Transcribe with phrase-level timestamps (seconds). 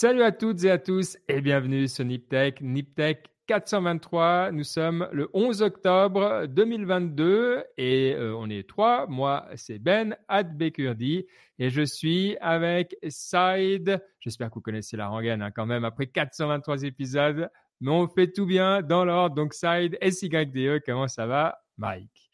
[0.00, 4.52] Salut à toutes et à tous et bienvenue sur Niptech, Niptech 423.
[4.52, 9.08] Nous sommes le 11 octobre 2022 et euh, on est trois.
[9.08, 11.26] Moi, c'est Ben Adbekurdi
[11.58, 14.00] et je suis avec Saïd.
[14.20, 18.30] J'espère que vous connaissez la rengaine hein, quand même après 423 épisodes, mais on fait
[18.30, 19.34] tout bien dans l'ordre.
[19.34, 22.27] Donc Saïd, SYDE, comment ça va Mike?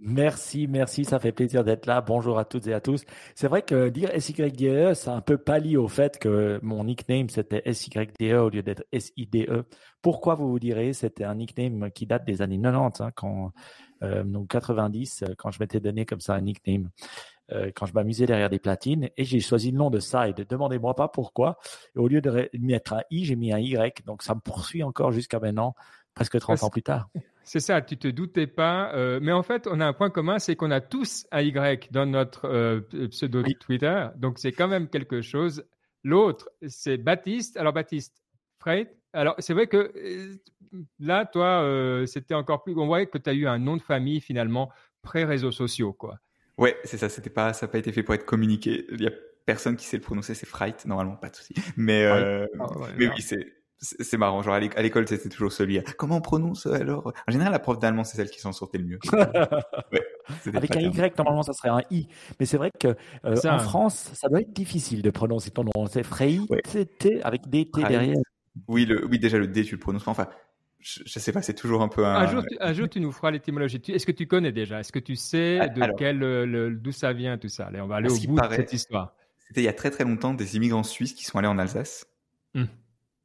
[0.00, 2.00] Merci, merci, ça fait plaisir d'être là.
[2.00, 3.04] Bonjour à toutes et à tous.
[3.34, 7.62] C'est vrai que dire SYDE, c'est un peu pâli au fait que mon nickname c'était
[7.72, 9.64] SYDE au lieu d'être SIDE.
[10.02, 13.52] Pourquoi vous vous direz C'était un nickname qui date des années 90, hein, quand,
[14.02, 16.90] euh, donc 90, quand je m'étais donné comme ça un nickname,
[17.52, 20.46] euh, quand je m'amusais derrière des platines, et j'ai choisi le nom de Side.
[20.48, 21.58] Demandez-moi pas pourquoi.
[21.94, 24.04] Au lieu de mettre un I, j'ai mis un Y.
[24.04, 25.74] Donc ça me poursuit encore jusqu'à maintenant,
[26.16, 27.08] presque 30 ans plus tard.
[27.44, 28.92] C'est ça, tu te doutais pas.
[28.94, 31.92] Euh, mais en fait, on a un point commun, c'est qu'on a tous un Y
[31.92, 34.08] dans notre euh, pseudo Twitter.
[34.16, 35.64] Donc, c'est quand même quelque chose.
[36.02, 37.56] L'autre, c'est Baptiste.
[37.56, 38.24] Alors, Baptiste,
[38.58, 38.88] Fred.
[39.12, 40.34] Alors, c'est vrai que euh,
[40.98, 41.64] là, toi,
[42.06, 42.74] c'était encore plus.
[42.76, 46.18] On voyait que tu as eu un nom de famille finalement pré-réseaux sociaux, quoi.
[46.58, 47.08] Ouais, c'est ça.
[47.08, 48.86] C'était pas, ça n'a pas été fait pour être communiqué.
[48.90, 49.12] Il y a
[49.44, 50.34] personne qui sait le prononcer.
[50.34, 51.54] C'est Fright, normalement, pas de souci.
[51.76, 52.46] Mais, ah
[52.96, 55.82] mais oui, c'est c'est marrant, genre à l'école c'était toujours celui.
[55.98, 57.12] Comment on prononce euh, alors?
[57.28, 58.98] En général, la prof d'allemand c'est celle qui s'en sortait le mieux.
[60.54, 62.08] avec un Y, normalement ça serait un I.
[62.40, 62.88] Mais c'est vrai que
[63.24, 65.86] euh, en France, ça doit être difficile de prononcer ton nom.
[65.90, 66.38] C'est Frey,
[66.98, 68.16] T avec des T derrière.
[68.68, 70.08] Oui, le, oui, déjà le D tu le prononces.
[70.08, 70.28] Enfin,
[70.80, 72.14] je, sais pas, c'est toujours un peu un.
[72.14, 73.82] Un jour, tu, un jour, tu nous feras l'étymologie.
[73.88, 74.80] Est-ce que tu connais déjà?
[74.80, 77.66] Est-ce que tu sais ah, quel, d'où ça vient tout ça?
[77.66, 79.14] Allez, on va aller au bout de cette histoire.
[79.48, 82.06] C'était il y a très très longtemps des immigrants suisses qui sont allés en Alsace.
[82.54, 82.66] Hum.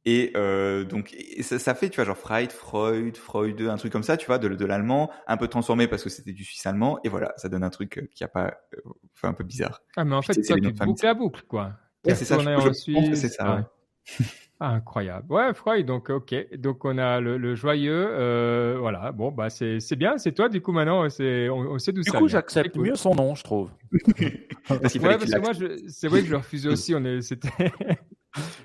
[0.04, 4.02] Et euh, donc ça, ça, fait, tu vois, genre Freud, Freud, Freud, un truc comme
[4.02, 6.98] ça, tu vois, de, de l'allemand, un peu transformé parce que c'était du suisse allemand,
[7.04, 9.80] et voilà, ça donne un truc euh, qui a pas, euh, fait un peu bizarre.
[9.96, 11.72] Ah mais en fait, ça, tu boucle à boucle, quoi.
[12.04, 12.36] Ouais, c'est ça.
[12.38, 13.56] Je, je pense que c'est ça.
[13.56, 14.26] Ouais.
[14.58, 15.32] Ah, incroyable.
[15.32, 15.86] Ouais, Freud.
[15.86, 16.34] Donc, ok.
[16.56, 18.08] Donc, on a le, le joyeux.
[18.10, 19.12] Euh, voilà.
[19.12, 20.18] Bon, bah, c'est c'est bien.
[20.18, 20.48] C'est toi.
[20.48, 23.36] Du coup, maintenant, c'est on, on sait d'où ça Du coup, j'accepte mieux son nom,
[23.36, 23.70] je trouve.
[24.68, 25.52] parce ouais, parce que moi,
[25.86, 26.92] c'est vrai que je le refusais aussi.
[26.92, 27.70] On est, c'était.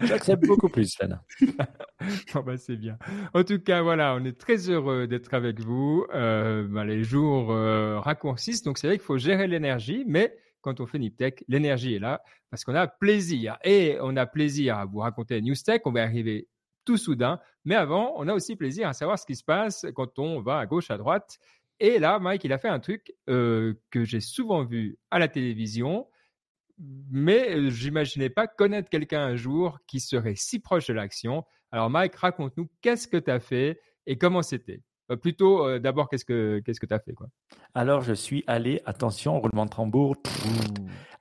[0.01, 1.19] J'accepte beaucoup plus, Sven.
[2.33, 2.97] bon, bah, c'est bien.
[3.33, 6.05] En tout cas, voilà, on est très heureux d'être avec vous.
[6.13, 10.79] Euh, bah, les jours euh, raccourcissent, donc c'est vrai qu'il faut gérer l'énergie, mais quand
[10.79, 13.57] on fait Niptech, l'énergie est là parce qu'on a plaisir.
[13.63, 15.85] Et on a plaisir à vous raconter Newstech.
[15.85, 16.47] On va arriver
[16.85, 17.39] tout soudain.
[17.65, 20.59] Mais avant, on a aussi plaisir à savoir ce qui se passe quand on va
[20.59, 21.37] à gauche, à droite.
[21.79, 25.27] Et là, Mike, il a fait un truc euh, que j'ai souvent vu à la
[25.27, 26.07] télévision
[26.79, 31.43] mais euh, j'imaginais pas connaître quelqu'un un jour qui serait si proche de l'action.
[31.71, 34.81] Alors Mike, raconte-nous qu'est-ce que tu as fait et comment c'était?
[35.09, 37.27] Euh, plutôt, euh, d'abord, qu'est-ce que qu'est-ce que tu as fait quoi?
[37.73, 40.15] Alors, je suis allé, attention, roulement de tambour,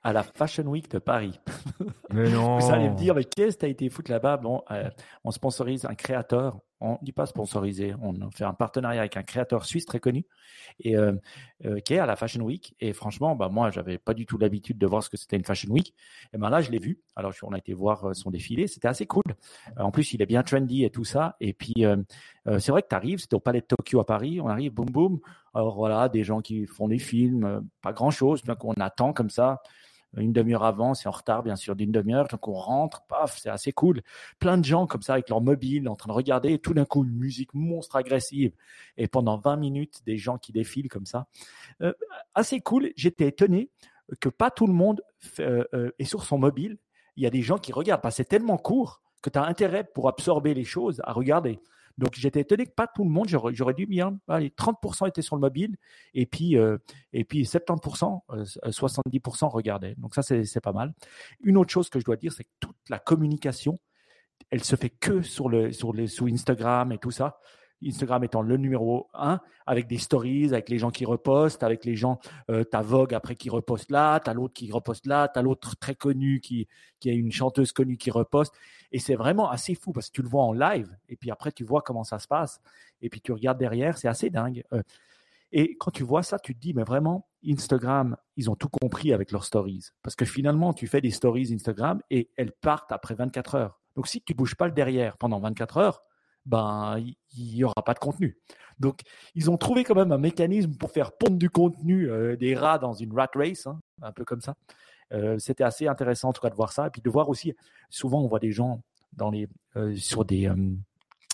[0.03, 1.39] à la Fashion Week de Paris.
[2.11, 2.57] Mais non.
[2.59, 4.37] Vous allez me dire, mais qu'est-ce que tu as été foutre là-bas?
[4.37, 4.63] Bon,
[5.23, 9.23] on sponsorise un créateur on ne dit pas sponsorisé, on fait un partenariat avec un
[9.23, 10.25] créateur suisse très connu
[10.85, 11.13] euh,
[11.65, 12.75] euh, qui est à la Fashion Week.
[12.79, 15.43] Et franchement, bah moi, j'avais pas du tout l'habitude de voir ce que c'était une
[15.43, 15.93] Fashion Week.
[16.33, 16.99] Et ben là, je l'ai vu.
[17.15, 19.23] Alors, on a été voir euh, son défilé, c'était assez cool.
[19.77, 21.35] en plus, il est bien trendy et tout ça.
[21.39, 21.85] Et puis,
[22.59, 24.85] c'est vrai que tu arrives, c'était au Palais de Tokyo à Paris, on arrive, boum
[24.85, 25.19] boum.
[25.53, 29.29] Alors voilà, des gens qui font des films, pas grand chose, bien qu'on attend comme
[29.29, 29.61] ça
[30.15, 33.49] une demi-heure avant, c'est en retard bien sûr d'une demi-heure, donc on rentre, paf, c'est
[33.49, 34.01] assez cool.
[34.39, 36.85] Plein de gens comme ça avec leur mobile en train de regarder, et tout d'un
[36.85, 38.53] coup une musique monstre agressive,
[38.97, 41.27] et pendant 20 minutes des gens qui défilent comme ça.
[41.81, 41.93] Euh,
[42.33, 43.69] assez cool, j'étais étonné
[44.19, 45.01] que pas tout le monde
[45.39, 46.77] euh, euh, est sur son mobile.
[47.15, 49.43] Il y a des gens qui regardent, parce que c'est tellement court que tu as
[49.43, 51.59] intérêt pour absorber les choses à regarder.
[51.97, 55.35] Donc j'étais étonné que pas tout le monde, j'aurais dû bien, allez, 30% étaient sur
[55.35, 55.77] le mobile
[56.13, 56.77] et puis euh,
[57.11, 58.21] et puis 70%,
[58.65, 59.95] 70% euh, regardaient.
[59.97, 60.93] Donc ça c'est pas mal.
[61.41, 63.79] Une autre chose que je dois dire, c'est que toute la communication,
[64.51, 67.39] elle se fait que sur sur Instagram et tout ça.
[67.85, 71.95] Instagram étant le numéro un, avec des stories, avec les gens qui repostent, avec les
[71.95, 72.19] gens,
[72.49, 75.95] euh, t'as Vogue après qui reposte là, t'as l'autre qui reposte là, t'as l'autre très
[75.95, 76.67] connu qui,
[76.99, 78.53] qui est une chanteuse connue qui reposte.
[78.91, 81.51] Et c'est vraiment assez fou parce que tu le vois en live et puis après
[81.51, 82.61] tu vois comment ça se passe
[83.01, 84.63] et puis tu regardes derrière, c'est assez dingue.
[84.73, 84.81] Euh,
[85.51, 89.13] et quand tu vois ça, tu te dis, mais vraiment, Instagram, ils ont tout compris
[89.13, 89.89] avec leurs stories.
[90.03, 93.79] Parce que finalement, tu fais des stories Instagram et elles partent après 24 heures.
[93.95, 96.03] Donc si tu bouges pas le derrière pendant 24 heures,
[96.47, 96.97] ben
[97.37, 98.37] il y aura pas de contenu.
[98.79, 99.01] Donc
[99.35, 102.79] ils ont trouvé quand même un mécanisme pour faire pondre du contenu euh, des rats
[102.79, 104.55] dans une rat race, hein, un peu comme ça.
[105.13, 107.53] Euh, c'était assez intéressant en tout cas de voir ça et puis de voir aussi.
[107.89, 108.81] Souvent on voit des gens
[109.13, 110.49] dans les euh, sur des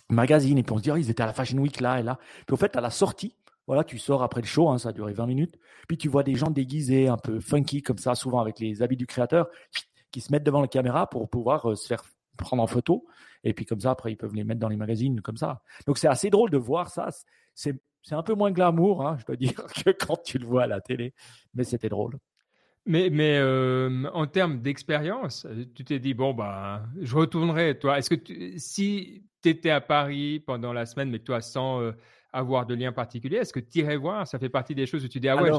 [0.10, 2.04] magazines et puis on se dit oh, ils étaient à la Fashion Week là et
[2.04, 2.18] là.
[2.48, 4.92] Puis au fait à la sortie voilà, tu sors après le show, hein, ça a
[4.92, 5.57] duré 20 minutes.
[5.88, 8.98] Puis tu vois des gens déguisés, un peu funky comme ça, souvent avec les habits
[8.98, 9.48] du créateur,
[10.12, 12.04] qui se mettent devant la caméra pour pouvoir se faire
[12.38, 13.06] prendre en photo.
[13.44, 15.62] Et puis comme ça, après, ils peuvent les mettre dans les magazines comme ça.
[15.88, 17.09] Donc c'est assez drôle de voir ça.
[17.53, 17.75] C'est
[18.12, 20.81] un peu moins glamour, hein, je dois dire, que quand tu le vois à la
[20.81, 21.13] télé.
[21.53, 22.18] Mais c'était drôle.
[22.85, 27.97] Mais, mais euh, en termes d'expérience, tu t'es dit, bon, bah, je retournerai, toi.
[27.97, 31.94] Est-ce que si tu étais à Paris pendant la semaine, mais toi, sans euh,
[32.33, 34.27] avoir de lien particulier, est-ce que tu irais voir?
[34.27, 35.51] Ça fait partie des choses où tu dis, ah ouais,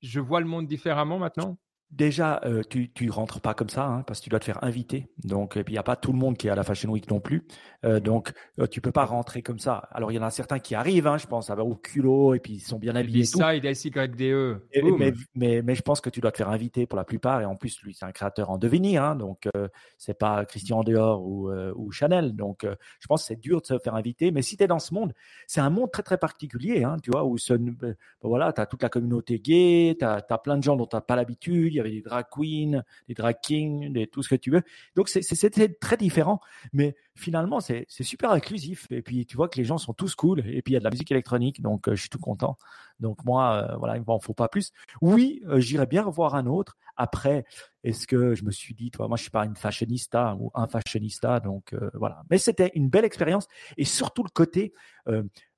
[0.00, 1.56] je vois le monde différemment maintenant?
[1.92, 4.64] Déjà, euh, tu tu rentres pas comme ça hein, parce que tu dois te faire
[4.64, 5.08] inviter.
[5.24, 6.90] Donc, et puis il y a pas tout le monde qui est à la Fashion
[6.90, 7.46] Week non plus.
[7.84, 9.88] Euh, donc, euh, tu peux pas rentrer comme ça.
[9.92, 12.40] Alors, il y en a certains qui arrivent, hein, je pense, avec au culot et
[12.40, 13.24] puis ils sont bien habillés.
[13.24, 14.62] Ça, il est YDE.
[14.98, 17.40] Mais, mais, mais, je pense que tu dois te faire inviter pour la plupart.
[17.42, 19.02] Et en plus, lui, c'est un créateur en devenir.
[19.02, 19.68] Hein, donc, euh,
[19.98, 22.34] c'est pas Christian Dior ou, ou Chanel.
[22.34, 24.30] Donc, je pense que c'est dur de se faire inviter.
[24.30, 25.12] Mais si tu es dans ce monde,
[25.46, 26.84] c'est un monde très très particulier.
[26.84, 30.24] Hein, tu vois, où ce, ben, voilà, tu as toute la communauté gay, tu as,
[30.28, 31.81] as, plein de gens dont tu n'as pas l'habitude.
[31.82, 34.62] Avait des drag queens des drag kings, tout ce que tu veux.
[34.96, 36.40] Donc c'était très différent,
[36.72, 38.86] mais finalement c'est super inclusif.
[38.90, 40.40] Et puis tu vois que les gens sont tous cool.
[40.40, 42.56] Et puis il y a de la musique électronique, donc euh, je suis tout content.
[43.00, 44.72] Donc moi, euh, voilà, il m'en faut pas plus.
[45.00, 46.76] Oui, euh, j'irais bien revoir un autre.
[46.96, 47.44] Après,
[47.84, 50.66] est-ce que je me suis dit, toi, moi je suis pas une fashionista ou un
[50.66, 52.22] fashionista, donc voilà.
[52.30, 53.48] Mais c'était une belle expérience
[53.78, 54.74] et surtout le côté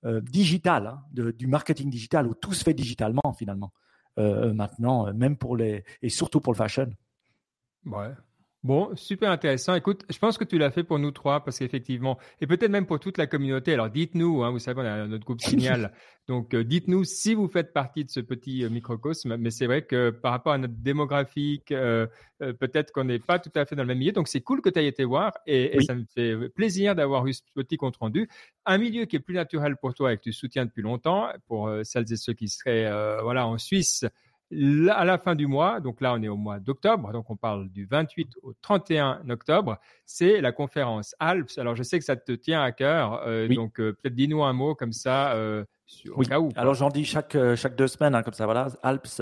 [0.04, 3.72] digital, hein, du marketing digital où tout se fait digitalement finalement.
[4.18, 6.90] Euh, maintenant, même pour les et surtout pour le fashion.
[7.86, 8.12] Ouais,
[8.64, 9.74] Bon, super intéressant.
[9.74, 12.86] Écoute, je pense que tu l'as fait pour nous trois parce qu'effectivement, et peut-être même
[12.86, 13.74] pour toute la communauté.
[13.74, 15.92] Alors dites-nous, hein, vous savez, on a notre groupe Signal.
[16.28, 19.36] Donc euh, dites-nous si vous faites partie de ce petit euh, microcosme.
[19.36, 22.06] Mais c'est vrai que par rapport à notre démographique, euh,
[22.38, 24.12] peut-être qu'on n'est pas tout à fait dans le même milieu.
[24.12, 27.26] Donc c'est cool que tu aies été voir et, et, ça me fait plaisir d'avoir
[27.26, 28.30] eu ce petit compte rendu.
[28.64, 31.28] Un milieu qui est plus naturel pour toi et que tu soutiens depuis longtemps.
[31.48, 32.90] Pour celles et ceux qui seraient
[33.22, 34.06] voilà en Suisse
[34.52, 37.68] à la fin du mois, donc là on est au mois d'octobre, donc on parle
[37.70, 41.58] du 28 au 31 octobre, c'est la conférence Alps.
[41.58, 44.52] Alors je sais que ça te tient à cœur, euh, donc euh, peut-être dis-nous un
[44.52, 45.32] mot comme ça.
[45.32, 45.64] Euh,
[46.16, 46.48] où.
[46.56, 49.20] Alors j'en dis chaque chaque deux semaines hein, comme ça voilà Alps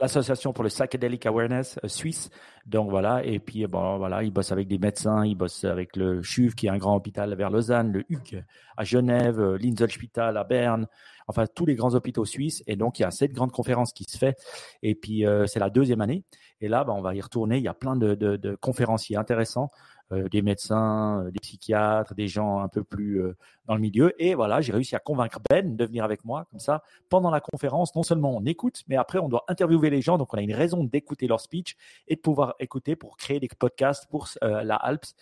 [0.00, 2.30] l'association pour le psychedelic awareness suisse
[2.66, 6.22] donc voilà et puis bon voilà ils bossent avec des médecins ils bossent avec le
[6.22, 8.36] CHUV qui est un grand hôpital vers Lausanne le HUC
[8.76, 10.86] à Genève l'Inselspital à Berne
[11.26, 12.62] enfin tous les grands hôpitaux suisses.
[12.66, 14.36] Et donc, il y a cette grande conférence qui se fait.
[14.82, 16.24] Et puis, euh, c'est la deuxième année.
[16.60, 17.58] Et là, bah, on va y retourner.
[17.58, 22.14] Il y a plein de, de, de conférenciers intéressants, euh, des médecins, euh, des psychiatres,
[22.14, 23.22] des gens un peu plus
[23.66, 24.12] dans le milieu.
[24.22, 26.46] Et voilà, j'ai réussi à convaincre Ben de venir avec moi.
[26.50, 30.02] Comme ça, pendant la conférence, non seulement on écoute, mais après, on doit interviewer les
[30.02, 30.18] gens.
[30.18, 31.76] Donc, on a une raison d'écouter leur speech
[32.08, 35.14] et de pouvoir écouter pour créer des podcasts pour la Alps.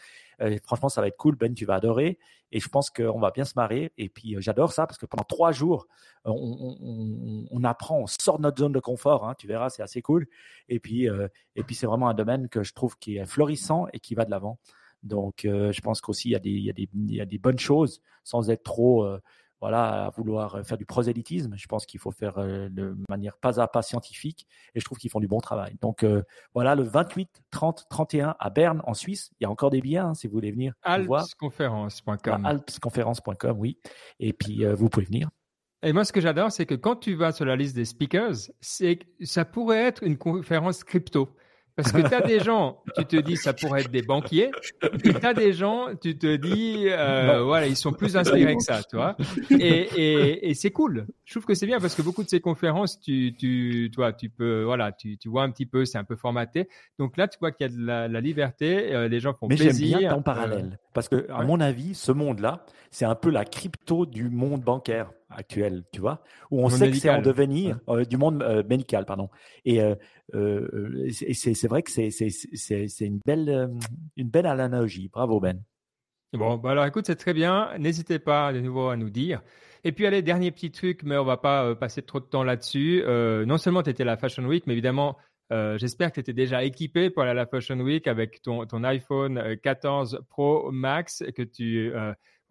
[0.64, 1.36] Franchement, ça va être cool.
[1.36, 2.18] Ben, tu vas adorer.
[2.50, 3.92] Et je pense qu'on va bien se marrer.
[3.96, 5.86] Et puis, euh, j'adore ça parce que pendant trois jours,
[6.26, 6.30] euh,
[7.50, 9.26] on, apprend, on sort de notre zone de confort.
[9.26, 10.26] Hein, tu verras, c'est assez cool.
[10.68, 13.86] Et puis, euh, et puis c'est vraiment un domaine que je trouve qui est florissant
[13.92, 14.58] et qui va de l'avant.
[15.02, 19.04] Donc, je pense qu'aussi, il, y a des bonnes choses sans être trop
[19.62, 21.54] voilà, à vouloir faire du prosélytisme.
[21.56, 24.98] Je pense qu'il faut faire euh, de manière pas à pas scientifique et je trouve
[24.98, 25.76] qu'ils font du bon travail.
[25.80, 29.30] Donc euh, voilà, le 28, 30, 31 à Berne en Suisse.
[29.38, 30.74] Il y a encore des biens hein, si vous voulez venir.
[30.82, 32.44] Alpsconférence.com.
[32.44, 33.78] Alpsconférence.com, oui.
[34.18, 35.30] Et puis euh, vous pouvez venir.
[35.84, 38.50] Et moi, ce que j'adore, c'est que quand tu vas sur la liste des speakers,
[38.60, 41.36] c'est ça pourrait être une conférence crypto.
[41.76, 44.50] Parce que tu as des gens, tu te dis, ça pourrait être des banquiers.
[45.04, 48.62] Et tu as des gens, tu te dis, euh, voilà, ils sont plus inspirés que
[48.62, 49.16] ça, tu vois.
[49.50, 51.06] Et, et, et c'est cool.
[51.24, 54.28] Je trouve que c'est bien parce que beaucoup de ces conférences, tu, tu, toi, tu
[54.28, 56.68] peux, voilà, tu, tu vois un petit peu, c'est un peu formaté.
[56.98, 59.46] Donc là, tu vois qu'il y a de la, la liberté, euh, les gens font
[59.48, 59.72] Mais plaisir.
[59.72, 60.78] Mais j'aime bien en parallèle.
[60.92, 65.10] Parce que, à mon avis, ce monde-là, c'est un peu la crypto du monde bancaire
[65.36, 69.04] actuel, tu vois, où on sait que c'est en devenir, euh, du monde euh, médical,
[69.04, 69.28] pardon.
[69.64, 69.94] Et, euh,
[70.34, 73.70] euh c'est vrai que c'est une belle,
[74.16, 75.08] une belle analogie.
[75.08, 75.62] Bravo Ben.
[76.32, 77.76] Bon, bah alors écoute, c'est très bien.
[77.78, 79.42] N'hésitez pas de nouveau à nous dire.
[79.84, 83.02] Et puis allez, dernier petit truc, mais on va pas passer trop de temps là-dessus.
[83.06, 85.18] non seulement tu étais à la Fashion Week, mais évidemment,
[85.50, 88.82] j'espère que tu étais déjà équipé pour aller à la Fashion Week avec ton, ton
[88.84, 91.92] iPhone 14 Pro Max, que tu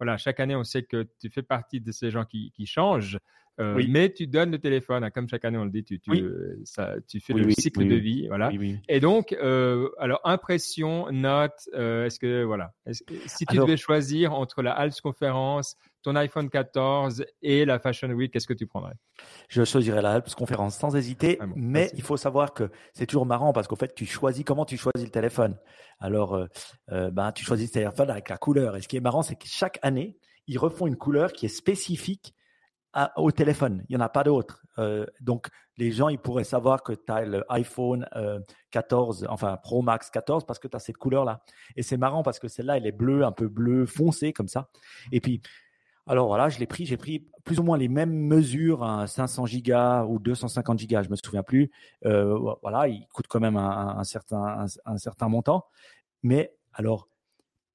[0.02, 3.20] voilà, chaque année, on sait que tu fais partie de ces gens qui, qui changent.
[3.60, 6.10] Euh, mais tu donnes le téléphone, hein, comme chaque année on le dit, tu, tu,
[6.64, 8.50] ça, tu fais le cycle de vie, voilà.
[8.88, 12.72] Et donc, euh, alors impression, note, euh, est-ce que voilà,
[13.26, 18.32] si tu devais choisir entre la Hals conférence, ton iPhone 14 et la Fashion Week,
[18.32, 18.94] qu'est-ce que tu prendrais?
[19.48, 23.26] Je choisirais la Alps conférence sans hésiter, ah mais il faut savoir que c'est toujours
[23.26, 25.56] marrant parce qu'en fait, tu choisis comment tu choisis le téléphone?
[26.00, 26.46] Alors,
[26.90, 28.76] euh, ben, tu choisis le téléphone avec la couleur.
[28.76, 30.18] Et ce qui est marrant, c'est que chaque année,
[30.48, 32.34] ils refont une couleur qui est spécifique
[33.16, 33.84] au téléphone.
[33.88, 34.62] Il n'y en a pas d'autres.
[34.78, 38.06] Euh, donc, les gens, ils pourraient savoir que tu as l'iPhone
[38.70, 41.42] 14, enfin Pro Max 14, parce que tu as cette couleur-là.
[41.76, 44.68] Et c'est marrant parce que celle-là, elle est bleue, un peu bleu foncé comme ça.
[45.10, 45.40] Et puis,
[46.06, 49.46] alors voilà, je l'ai pris, j'ai pris plus ou moins les mêmes mesures, un 500
[49.46, 51.70] gigas ou 250 gigas, je me souviens plus.
[52.04, 55.64] Euh, voilà, il coûte quand même un, certain, un, certain montant.
[56.22, 57.08] Mais alors,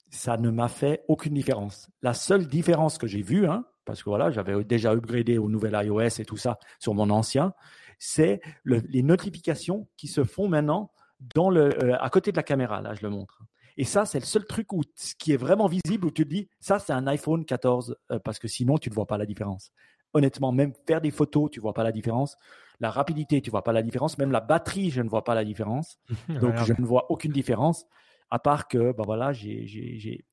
[0.09, 1.89] ça ne m'a fait aucune différence.
[2.01, 5.79] La seule différence que j'ai vue, hein, parce que voilà, j'avais déjà upgradé au nouvel
[5.83, 7.53] iOS et tout ça sur mon ancien,
[7.97, 10.91] c'est les notifications qui se font maintenant
[11.33, 12.81] dans le, euh, à côté de la caméra.
[12.81, 13.41] Là, je le montre.
[13.77, 14.81] Et ça, c'est le seul truc où,
[15.19, 18.39] qui est vraiment visible où tu te dis, ça, c'est un iPhone 14, euh, parce
[18.39, 19.71] que sinon, tu ne vois pas la différence.
[20.13, 22.37] Honnêtement, même faire des photos, tu ne vois pas la différence.
[22.79, 24.17] La rapidité, tu ne vois pas la différence.
[24.17, 25.99] Même la batterie, je ne vois pas la différence.
[26.41, 27.85] Donc, je ne vois aucune différence,
[28.29, 30.25] à part que, ben voilà, j'ai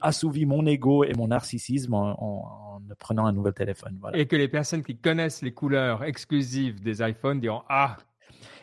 [0.00, 4.00] assouvi mon ego et mon narcissisme en, prenant un nouvel téléphone.
[4.14, 7.96] Et que les personnes qui connaissent les couleurs exclusives des iPhones diront Ah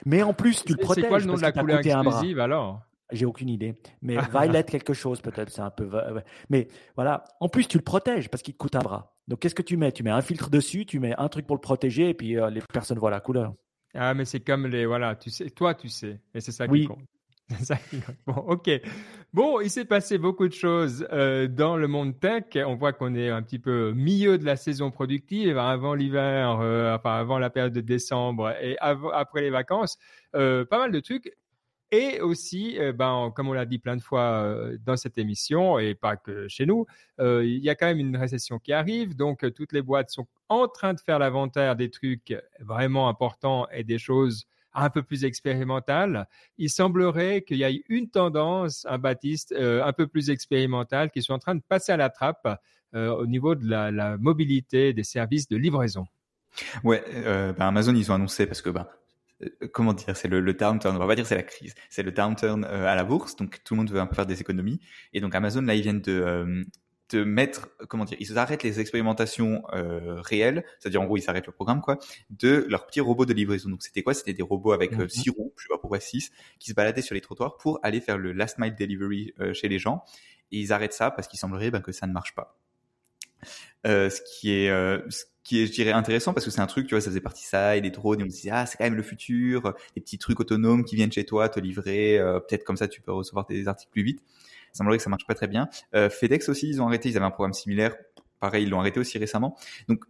[0.05, 1.03] Mais en plus, tu le protèges.
[1.03, 2.81] C'est quoi le nom de la couleur exclusive alors?
[3.12, 3.75] J'ai aucune idée.
[4.01, 5.89] Mais Violet quelque chose peut-être, c'est un peu.
[6.50, 7.24] Mais voilà.
[7.39, 9.15] En plus, tu le protèges parce qu'il te coûte un bras.
[9.27, 9.91] Donc, qu'est-ce que tu mets?
[9.91, 12.50] Tu mets un filtre dessus, tu mets un truc pour le protéger, et puis euh,
[12.50, 13.53] les personnes voient la couleur.
[13.93, 15.15] Ah, mais c'est comme les voilà.
[15.15, 17.00] Tu sais, toi, tu sais, et c'est ça qui compte.
[18.28, 18.70] Bon, ok.
[19.34, 22.46] Bon, il s'est passé beaucoup de choses euh, dans le monde tech.
[22.56, 26.96] On voit qu'on est un petit peu milieu de la saison productive, avant l'hiver, euh,
[26.96, 29.98] enfin avant la période de décembre et après les vacances.
[30.34, 31.32] pas mal de trucs.
[31.92, 35.78] Et aussi, euh, ben, comme on l'a dit plein de fois euh, dans cette émission,
[35.78, 36.86] et pas que chez nous,
[37.20, 39.16] euh, il y a quand même une récession qui arrive.
[39.16, 43.84] Donc, toutes les boîtes sont en train de faire l'inventaire des trucs vraiment importants et
[43.84, 46.27] des choses un peu plus expérimentales.
[46.58, 51.36] Il semblerait qu'il y ait une tendance, un Baptiste, un peu plus expérimentale qui soit
[51.36, 52.48] en train de passer à la trappe
[52.94, 56.05] au niveau de la, mobilité des services de livraison.
[56.84, 58.88] Ouais, ben Amazon, ils ont annoncé parce que ben,
[59.44, 62.12] euh, comment dire, c'est le, downturn, on va pas dire c'est la crise, c'est le
[62.12, 64.79] downturn euh, à la bourse, donc tout le monde veut un peu faire des économies,
[65.12, 66.63] et donc Amazon là ils viennent de, euh,
[67.09, 71.51] de mettre, comment dire, ils arrêtent les expérimentations réelles, c'est-à-dire en gros ils s'arrêtent le
[71.51, 73.69] programme quoi, de leurs petits robots de livraison.
[73.69, 74.13] Donc c'était quoi?
[74.13, 77.01] C'était des robots avec mm six roues, je sais pas pourquoi six, qui se baladaient
[77.01, 80.03] sur les trottoirs pour aller faire le last mile delivery chez les gens,
[80.51, 82.57] et ils arrêtent ça parce qu'il semblerait ben, que ça ne marche pas.
[83.83, 84.71] ce qui est
[85.45, 87.45] qui est, je dirais, intéressant parce que c'est un truc, tu vois, ça faisait partie
[87.45, 90.01] ça et les drones, et on se disait, ah, c'est quand même le futur, des
[90.01, 93.12] petits trucs autonomes qui viennent chez toi te livrer, euh, peut-être comme ça tu peux
[93.12, 94.24] recevoir tes articles plus vite.
[94.75, 95.70] Ça semblerait que ça marche pas très bien.
[95.94, 97.96] Euh, FedEx aussi, ils ont arrêté, ils avaient un programme similaire,
[98.41, 99.58] pareil, ils l'ont arrêté aussi récemment.
[99.88, 100.03] Donc,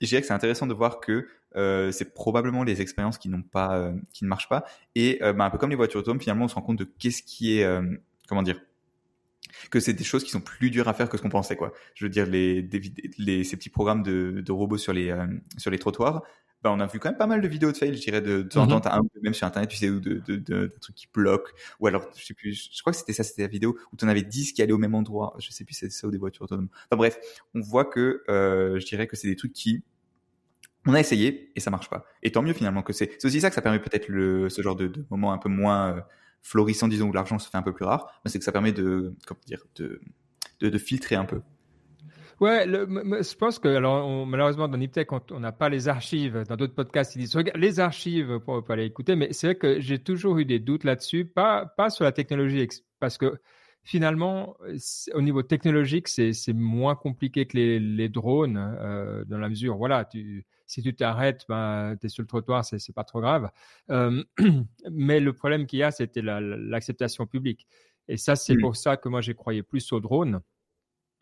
[0.00, 3.42] je dirais que c'est intéressant de voir que euh, c'est probablement les expériences qui n'ont
[3.42, 4.64] pas, euh, qui ne marchent pas.
[4.94, 7.22] Et bah, un peu comme les voitures autonomes, finalement, on se rend compte de qu'est-ce
[7.22, 7.68] qui est,
[8.28, 8.58] comment dire,
[9.70, 11.72] que c'est des choses qui sont plus dures à faire que ce qu'on pensait quoi.
[11.94, 12.68] Je veux dire les,
[13.18, 15.26] les ces petits programmes de, de robots sur les euh,
[15.56, 16.22] sur les trottoirs,
[16.62, 18.42] bah on a vu quand même pas mal de vidéos de fail, je dirais de,
[18.42, 19.22] temps en temps, mm-hmm.
[19.22, 22.24] même sur internet, tu sais, ou de, de, de, trucs qui bloquent, ou alors je
[22.24, 24.52] sais plus, je crois que c'était ça, c'était la vidéo où tu en avais 10
[24.52, 26.68] qui allaient au même endroit, je sais plus c'est ça ou des voitures autonomes.
[26.90, 27.18] Enfin bref,
[27.54, 29.84] on voit que euh, je dirais que c'est des trucs qui
[30.86, 32.06] on a essayé et ça marche pas.
[32.22, 33.12] Et tant mieux finalement que c'est.
[33.18, 35.48] C'est aussi ça que ça permet peut-être le ce genre de, de moment un peu
[35.48, 36.00] moins euh,
[36.42, 39.14] florissant, disons, où l'argent se fait un peu plus rare, c'est que ça permet de,
[39.26, 40.00] comment dire, de,
[40.60, 41.40] de, filtrer un peu.
[42.40, 46.44] Ouais, je pense que alors malheureusement dans Niptech on n'a pas les archives.
[46.48, 49.56] Dans d'autres podcasts ils disent regarde les archives pour, pour aller écouter, mais c'est vrai
[49.56, 52.68] que j'ai toujours eu des doutes là-dessus, pas pas sur la technologie
[53.00, 53.40] parce que
[53.82, 54.56] finalement
[55.14, 60.04] au niveau technologique c'est moins compliqué que les, les drones euh, dans la mesure voilà
[60.04, 63.50] tu si tu t'arrêtes, ben, tu es sur le trottoir, c'est, c'est pas trop grave.
[63.90, 64.22] Euh,
[64.90, 67.66] mais le problème qu'il y a, c'était l'acceptation publique.
[68.06, 70.40] Et ça, c'est pour ça que moi, j'ai croyé plus au drone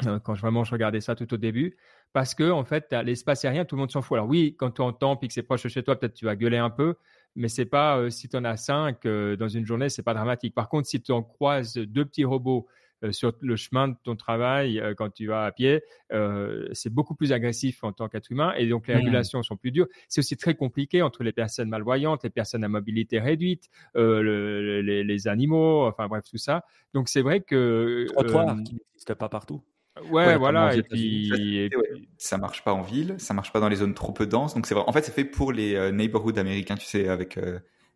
[0.05, 1.77] euh, quand je, vraiment je regardais ça tout au début.
[2.13, 4.17] Parce que, en fait, l'espace aérien, tout le monde s'en fout.
[4.17, 6.35] Alors oui, quand tu entends puis que c'est proche de chez toi, peut-être tu vas
[6.35, 6.97] gueuler un peu,
[7.37, 10.55] mais c'est pas, euh, si tu en as cinq dans une journée, c'est pas dramatique.
[10.55, 14.17] Par contre, si tu en croises deux petits robots euh, sur le chemin de ton
[14.17, 18.31] travail euh, quand tu vas à pied, euh, c'est beaucoup plus agressif en tant qu'être
[18.31, 18.99] humain et donc les mmh.
[18.99, 19.87] régulations sont plus dures.
[20.09, 25.87] C'est aussi très compliqué entre les personnes malvoyantes, les personnes à mobilité réduite, les, animaux,
[25.87, 26.65] enfin bref tout ça.
[26.95, 29.63] Donc c'est vrai que trottoir qui n'existe pas partout.
[30.11, 30.75] Ouais, voilà.
[30.75, 31.71] Et puis,
[32.19, 34.55] ça marche pas en ville, ça marche pas dans les zones trop peu denses.
[34.55, 34.85] Donc c'est vrai.
[34.87, 37.39] En fait, c'est fait pour les neighborhoods américains, tu sais, avec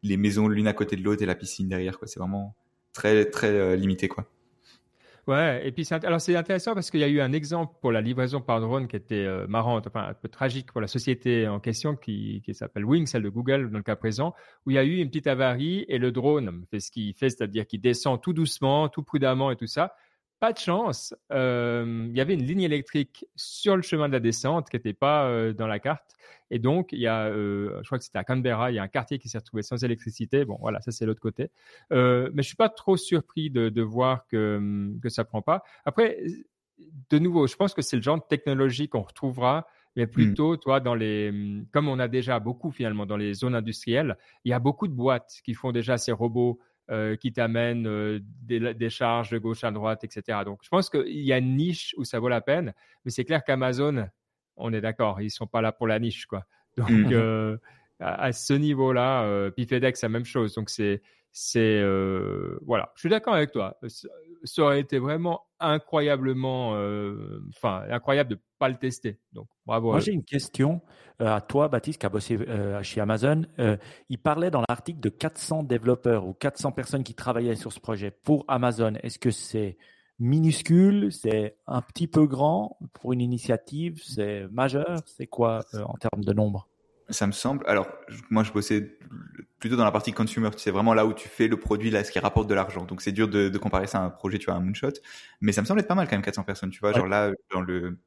[0.02, 1.98] les maisons l'une à côté de l'autre et la piscine derrière.
[1.98, 2.08] Quoi.
[2.08, 2.56] C'est vraiment
[2.94, 4.26] très très limité, quoi.
[5.26, 7.92] Ouais, et puis c'est, alors c'est intéressant parce qu'il y a eu un exemple pour
[7.92, 11.46] la livraison par drone qui était euh, marrante, enfin un peu tragique pour la société
[11.46, 14.34] en question qui, qui s'appelle Wing, celle de Google dans le cas présent,
[14.66, 17.30] où il y a eu une petite avarie et le drone fait ce qu'il fait,
[17.30, 19.94] c'est-à-dire qu'il descend tout doucement, tout prudemment et tout ça,
[20.40, 21.14] pas de chance.
[21.30, 25.52] il y avait une ligne électrique sur le chemin de la descente qui n'était pas
[25.52, 26.16] dans la carte.
[26.50, 28.88] Et donc, il y a, je crois que c'était à Canberra, il y a un
[28.88, 30.44] quartier qui s'est retrouvé sans électricité.
[30.44, 31.50] Bon, voilà, ça c'est l'autre côté.
[31.90, 35.62] mais je suis pas trop surpris de, de voir que, que ça prend pas.
[35.84, 36.18] Après,
[37.10, 39.66] de nouveau, je pense que c'est le genre de technologie qu'on retrouvera
[39.96, 40.10] mais mmh.
[40.10, 44.16] plutôt, toi, dans les, mmh, comme on a déjà beaucoup finalement dans les zones industrielles,
[44.44, 48.18] il y a beaucoup de boîtes qui font déjà ces robots euh, qui t'amènent euh,
[48.42, 50.38] des, charges de gauche à droite, etc.
[50.44, 53.24] Donc, je pense qu'il y a une niche où ça vaut la peine, mais c'est
[53.24, 54.08] clair qu'Amazon,
[54.56, 56.44] on est d'accord, ils sont pas là pour la niche, quoi.
[56.76, 57.12] Donc, mmh.
[57.12, 57.56] euh,
[58.00, 60.54] à, ce niveau-là, puis FedEx, la même chose.
[60.54, 61.80] Donc, c'est, c'est,
[62.62, 63.78] voilà, je suis d'accord avec toi
[64.44, 69.18] ça aurait été vraiment incroyablement, euh, enfin, incroyable de pas le tester.
[69.32, 69.90] Donc, bravo.
[69.90, 70.80] Moi, j'ai une question
[71.20, 73.42] euh, à toi, Baptiste, qui a bossé euh, chez Amazon.
[74.08, 78.10] il parlait dans l'article de 400 développeurs ou 400 personnes qui travaillaient sur ce projet
[78.10, 78.94] pour Amazon.
[79.02, 79.76] Est-ce que c'est
[80.18, 81.12] minuscule?
[81.12, 84.00] C'est un petit peu grand pour une initiative?
[84.04, 84.98] C'est majeur?
[85.06, 86.69] C'est quoi en termes de nombre?
[87.10, 87.64] Ça me semble.
[87.66, 87.88] Alors,
[88.30, 88.98] moi, je bossais
[89.58, 90.50] plutôt dans la partie consumer.
[90.56, 92.84] C'est vraiment là où tu fais le produit, là, ce qui rapporte de l'argent.
[92.84, 94.92] Donc, c'est dur de, de, comparer ça à un projet, tu vois, un moonshot.
[95.40, 96.70] Mais ça me semble être pas mal quand même, 400 personnes.
[96.70, 97.98] Tu vois, genre là, dans le,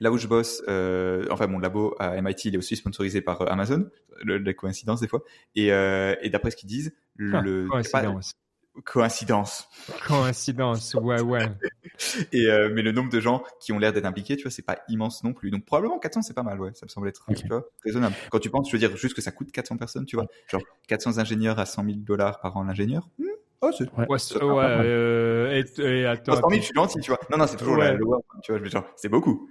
[0.00, 3.42] là où je bosse, euh, enfin, mon labo à MIT, il est aussi sponsorisé par
[3.42, 3.88] euh, Amazon.
[4.24, 5.22] la coïncidence des fois.
[5.54, 6.94] Et, euh, et d'après ce qu'ils disent,
[7.32, 7.68] ah, le,
[8.84, 9.68] coïncidence.
[10.06, 11.48] Coïncidence, ouais, ouais.
[12.32, 14.62] Et euh, mais le nombre de gens qui ont l'air d'être impliqués, tu vois, c'est
[14.62, 15.50] pas immense non plus.
[15.50, 16.70] Donc probablement 400, c'est pas mal, ouais.
[16.74, 17.26] Ça me semble être
[17.84, 18.14] raisonnable.
[18.30, 20.62] Quand tu penses, je veux dire, juste que ça coûte 400 personnes, tu vois, genre
[20.86, 23.08] 400 ingénieurs à 100 000 dollars par an l'ingénieur.
[23.18, 23.26] Hmm,
[23.62, 27.20] oh, c'est ouais, ouais, euh, et, et, attends, 100 000, je suis gentil, tu vois.
[27.30, 27.92] Non, non, c'est toujours ouais.
[27.92, 27.98] la,
[28.42, 29.48] tu vois, genre, c'est beaucoup.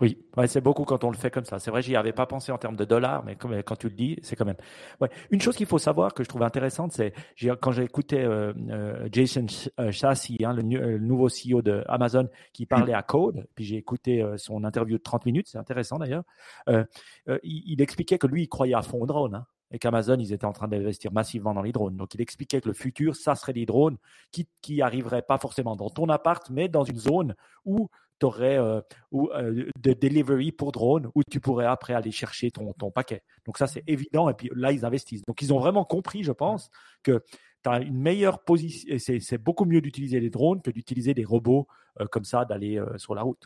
[0.00, 1.58] Oui, ouais, c'est beaucoup quand on le fait comme ça.
[1.58, 3.94] C'est vrai, j'y avais pas pensé en termes de dollars, mais comme, quand tu le
[3.94, 4.56] dis, c'est quand même.
[5.00, 5.10] Ouais.
[5.30, 7.12] Une chose qu'il faut savoir que je trouve intéressante, c'est
[7.60, 9.46] quand j'ai écouté euh, euh, Jason
[9.90, 14.22] Chassi, hein, le, le, nouveau CEO de Amazon, qui parlait à Code, puis j'ai écouté
[14.22, 16.24] euh, son interview de 30 minutes, c'est intéressant d'ailleurs.
[16.66, 19.34] Il, il, expliquait que lui, il croyait à fond au drone.
[19.34, 21.96] Hein, et qu'Amazon, ils étaient en train d'investir massivement dans les drones.
[21.96, 23.98] Donc, il expliquait que le futur, ça serait des drones
[24.32, 27.88] qui, qui arriveraient pas forcément dans ton appart, mais dans une zone où
[28.20, 28.80] tu aurais euh,
[29.10, 33.22] ou, euh, de delivery pour drone où tu pourrais après aller chercher ton, ton paquet.
[33.46, 34.28] Donc ça, c'est évident.
[34.28, 35.24] Et puis là, ils investissent.
[35.26, 36.70] Donc ils ont vraiment compris, je pense,
[37.02, 37.22] que
[37.64, 38.96] tu as une meilleure position.
[38.98, 41.66] C'est beaucoup mieux d'utiliser les drones que d'utiliser des robots
[42.00, 43.42] euh, comme ça, d'aller sur la route.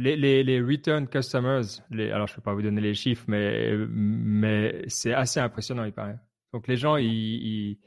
[0.00, 4.84] Les, les, return customers, alors je ne peux pas vous donner les chiffres, mais, mais
[4.86, 6.18] c'est assez impressionnant, il paraît.
[6.52, 7.78] Donc les gens, ils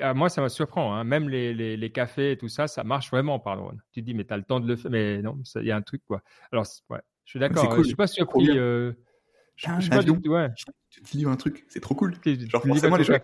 [0.00, 0.94] ah, moi, ça me surprend.
[0.94, 1.04] Hein.
[1.04, 3.80] Même les, les, les, cafés et tout ça, ça marche vraiment par drone.
[3.92, 4.90] Tu te dis, mais tu as le temps de le faire.
[4.90, 6.22] Mais non, il y a un truc, quoi.
[6.52, 7.68] Alors, ouais, je suis d'accord.
[7.68, 7.82] Cool.
[7.82, 8.48] Je suis pas surpris.
[8.50, 8.92] Euh,
[9.56, 10.30] je, je suis pas du tout.
[10.30, 10.48] Ouais.
[10.90, 12.14] Tu te livres un truc, c'est trop cool.
[12.24, 13.14] Genre, forcément, les gens.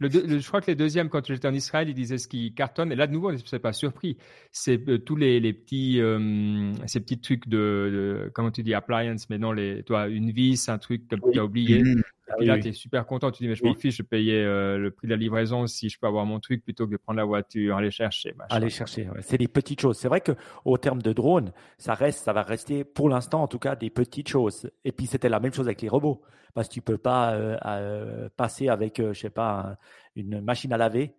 [0.00, 2.92] Le je crois que les deuxièmes, quand j'étais en Israël, ils disaient ce qui cartonne.
[2.92, 4.16] Et là, de nouveau, je ne pas surpris.
[4.52, 8.74] C'est euh, tous les, les petits, euh, ces petits trucs de, de, comment tu dis,
[8.74, 11.82] appliance, mais non, les, toi, une vis, un truc que tu as oublié.
[11.82, 12.02] Mmh.
[12.30, 13.30] Et puis là, tu es super content.
[13.30, 15.88] Tu dis, mais je m'en fiche, je payais euh, le prix de la livraison si
[15.88, 18.34] je peux avoir mon truc plutôt que de prendre la voiture, aller chercher.
[18.50, 19.98] Aller chercher, c'est des petites choses.
[19.98, 23.58] C'est vrai qu'au terme de drone, ça reste, ça va rester pour l'instant en tout
[23.58, 24.70] cas des petites choses.
[24.84, 26.22] Et puis c'était la même chose avec les robots.
[26.54, 29.76] Parce que tu peux pas euh, euh, passer avec, je sais pas,
[30.16, 31.14] une machine à laver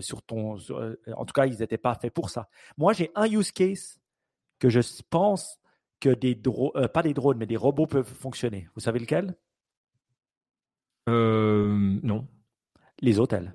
[0.00, 0.56] sur ton.
[0.56, 2.48] en tout cas, ils n'étaient pas faits pour ça.
[2.76, 4.00] Moi, j'ai un use case
[4.58, 5.60] que je pense
[6.00, 8.68] que des drones, pas des drones, mais des robots peuvent fonctionner.
[8.74, 9.36] Vous savez lequel?
[11.08, 12.26] Euh, non.
[13.00, 13.54] Les hôtels.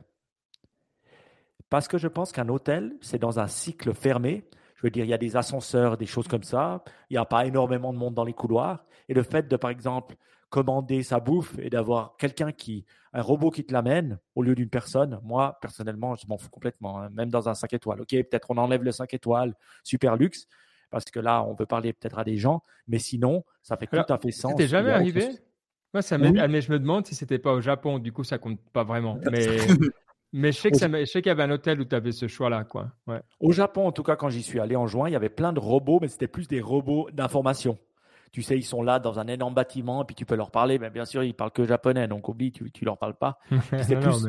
[1.69, 4.49] Parce que je pense qu'un hôtel, c'est dans un cycle fermé.
[4.75, 6.83] Je veux dire, il y a des ascenseurs, des choses comme ça.
[7.09, 8.85] Il n'y a pas énormément de monde dans les couloirs.
[9.09, 10.15] Et le fait de, par exemple,
[10.49, 14.69] commander sa bouffe et d'avoir quelqu'un qui, un robot qui te l'amène au lieu d'une
[14.69, 17.09] personne, moi, personnellement, je m'en fous complètement, hein.
[17.09, 18.01] même dans un 5 étoiles.
[18.01, 20.47] OK, peut-être on enlève le 5 étoiles super luxe,
[20.89, 23.97] parce que là, on peut parler peut-être à des gens, mais sinon, ça fait tout
[23.97, 24.55] à fait sens.
[24.55, 25.37] T'es jamais arrivé
[25.93, 27.99] moi, ça ah, mais je me demande si c'était pas au Japon.
[27.99, 29.19] Du coup, ça compte pas vraiment.
[29.31, 29.47] Mais,
[30.33, 30.71] mais je sais
[31.21, 32.91] qu'il y avait un hôtel où tu avais ce choix-là, quoi.
[33.07, 33.21] Ouais.
[33.39, 35.53] Au Japon, en tout cas, quand j'y suis allé en juin, il y avait plein
[35.53, 37.77] de robots, mais c'était plus des robots d'information.
[38.33, 40.79] Tu sais, ils sont là dans un énorme bâtiment, et puis tu peux leur parler.
[40.79, 43.39] Mais bien sûr, ils parlent que japonais, donc oublie, tu, tu leur parles pas.
[43.83, 44.25] C'est plus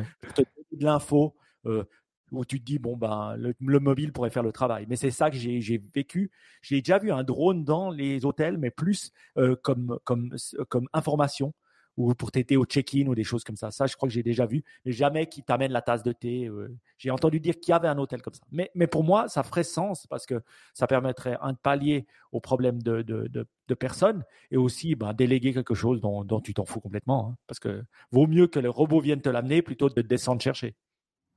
[0.71, 1.35] de l'info.
[1.65, 1.83] Euh,
[2.31, 4.85] où tu te dis bon ben le, mobile pourrait faire le travail.
[4.89, 6.31] Mais c'est ça que j'ai vécu.
[6.61, 10.35] J'ai déjà vu un drone dans les hôtels, mais plus euh, comme comme
[10.69, 11.53] comme information
[11.99, 13.71] ou pour t'aider au check-in ou des choses comme ça.
[13.71, 16.47] Ça, je crois que j'ai déjà vu, mais jamais qui t'amène la tasse de thé.
[16.47, 16.73] Euh.
[16.97, 18.41] j'ai entendu dire qu'il y avait un hôtel comme ça.
[18.51, 20.41] Mais, mais pour moi, ça ferait sens parce que
[20.73, 25.53] ça permettrait un de pallier aux problèmes de, de, de, personnes et aussi ben, déléguer
[25.53, 27.31] quelque chose dont, dont tu t'en fous complètement.
[27.31, 27.37] Hein.
[27.47, 30.75] parce que vaut mieux que le robot vienne te l'amener plutôt que de descendre chercher.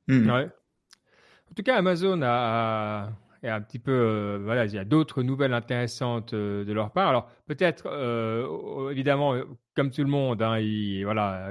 [0.07, 0.31] Mmh.
[0.31, 0.49] Ouais.
[1.53, 3.11] En tout cas, Amazon a,
[3.43, 7.11] un petit peu, voilà, il y a d'autres nouvelles intéressantes de leur part.
[7.11, 7.87] Alors peut-être,
[8.91, 9.35] évidemment,
[9.77, 10.59] comme tout le monde, hein,
[11.05, 11.51] voilà,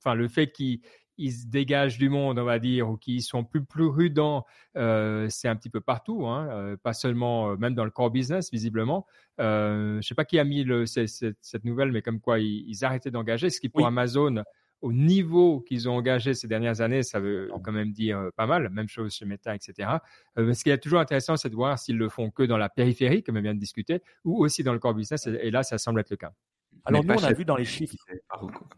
[0.00, 0.80] enfin le fait qu'ils
[1.16, 4.44] ils se dégagent du monde, on va dire, ou qui sont plus prudents,
[4.76, 8.10] euh, c'est un petit peu partout, hein, euh, pas seulement, euh, même dans le core
[8.10, 9.06] business, visiblement.
[9.38, 13.10] je ne sais pas qui a mis le, cette, nouvelle, mais comme quoi ils, arrêtaient
[13.10, 14.42] d'engager, ce qui pour Amazon,
[14.80, 18.68] au niveau qu'ils ont engagé ces dernières années, ça veut quand même dire pas mal.
[18.70, 19.88] Même chose chez Meta, etc.
[20.36, 23.22] ce qui est toujours intéressant, c'est de voir s'ils le font que dans la périphérie,
[23.22, 25.26] comme on vient de discuter, ou aussi dans le core business.
[25.26, 26.32] et là, ça semble être le cas.
[26.84, 27.96] Alors nous, on a vu dans les chiffres.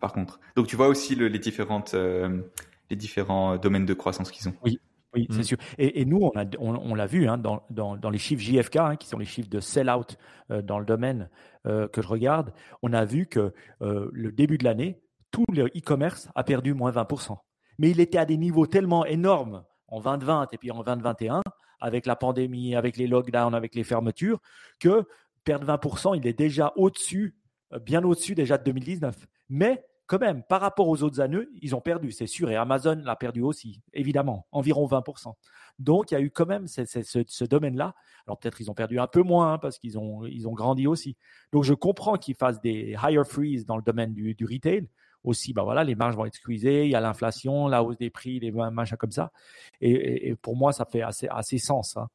[0.01, 0.41] Par, contre.
[0.55, 2.43] Donc tu vois aussi les, différentes, euh,
[2.91, 4.55] les différents euh, domaines de croissance qu'ils ont.
[4.65, 4.81] Oui.
[5.15, 5.45] Oui, c'est mm.
[5.45, 5.57] sûr.
[5.79, 9.17] Et, nous, on, l'a vu hein, dans, dans, dans, les chiffres JFK, hein, qui sont
[9.17, 10.19] les chiffres de sell-out
[10.51, 11.31] euh, dans le domaine
[11.65, 15.01] que je regarde, on a vu que le début de l'année,
[15.37, 17.37] tout le e-commerce a perdu moins 20%.
[17.79, 21.43] Mais il était à des niveaux tellement énormes en 2020 et puis en 2021,
[21.79, 24.41] avec la pandémie, avec les lockdowns, avec les fermetures,
[24.81, 25.05] que
[25.45, 27.37] perdre 20%, il est déjà au-dessus
[27.75, 29.27] euh, bien au-dessus déjà de 2019.
[29.51, 32.51] Mais quand même, par rapport aux autres années, ils ont perdu, c'est sûr.
[32.51, 35.35] Et Amazon l'a perdu aussi, évidemment, environ 20%.
[35.79, 37.95] Donc, il y a eu quand même ce, domaine-là.
[38.27, 40.87] Alors, peut-être ils ont perdu un peu moins hein, parce qu'ils ont, ils ont grandi
[40.87, 41.17] aussi.
[41.53, 44.89] Donc, je comprends qu'ils fassent des higher freeze dans le domaine du, retail.
[45.27, 48.11] Aussi, bah voilà, les marges vont être squeezées, il y a l'inflation, la hausse des
[48.11, 49.33] prix, les machins comme ça.
[49.81, 51.97] Et, pour moi, ça fait assez, assez sens.
[51.97, 52.09] Hein.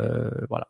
[0.00, 0.68] Euh, voilà.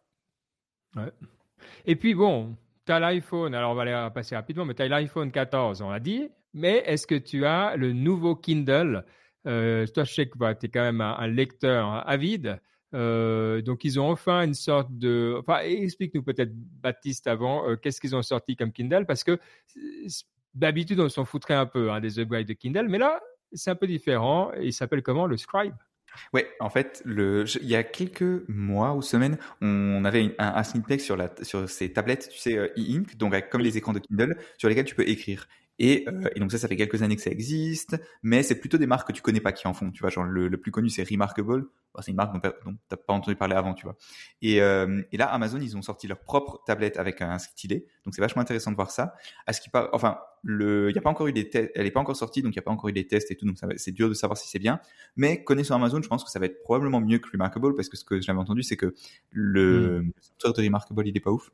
[1.87, 2.55] Et puis, bon,
[2.85, 5.91] tu as l'iPhone, alors on va aller passer rapidement, mais tu as l'iPhone 14, on
[5.91, 6.29] l'a dit.
[6.55, 9.05] Mais est-ce que tu as le nouveau Kindle?
[9.47, 12.61] Euh, Toi, je sais que bah, tu es quand même un, lecteur avide.
[12.95, 15.37] Euh, donc, ils ont enfin une sorte de.
[15.41, 19.07] Enfin, explique-nous peut-être, Baptiste, avant, euh, qu'est-ce qu'ils ont sorti comme Kindle?
[19.07, 19.39] Parce que
[20.57, 23.21] d'habitude, on s'en foutrait un peu hein, des upgrades de Kindle, mais là,
[23.53, 24.51] c'est un peu différent.
[24.61, 25.75] Il s'appelle comment Le Scribe?
[26.33, 30.99] Ouais, en fait, le, il y a quelques mois ou semaines, on avait un, un
[30.99, 34.37] sur, la, sur ces tablettes, tu sais, euh, e-ink, donc comme les écrans de Kindle,
[34.57, 35.47] sur lesquels tu peux écrire.
[35.79, 38.79] Et, euh, et, donc ça, ça fait quelques années que ça existe, mais c'est plutôt
[38.79, 39.91] des marques que tu connais pas qui en font.
[39.91, 41.67] Tu vois, genre le, le plus connu c'est Remarkable.
[42.01, 43.97] c'est une marque dont, dont t'as pas entendu parler avant, tu vois.
[44.41, 47.87] Et, euh, et, là, Amazon, ils ont sorti leur propre tablette avec un stylet.
[48.05, 49.15] Donc c'est vachement intéressant de voir ça.
[49.47, 51.87] À ce qui pas, enfin, le, il y a pas encore eu des tests, elle
[51.87, 53.47] est pas encore sortie, donc il y a pas encore eu des tests et tout.
[53.47, 54.81] Donc c'est dur de savoir si c'est bien.
[55.17, 57.97] Mais connaissant Amazon, je pense que ça va être probablement mieux que Remarkable parce que
[57.97, 58.95] ce que j'avais entendu, c'est que
[59.31, 60.13] le, mmh.
[60.39, 61.51] software de Remarkable, il est pas ouf.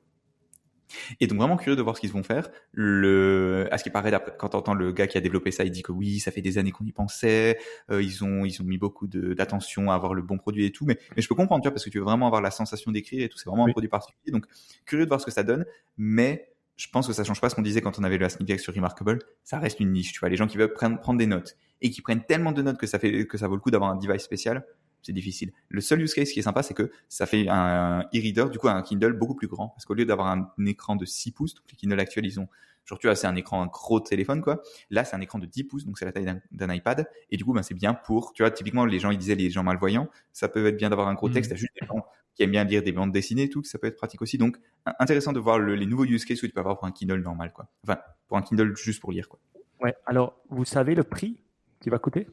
[1.21, 2.49] Et donc vraiment curieux de voir ce qu'ils vont faire.
[2.73, 5.71] Le, à ce qui paraît, quand tu entends le gars qui a développé ça, il
[5.71, 7.59] dit que oui, ça fait des années qu'on y pensait.
[7.91, 10.85] Euh, ils ont ils ont mis beaucoup d'attention à avoir le bon produit et tout.
[10.85, 12.91] Mais, mais je peux comprendre, tu vois, parce que tu veux vraiment avoir la sensation
[12.91, 13.39] d'écrire et tout.
[13.39, 14.33] C'est vraiment un produit particulier.
[14.33, 14.47] Donc
[14.87, 15.65] curieux de voir ce que ça donne.
[15.97, 18.59] Mais je pense que ça change pas ce qu'on disait quand on avait le sneak
[18.59, 19.21] sur Remarkable.
[19.45, 20.29] Ça reste une niche, tu vois.
[20.29, 22.87] Les gens qui veulent prendre, prendre des notes et qui prennent tellement de notes que
[22.87, 24.65] ça fait que ça vaut le coup d'avoir un device spécial
[25.03, 25.53] c'est difficile.
[25.69, 28.69] Le seul use case qui est sympa, c'est que ça fait un e-reader, du coup
[28.69, 31.65] un Kindle beaucoup plus grand, parce qu'au lieu d'avoir un, écran de 6 pouces, donc
[31.71, 32.49] les Kindle actuels, ils ont,
[32.85, 34.63] genre tu vois, c'est un écran un gros téléphone, quoi.
[34.91, 37.45] Là, c'est un écran de 10 pouces, donc c'est la taille d'un iPad, et du
[37.45, 40.09] coup, ben, c'est bien pour, tu vois, typiquement, les gens, ils disaient les gens malvoyants,
[40.33, 41.33] ça peut être bien d'avoir un gros mmh.
[41.33, 43.87] texte, juste des gens qui aiment bien lire des bandes dessinées et tout, ça peut
[43.87, 44.39] être pratique aussi.
[44.39, 44.57] Donc,
[44.99, 47.53] intéressant de voir les nouveaux use cases que tu peux avoir pour un Kindle normal,
[47.53, 47.69] quoi.
[47.85, 49.39] Enfin, pour un Kindle juste pour lire, quoi.
[49.81, 51.41] Ouais, alors, vous savez le prix
[51.81, 52.29] qui va coûter?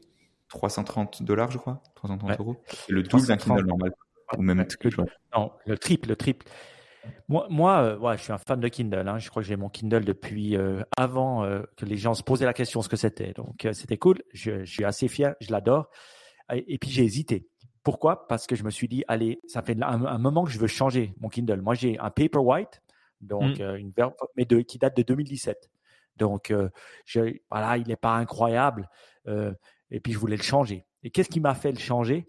[0.49, 2.57] 330 dollars, je crois, 330 euros.
[2.89, 3.93] Le double d'un Kindle normal.
[4.37, 6.45] Ou même le, non, le triple, le triple.
[7.27, 9.07] Moi, moi euh, ouais, je suis un fan de Kindle.
[9.07, 9.17] Hein.
[9.17, 12.45] Je crois que j'ai mon Kindle depuis euh, avant euh, que les gens se posaient
[12.45, 13.33] la question ce que c'était.
[13.33, 14.21] Donc, c'était cool.
[14.33, 15.35] Je, je, suis assez fier.
[15.41, 15.89] Je l'adore.
[16.51, 17.47] Et, puis, j'ai hésité.
[17.83, 18.27] Pourquoi?
[18.27, 21.13] Parce que je me suis dit, allez, ça fait un, moment que je veux changer
[21.19, 21.61] mon Kindle.
[21.61, 22.81] Moi, j'ai un Paperwhite,
[23.21, 23.75] donc mm.
[23.75, 23.93] une
[24.35, 25.69] mais de, qui date de 2017.
[26.17, 26.53] Donc,
[27.05, 28.89] je, voilà, il n'est pas incroyable
[29.91, 30.85] et puis je voulais le changer.
[31.03, 32.27] Et qu'est-ce qui m'a fait le changer?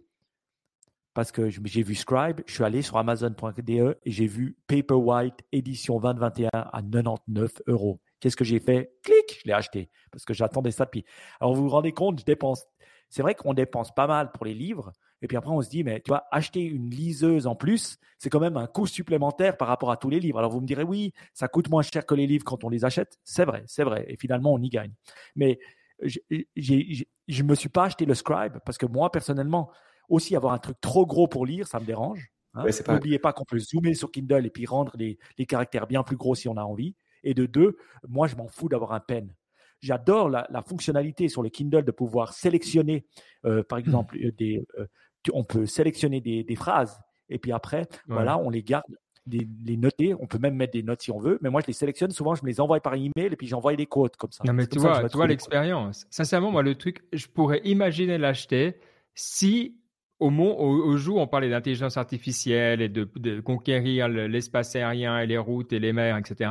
[1.12, 5.98] Parce que j'ai vu Scribe, je suis allé sur Amazon.de et j'ai vu Paperwhite édition
[5.98, 8.00] 2021 à 99 euros.
[8.20, 8.92] Qu'est-ce que j'ai fait?
[9.02, 11.04] Clic, je l'ai acheté parce que j'attendais ça depuis.
[11.40, 12.64] Alors vous vous rendez compte, je dépense.
[13.08, 15.82] C'est vrai qu'on dépense pas mal pour les livres, et puis après on se dit
[15.82, 19.66] mais tu vois acheter une liseuse en plus, c'est quand même un coût supplémentaire par
[19.66, 20.38] rapport à tous les livres.
[20.38, 22.84] Alors vous me direz oui, ça coûte moins cher que les livres quand on les
[22.84, 23.18] achète.
[23.24, 24.92] C'est vrai, c'est vrai, et finalement on y gagne.
[25.34, 25.58] Mais
[26.02, 29.70] je ne me suis pas acheté le Scribe parce que moi, personnellement,
[30.08, 32.30] aussi avoir un truc trop gros pour lire, ça me dérange.
[32.54, 32.64] Hein.
[32.88, 36.34] N'oubliez pas, qu'on peut zoomer sur Kindle et puis rendre les, caractères bien plus gros
[36.34, 36.96] si on a envie.
[37.22, 37.76] Et de deux,
[38.08, 39.32] moi, je m'en fous d'avoir un pen.
[39.80, 43.06] J'adore la, fonctionnalité sur le Kindle de pouvoir sélectionner,
[43.44, 44.86] euh, par exemple, euh, des, euh,
[45.32, 48.84] on peut sélectionner des, phrases et puis après, voilà, on les garde
[49.26, 50.14] les, noter.
[50.14, 52.10] On peut même mettre des notes si on veut, mais moi je les sélectionne.
[52.10, 54.44] Souvent, je me les envoie par email et puis j'envoie des quotes comme ça.
[54.46, 56.06] Non, mais tu vois, l'expérience.
[56.10, 58.76] Sincèrement, moi, le truc, je pourrais imaginer l'acheter
[59.14, 59.76] si
[60.18, 65.38] au, au, jour, on parlait d'intelligence artificielle et de, de conquérir l'espace aérien et les
[65.38, 66.50] routes et les mers, etc.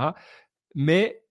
[0.73, 1.21] Mais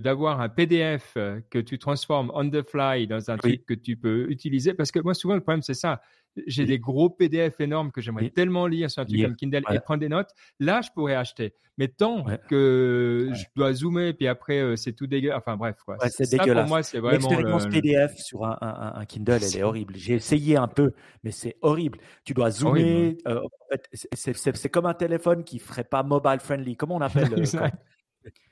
[0.00, 1.16] d'avoir un PDF
[1.50, 4.74] que tu transformes on the fly dans un truc que tu peux utiliser.
[4.74, 6.00] Parce que moi, souvent, le problème, c'est ça.
[6.46, 9.80] J'ai des gros PDF énormes que j'aimerais tellement lire sur un truc comme Kindle et
[9.80, 10.30] prendre des notes.
[10.60, 11.54] Là, je pourrais acheter.
[11.78, 15.38] Mais tant que je dois zoomer, puis après, euh, c'est tout dégueulasse.
[15.38, 15.96] Enfin, bref, quoi.
[16.08, 16.64] c'est dégueulasse.
[16.64, 17.28] Pour moi, c'est vraiment.
[17.28, 19.94] L'expérience PDF sur un, un, Kindle, elle est horrible.
[19.96, 20.92] J'ai essayé un peu,
[21.22, 21.98] mais c'est horrible.
[22.24, 23.16] Tu dois zoomer.
[23.26, 26.76] Euh, en fait, c'est comme un téléphone qui ferait pas mobile friendly.
[26.76, 27.68] Comment on appelle euh,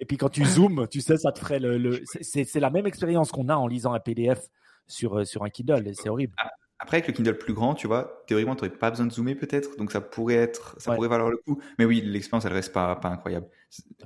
[0.01, 2.03] et puis quand tu zoomes, tu sais, ça te ferait le.
[2.21, 4.41] C'est la même expérience qu'on a en lisant un PDF
[4.87, 6.35] sur, sur un Kindle c'est horrible.
[6.81, 9.13] Ah, après, avec le Kindle plus grand, tu vois, théoriquement, tu n'aurais pas besoin de
[9.13, 11.61] zoomer peut-être, donc ça pourrait être, ça pourrait valoir le coup.
[11.79, 13.47] Mais oui, l'expérience, elle reste pas, pas incroyable.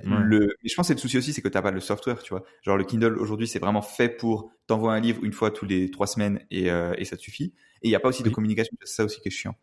[0.03, 2.21] Le, mais je pense que le souci aussi, c'est que tu n'as pas le software,
[2.21, 2.43] tu vois.
[2.63, 5.89] Genre, le Kindle aujourd'hui, c'est vraiment fait pour t'envoyer un livre une fois tous les
[5.89, 7.53] trois semaines et, euh, et ça te suffit.
[7.81, 9.55] Et il n'y a pas aussi de communication, c'est ça aussi qui est chiant.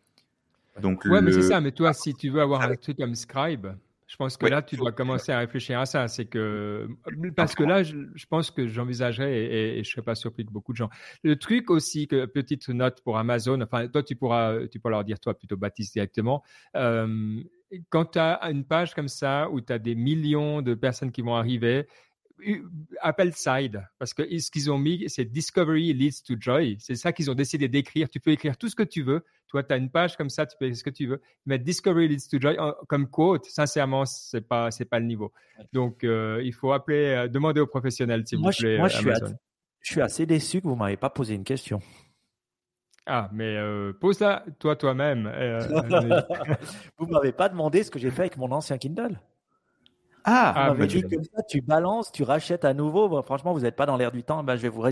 [0.81, 1.61] Donc, ouais, mais c'est ça.
[1.61, 3.67] Mais toi, si tu veux avoir un truc comme Scribe,
[4.13, 6.07] je pense que là, tu dois commencer à réfléchir à ça.
[6.07, 6.87] C'est que
[7.35, 7.95] parce que là, je,
[8.29, 10.91] pense que j'envisagerais et, je je serais pas surpris de beaucoup de gens.
[11.23, 13.59] Le truc aussi, que petite note pour Amazon.
[13.61, 16.43] Enfin, toi, tu pourras, tu pourras leur dire toi plutôt Baptiste directement.
[16.75, 17.41] Euh,
[17.89, 21.23] quand tu as une page comme ça où tu as des millions de personnes qui
[21.23, 21.87] vont arriver,
[23.01, 26.77] appelle Side, parce que ce qu'ils ont mis, c'est Discovery leads to Joy.
[26.79, 28.09] C'est ça qu'ils ont décidé d'écrire.
[28.09, 29.23] Tu peux écrire tout ce que tu veux.
[29.53, 31.21] Toi, tu as une page comme ça, tu peux ce que tu veux.
[31.45, 35.31] Mais Discovery leads to Joy comme quote, sincèrement, c'est pas c'est pas le niveau.
[35.73, 38.79] Donc, euh, il faut appeler, euh, demander aux professionnels, s'il vous plaît.
[38.79, 39.09] Moi, je suis,
[39.81, 41.81] je suis, assez déçu que vous m'avez pas posé une question.
[43.05, 45.31] Ah, mais euh, pose-la toi toi-même.
[46.97, 49.19] vous m'avez pas demandé ce que j'ai fait avec mon ancien Kindle.
[50.23, 53.21] Ah, ah bah, dit comme ça, tu balances, tu rachètes à nouveau.
[53.21, 54.43] franchement, vous n'êtes pas dans l'air du temps.
[54.43, 54.87] Ben, je vais vous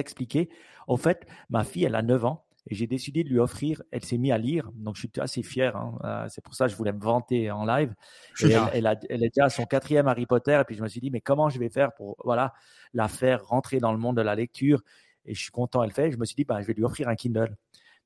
[0.00, 0.48] expliquer.
[0.88, 3.82] Au fait, ma fille, elle a 9 ans et j'ai décidé de lui offrir.
[3.90, 5.76] Elle s'est mise à lire, donc je suis assez fier.
[5.76, 5.98] Hein.
[6.04, 7.94] Euh, c'est pour ça que je voulais me vanter en live.
[8.42, 11.00] elle, a, elle, est déjà à son quatrième Harry Potter et puis je me suis
[11.00, 12.52] dit, mais comment je vais faire pour voilà
[12.92, 14.82] la faire rentrer dans le monde de la lecture?
[15.24, 16.10] Et je suis content, elle fait.
[16.10, 17.56] Je me suis dit, ben, je vais lui offrir un Kindle.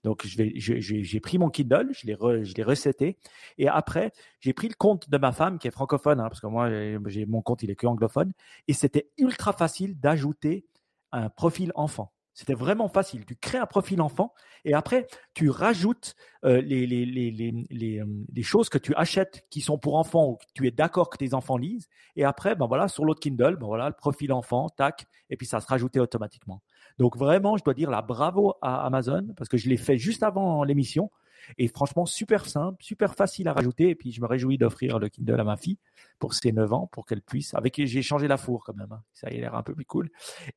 [0.03, 3.17] Donc, j'ai pris mon Kindle, je l'ai re, reseté.
[3.57, 6.47] Et après, j'ai pris le compte de ma femme qui est francophone, hein, parce que
[6.47, 6.69] moi,
[7.07, 8.33] j'ai mon compte, il est que anglophone.
[8.69, 10.67] Et c'était ultra facile d'ajouter
[11.11, 12.13] un profil enfant.
[12.35, 13.25] C'était vraiment facile.
[13.25, 18.07] Tu crées un profil enfant et après, tu rajoutes euh, les, les, les, les, euh,
[18.33, 21.17] les choses que tu achètes qui sont pour enfants ou que tu es d'accord que
[21.17, 21.87] tes enfants lisent.
[22.17, 25.47] Et après, ben voilà, sur l'autre Kindle, ben voilà, le profil enfant, tac, et puis
[25.47, 26.63] ça se rajoutait automatiquement.
[26.99, 30.23] Donc vraiment, je dois dire la bravo à Amazon parce que je l'ai fait juste
[30.23, 31.11] avant l'émission.
[31.59, 33.91] Et franchement, super simple, super facile à rajouter.
[33.91, 35.79] Et puis, je me réjouis d'offrir le Kindle à ma fille
[36.19, 37.55] pour ses 9 ans, pour qu'elle puisse.
[37.55, 38.93] Avec, j'ai changé la four quand même.
[38.93, 39.03] Hein.
[39.13, 40.11] Ça a l'air un peu plus cool.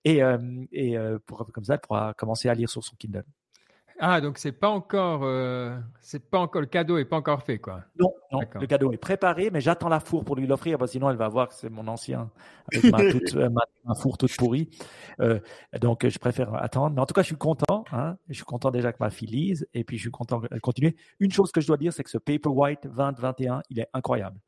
[0.03, 0.37] Et, euh,
[0.71, 3.25] et euh, pour, comme ça, elle pourra commencer à lire sur son Kindle.
[3.99, 7.57] Ah, donc c'est pas encore, euh, c'est pas encore le cadeau est pas encore fait,
[7.57, 7.81] quoi.
[7.99, 10.93] Non, non le cadeau est préparé, mais j'attends la four pour lui l'offrir, parce que
[10.93, 12.29] sinon elle va voir que c'est mon ancien
[12.71, 14.69] avec ma, toute, euh, ma, four toute pourrie.
[15.19, 15.39] Euh,
[15.81, 16.95] donc je préfère attendre.
[16.95, 17.85] Mais en tout cas, je suis content.
[17.91, 20.61] Hein, je suis content déjà que ma fille lise, et puis je suis content qu'elle
[20.61, 20.95] continue.
[21.19, 24.39] Une chose que je dois dire, c'est que ce Paperwhite 2021, il est incroyable.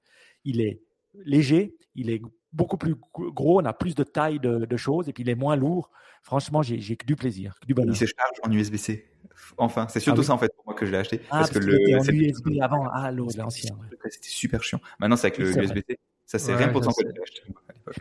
[0.46, 0.82] Il est
[1.26, 2.22] léger, il est
[2.54, 5.56] beaucoup plus gros, on a plus de taille de, choses, et puis il est moins
[5.56, 5.90] lourd.
[6.22, 7.96] Franchement, j'ai que du plaisir, du bonheur.
[7.96, 9.09] Il se charge en USB-C.
[9.58, 11.22] Enfin, c'est surtout ah ça en fait pour moi que je l'ai acheté.
[11.30, 13.76] Ah, parce, que le en USB avant, ah l'ancien.
[14.10, 14.80] C'était super chiant.
[15.00, 16.00] Maintenant c'est avec le USB-C.
[16.26, 17.42] Ça c'est rien pour que j'ai acheté.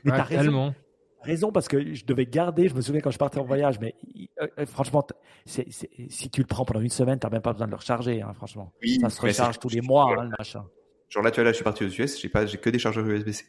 [0.05, 0.75] Mais t'as raison.
[1.23, 2.69] Raison parce que je devais garder.
[2.69, 3.97] Je me souviens quand je partais en voyage, mais
[4.41, 5.05] euh, euh, franchement,
[5.47, 8.23] si tu le prends pendant une semaine, t'as même pas besoin de le recharger.
[8.23, 10.65] Hein, franchement, oui, ça se recharge tous les mois, hein, le machin.
[11.09, 12.79] Genre là, tu vois, là, je suis parti aux US, j'ai pas, j'ai que des
[12.79, 13.47] chargeurs USB-C.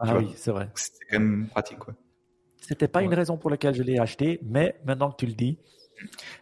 [0.00, 0.68] Ah oui, c'est vrai.
[0.74, 1.94] C'est quand même pratique, quoi.
[2.60, 5.58] C'était pas une raison pour laquelle je l'ai acheté, mais maintenant que tu le dis,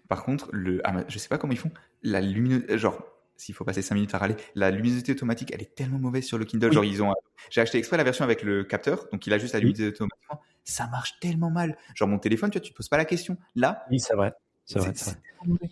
[0.08, 1.70] par contre, le, ah, je sais pas comment ils font.
[2.02, 3.02] La luminosité, genre,
[3.36, 6.38] s'il faut passer 5 minutes à râler, la luminosité automatique, elle est tellement mauvaise sur
[6.38, 6.72] le Kindle.
[6.72, 7.14] Genre, ils ont,
[7.50, 10.40] j'ai acheté exprès la version avec le capteur, donc il a juste la luminosité automatiquement.
[10.64, 11.76] Ça marche tellement mal.
[11.94, 13.38] Genre, mon téléphone, tu vois, tu te poses pas la question.
[13.56, 13.84] Là.
[13.90, 14.32] Oui, c'est vrai.
[14.66, 14.92] C'est vrai,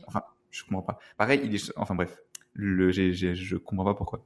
[0.06, 0.98] Enfin, je comprends pas.
[1.16, 2.18] Pareil, il est, enfin bref,
[2.54, 4.24] le, j'ai, je comprends pas pourquoi.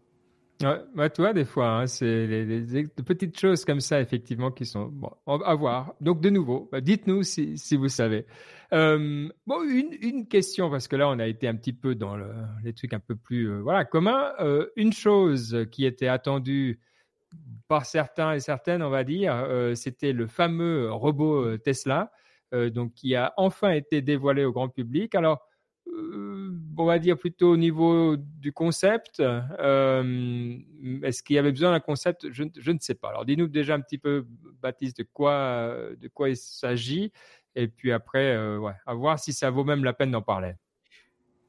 [0.62, 5.10] Ouais, bah, des fois, hein, c'est des petites choses comme ça, effectivement, qui sont bon,
[5.26, 5.94] à voir.
[6.00, 8.26] Donc, de nouveau, bah, dites-nous si, vous savez.
[8.72, 12.32] Euh, bon, une, question, parce que là, on a été un petit peu dans le,
[12.64, 14.32] les trucs un peu plus euh, voilà, communs.
[14.40, 16.80] Euh, une chose qui était attendue
[17.68, 22.12] par certains et certaines, on va dire, c'était le fameux robot Tesla,
[22.52, 25.14] donc qui a enfin été dévoilé au grand public.
[25.14, 25.40] Alors,
[26.76, 29.20] on va dire plutôt au niveau du concept.
[29.20, 30.58] Euh,
[31.02, 32.30] est-ce qu'il y avait besoin d'un concept?
[32.30, 33.10] Je, ne sais pas.
[33.10, 34.26] Alors dis-nous déjà un petit peu,
[34.60, 37.12] Baptiste, de quoi, de quoi il s'agit.
[37.54, 40.54] Et puis après, euh, à voir si ça vaut même la peine d'en parler.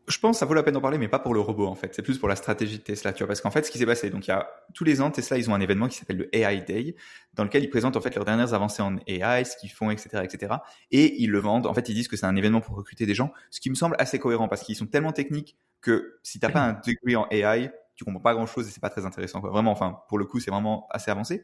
[0.08, 1.76] Je pense que ça vaut la peine d'en parler, mais pas pour le robot en
[1.76, 1.94] fait.
[1.96, 3.28] C'est plus pour la stratégie de Tesla, tu vois.
[3.28, 5.38] Parce qu'en fait, ce qui s'est passé, donc il y a tous les ans, Tesla,
[5.38, 6.96] ils ont un événement qui s'appelle le AI Day,
[7.36, 10.24] dans lequel ils présentent en fait leurs dernières avancées en AI, ce qu'ils font, etc.,
[10.24, 10.56] etc.
[10.92, 11.68] Et ils le vendent.
[11.68, 13.76] En fait, ils disent que c'est un événement pour recruter des gens, ce qui me
[13.76, 17.28] semble assez cohérent parce qu'ils sont tellement techniques que si t'as pas un degré en
[17.32, 19.40] AI, tu comprends pas grand chose et c'est pas très intéressant.
[19.40, 19.52] Quoi.
[19.52, 21.44] Vraiment, enfin, pour le coup, c'est vraiment assez avancé.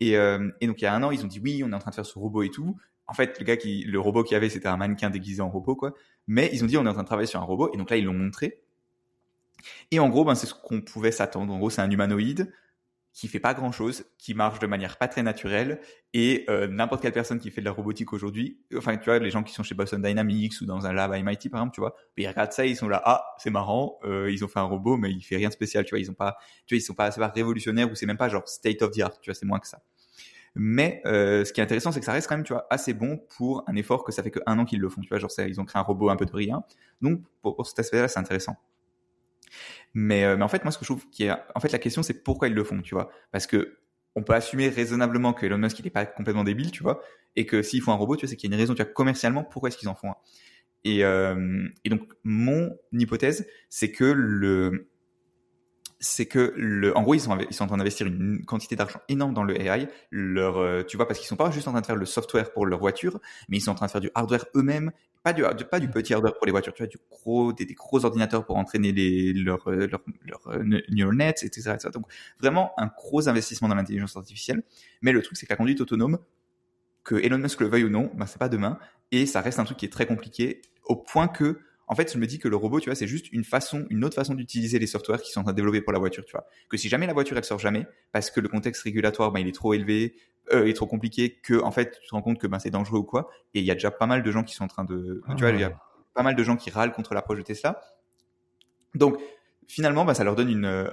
[0.00, 1.74] Et, euh, et donc il y a un an, ils ont dit oui, on est
[1.74, 2.76] en train de faire ce robot et tout
[3.10, 5.50] en fait, le gars qui, le robot qu'il y avait, c'était un mannequin déguisé en
[5.50, 5.94] robot, quoi.
[6.28, 7.70] Mais ils ont dit, on est en train de travailler sur un robot.
[7.74, 8.62] Et donc là, ils l'ont montré.
[9.90, 11.52] Et en gros, ben, c'est ce qu'on pouvait s'attendre.
[11.52, 12.52] En gros, c'est un humanoïde
[13.12, 15.80] qui fait pas grand chose, qui marche de manière pas très naturelle,
[16.14, 19.30] et euh, n'importe quelle personne qui fait de la robotique aujourd'hui, enfin tu vois les
[19.30, 21.96] gens qui sont chez Boston Dynamics ou dans un lab MIT par exemple, tu vois,
[22.16, 24.96] ils regardent ça, ils sont là, ah c'est marrant, euh, ils ont fait un robot
[24.96, 26.94] mais il fait rien de spécial, tu vois, ils ont pas, tu vois, ils sont
[26.94, 29.34] pas, c'est pas révolutionnaire ou c'est même pas genre state of the art, tu vois,
[29.34, 29.82] c'est moins que ça.
[30.54, 32.92] Mais euh, ce qui est intéressant, c'est que ça reste quand même, tu vois, assez
[32.92, 35.00] bon pour un effort que ça fait que un an qu'ils le font.
[35.00, 36.64] Tu vois, ils ont créé un robot un peu de rien.
[37.00, 38.56] Donc pour, cet aspect-là, c'est intéressant.
[39.94, 41.78] Mais, euh, mais en fait, moi, ce que je trouve qui est, en fait, la
[41.78, 43.76] question, c'est pourquoi ils le font, tu vois, parce que
[44.16, 47.00] on peut assumer raisonnablement que Elon Musk il est pas complètement débile, tu vois,
[47.36, 48.82] et que s'ils font un robot, tu vois, c'est qu'il y a une raison, tu
[48.82, 50.16] vois, commercialement, pourquoi est-ce qu'ils en font un.
[50.84, 54.89] Et, euh, et donc mon hypothèse, c'est que le
[56.00, 59.00] c'est que le, en gros, ils sont, ils sont en train d'investir une quantité d'argent
[59.08, 59.86] énorme dans le AI.
[60.10, 62.52] Leur, euh, tu vois, parce qu'ils sont pas juste en train de faire le software
[62.52, 64.92] pour leur voiture, mais ils sont en train de faire du hardware eux-mêmes.
[65.22, 68.02] Pas du, pas du petit hardware pour les voitures, tu vois, du gros, des, gros
[68.06, 71.90] ordinateurs pour entraîner les, leurs, euh, leurs, leurs euh, neural nets, etc., etc.
[71.92, 72.06] Donc,
[72.40, 74.62] vraiment un gros investissement dans l'intelligence artificielle.
[75.02, 76.18] Mais le truc, c'est que la conduite autonome,
[77.04, 78.78] que Elon Musk le veuille ou non, ben, c'est pas demain.
[79.12, 81.58] Et ça reste un truc qui est très compliqué au point que,
[81.90, 84.04] en fait, je me dis que le robot, tu vois, c'est juste une façon, une
[84.04, 86.30] autre façon d'utiliser les softwares qui sont en train de développer pour la voiture, tu
[86.30, 86.46] vois.
[86.68, 89.48] Que si jamais la voiture, elle sort jamais, parce que le contexte régulatoire, ben, il
[89.48, 90.14] est trop élevé,
[90.52, 92.70] euh, il est trop compliqué, que, en fait, tu te rends compte que, ben, c'est
[92.70, 93.28] dangereux ou quoi.
[93.54, 95.42] Et il y a déjà pas mal de gens qui sont en train de, tu
[95.42, 95.76] vois, il y a
[96.14, 97.80] pas mal de gens qui râlent contre l'approche de Tesla.
[98.94, 99.18] Donc,
[99.70, 100.88] finalement, bah, ça leur donne une euh,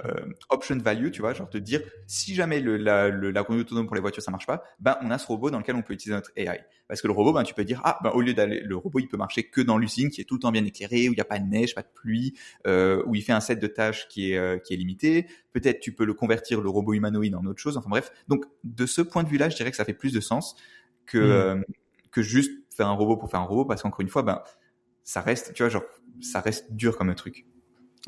[0.50, 3.96] option value, tu vois, genre de dire si jamais le, la, la conduite autonome pour
[3.96, 6.14] les voitures ça marche pas, ben on a ce robot dans lequel on peut utiliser
[6.14, 6.60] notre AI.
[6.86, 9.00] Parce que le robot, ben tu peux dire ah ben au lieu d'aller, le robot
[9.00, 11.16] il peut marcher que dans l'usine qui est tout le temps bien éclairé, où il
[11.16, 12.34] n'y a pas de neige, pas de pluie,
[12.68, 15.26] euh, où il fait un set de tâches qui est euh, qui est limité.
[15.52, 17.76] Peut-être tu peux le convertir le robot humanoïde en autre chose.
[17.76, 20.20] Enfin bref, donc de ce point de vue-là, je dirais que ça fait plus de
[20.20, 20.54] sens
[21.04, 21.22] que mmh.
[21.22, 21.62] euh,
[22.12, 24.40] que juste faire un robot pour faire un robot, parce qu'encore une fois, ben
[25.02, 25.84] ça reste, tu vois, genre
[26.20, 27.44] ça reste dur comme un truc.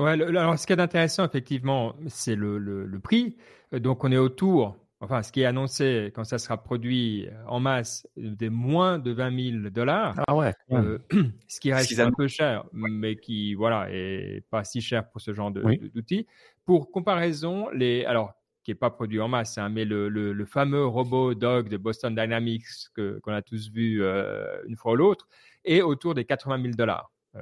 [0.00, 3.36] Ouais, alors ce qui est intéressant, effectivement, c'est le, le, prix.
[3.70, 8.08] Donc, on est autour, enfin, ce qui est annoncé quand ça sera produit en masse,
[8.16, 10.14] des moins de 20 000 dollars.
[10.26, 10.54] Ah ouais.
[10.72, 10.98] Euh,
[11.48, 15.34] ce qui reste un peu cher, mais qui, voilà, est pas si cher pour ce
[15.34, 16.26] genre d'outils.
[16.64, 18.32] Pour comparaison, les, alors,
[18.64, 22.14] qui est pas produit en masse, hein, mais le, le, fameux robot Dog de Boston
[22.14, 25.28] Dynamics que qu'on a tous vu euh, une fois ou l'autre,
[25.66, 27.12] est autour des 80 000 dollars.
[27.36, 27.40] Euh,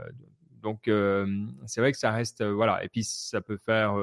[0.62, 0.90] donc,
[1.66, 3.96] c'est vrai que ça reste, voilà, et puis ça peut faire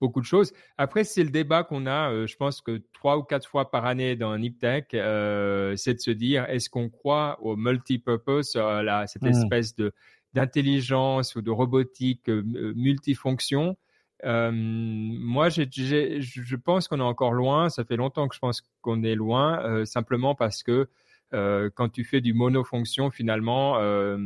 [0.00, 0.52] beaucoup de choses.
[0.76, 4.16] Après, c'est le débat qu'on a, je pense que trois ou quatre fois par année
[4.16, 9.28] dans NipTech, c'est de se dire, est-ce qu'on croit au multipurpose, à cette mmh.
[9.28, 9.92] espèce de
[10.34, 13.76] d'intelligence ou de robotique multifonction
[14.24, 17.68] moi, je pense qu'on est encore loin.
[17.68, 20.88] Ça fait longtemps que je pense qu'on est loin, simplement parce que
[21.34, 24.18] euh, quand tu fais du monofonction, finalement, euh,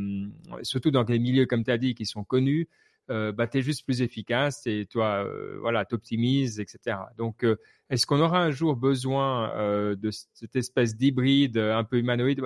[0.63, 2.69] surtout dans des milieux, comme tu as dit, qui sont connus,
[3.11, 6.99] euh, bah, tu es juste plus efficace et toi, euh, voilà, t'optimises, etc.
[7.17, 7.47] Donc,
[7.91, 9.53] est-ce qu'on aura un jour besoin
[9.95, 12.43] de cette espèce d'hybride un peu humanoïde?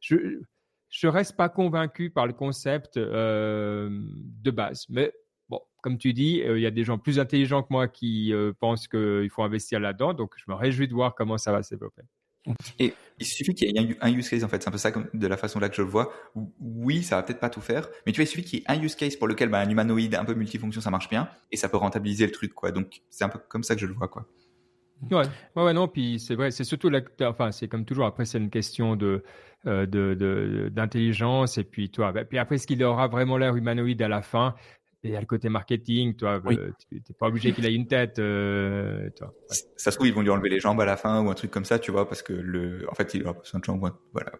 [0.00, 0.40] Je
[0.88, 5.12] je reste pas convaincu par le concept de base, mais
[5.48, 8.88] bon, comme tu dis, il y a des gens plus intelligents que moi qui pensent
[8.88, 12.02] qu'il faut investir là-dedans, donc je me réjouis de voir comment ça va se développer.
[12.78, 14.90] Et il suffit qu'il y ait un use case en fait, c'est un peu ça
[14.90, 16.12] comme de la façon là que je le vois.
[16.58, 18.70] Oui, ça va peut-être pas tout faire, mais tu vois, il suffit qu'il y ait
[18.70, 21.56] un use case pour lequel bah, un humanoïde un peu multifonction ça marche bien et
[21.56, 22.72] ça peut rentabiliser le truc quoi.
[22.72, 24.26] Donc c'est un peu comme ça que je le vois quoi.
[25.10, 25.24] Ouais,
[25.56, 28.04] ouais, non, puis c'est vrai, c'est surtout la, enfin c'est comme toujours.
[28.06, 29.22] Après c'est une question de
[29.66, 34.08] euh, d'intelligence et puis toi, bah, puis après ce qu'il aura vraiment l'air humanoïde à
[34.08, 34.54] la fin,
[35.02, 37.86] il y a le côté marketing, toi, euh, tu n'es pas obligé qu'il ait une
[37.86, 38.18] tête.
[38.18, 39.32] Euh, toi.
[39.76, 41.50] Ça se trouve, ils vont lui enlever les jambes à la fin ou un truc
[41.50, 43.90] comme ça, tu vois, parce que le, en fait, il aura besoin de jambes.
[44.12, 44.32] Voilà.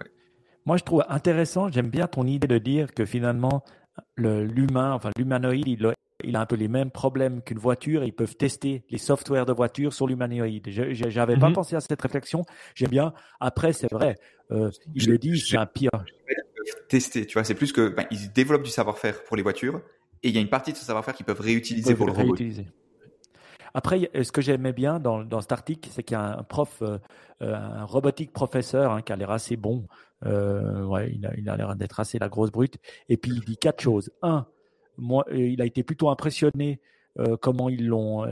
[0.66, 1.70] Moi, je trouve intéressant.
[1.70, 3.64] J'aime bien ton idée de dire que finalement,
[4.16, 5.94] l'humain, enfin l'humanoïde, il a,
[6.24, 8.04] il a un peu les mêmes problèmes qu'une voiture.
[8.04, 10.68] Ils peuvent tester les softwares de voiture sur l'humanoïde.
[10.68, 11.54] J'avais pas mhm.
[11.54, 12.44] pensé à cette réflexion.
[12.74, 13.14] J'aime bien.
[13.40, 14.16] Après, c'est vrai.
[14.50, 15.90] Euh, il le dit, c'est un pire.
[16.88, 19.80] Tester, tu vois, c'est plus que ben, ils développent du savoir-faire pour les voitures
[20.22, 22.36] et il y a une partie de ce savoir-faire qu'ils peuvent réutiliser pour le robot.
[23.74, 26.82] Après, ce que j'aimais bien dans, dans cet article, c'est qu'il y a un prof,
[26.82, 26.98] euh,
[27.42, 29.86] euh, un robotique professeur hein, qui a l'air assez bon.
[30.26, 32.78] Euh, ouais, il a, il a l'air d'être assez la grosse brute.
[33.08, 34.10] Et puis il dit quatre choses.
[34.22, 34.46] Un,
[34.98, 36.80] moi, il a été plutôt impressionné
[37.40, 38.24] comment ils l'ont,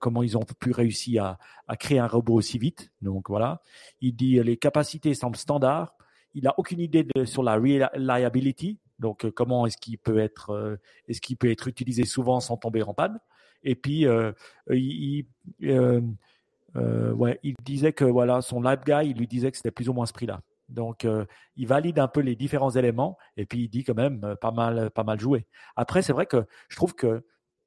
[0.00, 2.90] comment ils ont pu réussir à, à, créer un robot aussi vite.
[3.00, 3.62] Donc voilà,
[4.00, 5.94] il dit les capacités semblent standards.
[6.34, 10.78] Il n'a aucune idée de, sur la reliability, donc comment est-ce qu'il peut être,
[11.08, 13.18] est-ce qu'il peut être utilisé souvent sans tomber en panne?
[13.62, 14.06] Et puis
[14.70, 15.26] il,
[16.74, 19.92] ouais, il disait que voilà son lab guy, il lui disait que c'était plus ou
[19.92, 20.40] moins ce prix-là.
[20.68, 21.24] Donc, euh,
[21.56, 24.50] il valide un peu les différents éléments et puis il dit quand même euh, pas
[24.50, 25.46] mal, pas mal joué.
[25.76, 27.24] Après, c'est vrai que je trouve que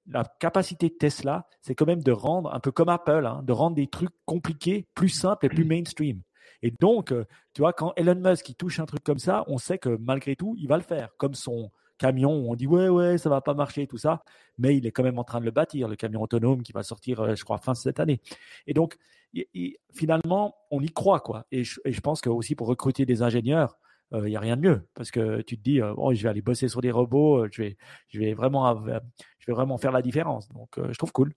[0.08, 3.54] la capacité de Tesla, c'est quand même de rendre un peu comme Apple, hein, de
[3.54, 6.22] rendre des trucs compliqués plus simples et plus mainstream.
[6.62, 9.58] Et donc, euh, tu vois, quand Elon Musk il touche un truc comme ça, on
[9.58, 11.10] sait que malgré tout, il va le faire.
[11.18, 14.24] Comme son camion, on dit ouais ouais, ça va pas marcher tout ça,
[14.58, 16.84] mais il est quand même en train de le bâtir, le camion autonome qui va
[16.84, 18.22] sortir, je crois, fin de cette année.
[18.68, 18.98] Et donc,
[19.94, 21.46] finalement, on y croit, quoi.
[21.52, 23.78] Et je, pense que aussi pour recruter des ingénieurs,
[24.12, 26.24] il euh, n'y a rien de mieux parce que tu te dis, euh, oh, je
[26.24, 30.02] vais aller bosser sur des robots, euh, je vais vraiment, je vais vraiment faire la
[30.02, 30.50] différence.
[30.50, 31.34] Donc, je trouve cool.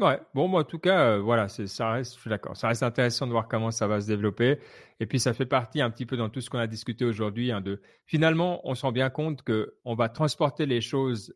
[0.00, 2.82] Ouais, bon, moi, en tout cas, voilà, c'est, ça reste, je suis d'accord, ça reste
[2.82, 4.58] intéressant de voir comment ça va se développer.
[4.98, 7.52] Et puis, ça fait partie un petit peu dans tout ce qu'on a discuté aujourd'hui,
[7.52, 11.34] hein, de finalement, on se rend bien compte que on va transporter les choses,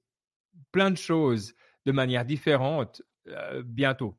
[0.73, 1.55] plein de choses,
[1.87, 3.03] de manière différente
[3.65, 4.19] bientôt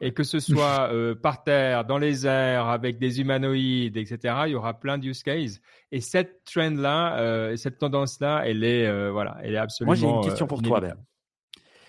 [0.00, 4.52] et que ce soit euh, par terre, dans les airs, avec des humanoïdes, etc., il
[4.52, 5.60] y aura plein de use cases.
[5.92, 9.96] Et cette trend-là, euh, cette tendance-là, elle est, euh, voilà, elle est absolument.
[9.96, 10.96] Moi, j'ai une question pour toi, Ben.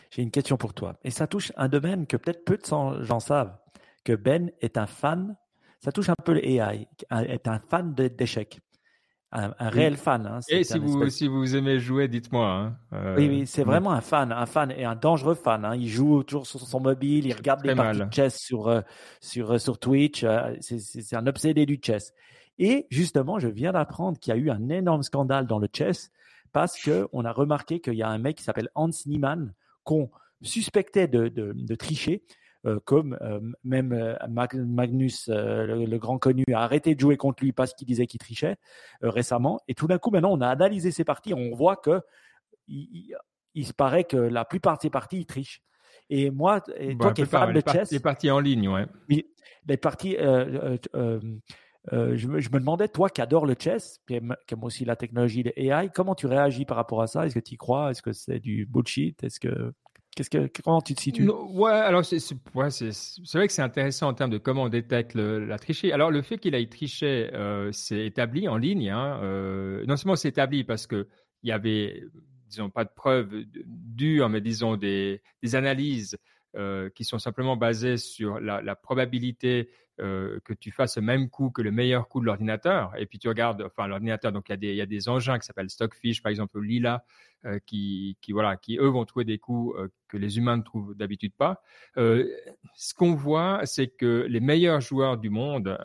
[0.10, 0.96] J'ai une question pour toi.
[1.04, 3.58] Et ça touche un domaine que peut-être peu de gens savent,
[4.04, 5.36] que Ben est un fan.
[5.80, 8.60] Ça touche un peu l'AI, est un fan d'échecs
[9.32, 10.26] un, réel fan.
[10.26, 12.48] Hein, et si vous, si vous aimez jouer, dites-moi.
[12.48, 12.78] Hein.
[12.94, 15.66] Euh, oui, oui, c'est vraiment un fan, un fan et un dangereux fan.
[15.66, 15.76] Hein.
[15.76, 18.82] Il joue toujours sur son mobile, il regarde des parties de chess sur, euh,
[19.20, 20.26] sur, euh, sur Twitch.
[20.62, 22.14] c'est un obsédé du chess.
[22.58, 26.10] Et justement, je viens d'apprendre qu'il y a eu un énorme scandale dans le chess
[26.54, 29.54] parce qu'on a remarqué qu'il y a un mec qui s'appelle Hans Niemann
[29.88, 30.12] qu'on
[30.42, 32.24] suspectait de, de, de tricher
[32.66, 37.54] euh, comme euh, même euh, Magnus, le, grand connu, a arrêté de jouer contre lui
[37.54, 38.58] parce qu'il disait qu'il trichait
[39.02, 39.60] récemment.
[39.68, 42.02] Et tout d'un coup, maintenant, on a analysé ses parties, on voit que
[42.68, 45.62] il, se paraît que la plupart de ses parties, il triche.
[46.10, 48.86] Et moi, et toi qui es fan de chess, les parties en ligne, ouais.
[49.10, 49.26] Oui,
[49.66, 50.18] les parties.
[51.92, 55.90] Je, me, demandais, toi qui adore le chess, qui aime, aussi la technologie de AI,
[55.94, 57.26] comment tu réagis par rapport à ça?
[57.26, 57.92] Est-ce que tu y crois?
[57.92, 59.24] Est-ce que c'est du bullshit?
[59.24, 59.74] Est-ce que
[60.18, 61.30] Qu'est-ce que, comment tu te situes?
[61.30, 62.18] Ouais, alors c'est,
[62.56, 65.92] vrai que c'est intéressant en termes de comment on détecte la tricherie.
[65.92, 68.90] Alors le fait qu'il ait triché, euh, c'est établi en ligne.
[68.90, 71.08] Hein, euh, non seulement c'est établi parce que
[71.44, 72.04] il y avait,
[72.50, 75.22] disons, pas de preuves dures, mais disons des,
[75.54, 76.18] analyses
[76.56, 79.70] euh, qui sont simplement basées sur la probabilité
[80.00, 82.94] euh, que tu fasses le même coup que le meilleur coup de l'ordinateur.
[82.98, 85.40] Et puis tu regardes, enfin l'ordinateur, donc il y a des, y a des engins
[85.40, 87.04] qui s'appellent Stockfish, par exemple Lila,
[87.46, 90.62] euh, qui, qui voilà, qui eux vont trouver des coups euh, que les humains ne
[90.62, 91.62] trouvent d'habitude pas.
[91.96, 95.78] ce qu'on voit, c'est que les meilleurs joueurs du monde,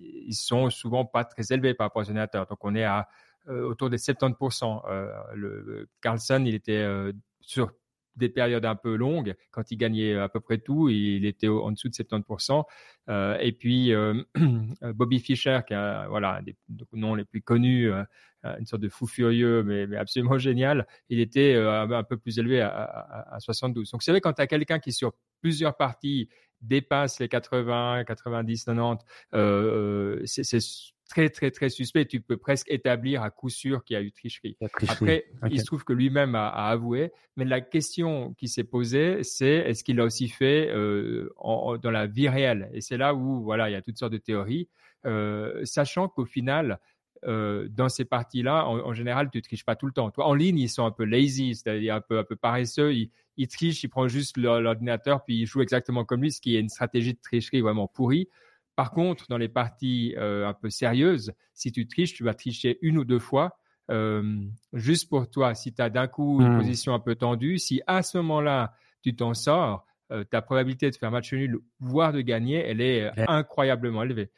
[0.00, 2.46] ils sont souvent pas très élevés par rapport aux ordinateurs.
[2.46, 3.08] Donc on est à
[3.48, 5.34] autour des 70%.
[5.34, 6.86] le Carlson, il était
[7.40, 7.72] sur
[8.16, 11.72] des périodes un peu longues, quand il gagnait à peu près tout, il était en
[11.72, 12.64] dessous de 70%.
[13.08, 14.22] Euh, et puis euh,
[14.94, 16.56] Bobby Fischer, qui a voilà des
[16.92, 18.04] noms les plus connus, euh,
[18.58, 22.60] une sorte de fou furieux, mais, mais absolument génial, il était un peu plus élevé
[22.60, 23.90] à, à, à 72.
[23.90, 26.28] Donc c'est vrai quand tu as quelqu'un qui sur plusieurs parties
[26.60, 30.60] dépasse les 80, 90, 90, c'est
[31.12, 32.06] très, très, très suspect.
[32.06, 34.56] Tu peux presque établir à coup sûr qu'il y a eu tricherie.
[34.88, 37.12] Après, il se trouve que lui-même a, avoué.
[37.36, 41.28] Mais la question qui s'est posée, c'est est-ce qu'il l'a aussi fait euh,
[41.82, 42.70] dans la vie réelle?
[42.72, 44.68] Et c'est là où, voilà, il y a toutes sortes de théories,
[45.04, 46.78] euh, sachant qu'au final,
[47.24, 50.10] euh, dans ces parties-là, en, général, tu triches pas tout le temps.
[50.10, 52.94] Toi, en ligne, ils sont un peu lazy, c'est-à-dire un peu, un peu paresseux.
[52.94, 56.56] Ils, ils trichent, ils prennent juste l'ordinateur, puis ils jouent exactement comme lui, ce qui
[56.56, 58.28] est une stratégie de tricherie vraiment pourrie.
[58.82, 62.80] Par contre, dans les parties euh, un peu sérieuses, si tu triches, tu vas tricher
[62.82, 63.56] une ou deux fois,
[63.92, 64.40] euh,
[64.72, 65.54] juste pour toi.
[65.54, 66.58] Si tu as d'un coup une hmm.
[66.58, 70.96] position un peu tendue, si à ce moment-là, tu t'en sors, euh, ta probabilité de
[70.96, 74.32] faire match nul, voire de gagner, elle est incroyablement élevée,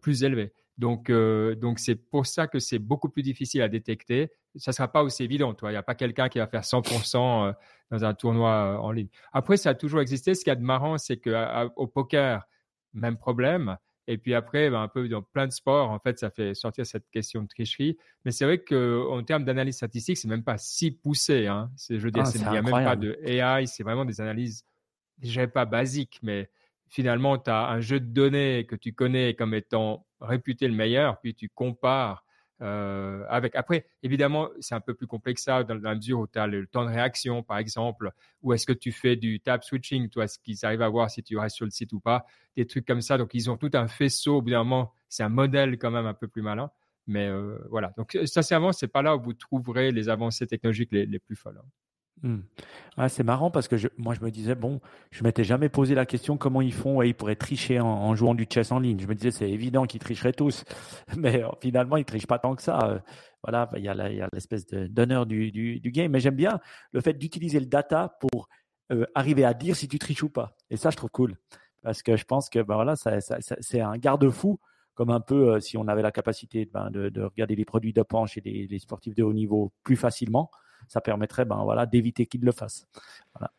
[0.00, 0.54] plus élevée.
[0.78, 4.30] Donc, donc c'est pour ça que c'est beaucoup plus difficile à détecter.
[4.56, 5.68] Ça sera pas aussi évident, toi.
[5.68, 7.54] Il n'y a pas quelqu'un qui va faire 100%
[7.90, 9.08] dans un tournoi en ligne.
[9.34, 10.34] Après, ça a toujours existé.
[10.34, 12.46] Ce qui est de marrant, c'est que au poker,
[12.94, 13.76] même problème.
[14.08, 16.84] Et puis après, ben, un peu dans plein de sports, en fait, ça fait sortir
[16.84, 17.96] cette question de tricherie.
[18.24, 21.46] Mais c'est vrai qu'en termes d'analyse statistique, c'est même pas si poussé.
[21.46, 21.70] Hein.
[21.88, 24.64] je veux dire, ah, il n'y a même pas de AI, c'est vraiment des analyses,
[25.20, 26.50] je dirais pas basiques, mais
[26.88, 31.20] finalement, tu as un jeu de données que tu connais comme étant réputé le meilleur,
[31.20, 32.24] puis tu compares
[32.62, 36.38] Euh, avec après, évidemment, c'est un peu plus complexe ça dans la mesure où tu
[36.38, 38.10] as le temps de réaction, par exemple,
[38.42, 41.22] ou est-ce que tu fais du tab switching, toi, est-ce qu'ils arrivent à voir si
[41.22, 42.24] tu restes sur le site ou pas,
[42.56, 43.18] des trucs comme ça.
[43.18, 44.36] Donc, ils ont tout un faisceau.
[44.36, 46.70] Au bout d'un moment, c'est un modèle quand même un peu plus malin.
[47.08, 47.92] Mais euh, voilà.
[47.96, 51.58] Donc, sincèrement, c'est pas là où vous trouverez les avancées technologiques les, les plus folles.
[51.58, 51.68] Hein.
[52.22, 52.42] Hmm.
[53.08, 56.36] C'est marrant parce que moi, je me disais, bon, je m'étais jamais posé la question
[56.36, 57.02] comment ils font.
[57.02, 59.00] et ils pourraient tricher en, jouant du chess en ligne.
[59.00, 60.64] Je me disais, c'est évident qu'ils tricheraient tous.
[61.16, 62.78] Mais euh, finalement, ils trichent pas tant que ça.
[62.88, 62.98] Euh,
[63.42, 66.12] voilà, il y a l'espèce d'honneur du, du, game.
[66.12, 66.60] Mais j'aime bien
[66.92, 68.48] le fait d'utiliser le data pour
[68.92, 70.56] euh, arriver à dire si tu triches ou pas.
[70.70, 71.36] Et ça, je trouve cool.
[71.82, 73.18] Parce que je pense que ben voilà, ça,
[73.60, 74.60] c'est un garde-fou
[74.94, 78.04] comme un peu si on avait la capacité ben, de, de, regarder les produits de
[78.26, 80.50] chez les, les sportifs de haut niveau plus facilement
[80.88, 82.86] ça permettrait ben, voilà, d'éviter qu'ils le fassent.
[83.34, 83.52] Voilà.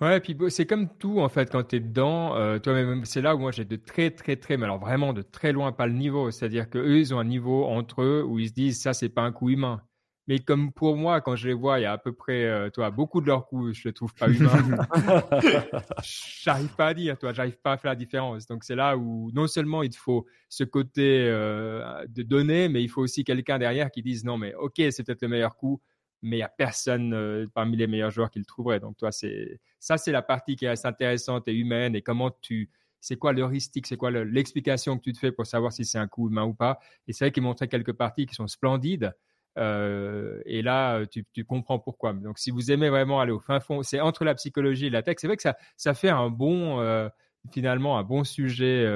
[0.00, 2.34] Ouais, puis c'est comme tout en fait quand tu es dedans.
[2.36, 5.22] Euh, toi-même, c'est là où moi j'ai de très très très, mais alors vraiment de
[5.22, 6.30] très loin pas le niveau.
[6.30, 9.08] C'est-à-dire que eux ils ont un niveau entre eux où ils se disent ça c'est
[9.08, 9.80] pas un coup humain.
[10.28, 12.70] Mais comme pour moi, quand je les vois, il y a à peu près, euh,
[12.70, 14.52] toi, beaucoup de leurs coups, je les trouve pas humains.
[16.42, 18.46] j'arrive pas à dire, toi, j'arrive pas à faire la différence.
[18.46, 22.84] Donc c'est là où non seulement il te faut ce côté euh, de données, mais
[22.84, 25.80] il faut aussi quelqu'un derrière qui dise non, mais ok, c'est peut-être le meilleur coup,
[26.22, 28.80] mais il n'y a personne euh, parmi les meilleurs joueurs qui le trouverait.
[28.80, 31.96] Donc, toi, c'est ça, c'est la partie qui est intéressante et humaine.
[31.96, 32.70] Et comment tu,
[33.00, 36.06] c'est quoi l'heuristique, c'est quoi l'explication que tu te fais pour savoir si c'est un
[36.06, 36.78] coup humain ou pas?
[37.08, 39.12] Et c'est vrai qu'il montrait quelques parties qui sont splendides.
[39.58, 42.12] Euh, et là, tu, tu, comprends pourquoi.
[42.12, 45.02] Donc, si vous aimez vraiment aller au fin fond, c'est entre la psychologie et la
[45.02, 45.16] tech.
[45.18, 47.08] C'est vrai que ça, ça fait un bon, euh,
[47.52, 48.86] finalement, un bon sujet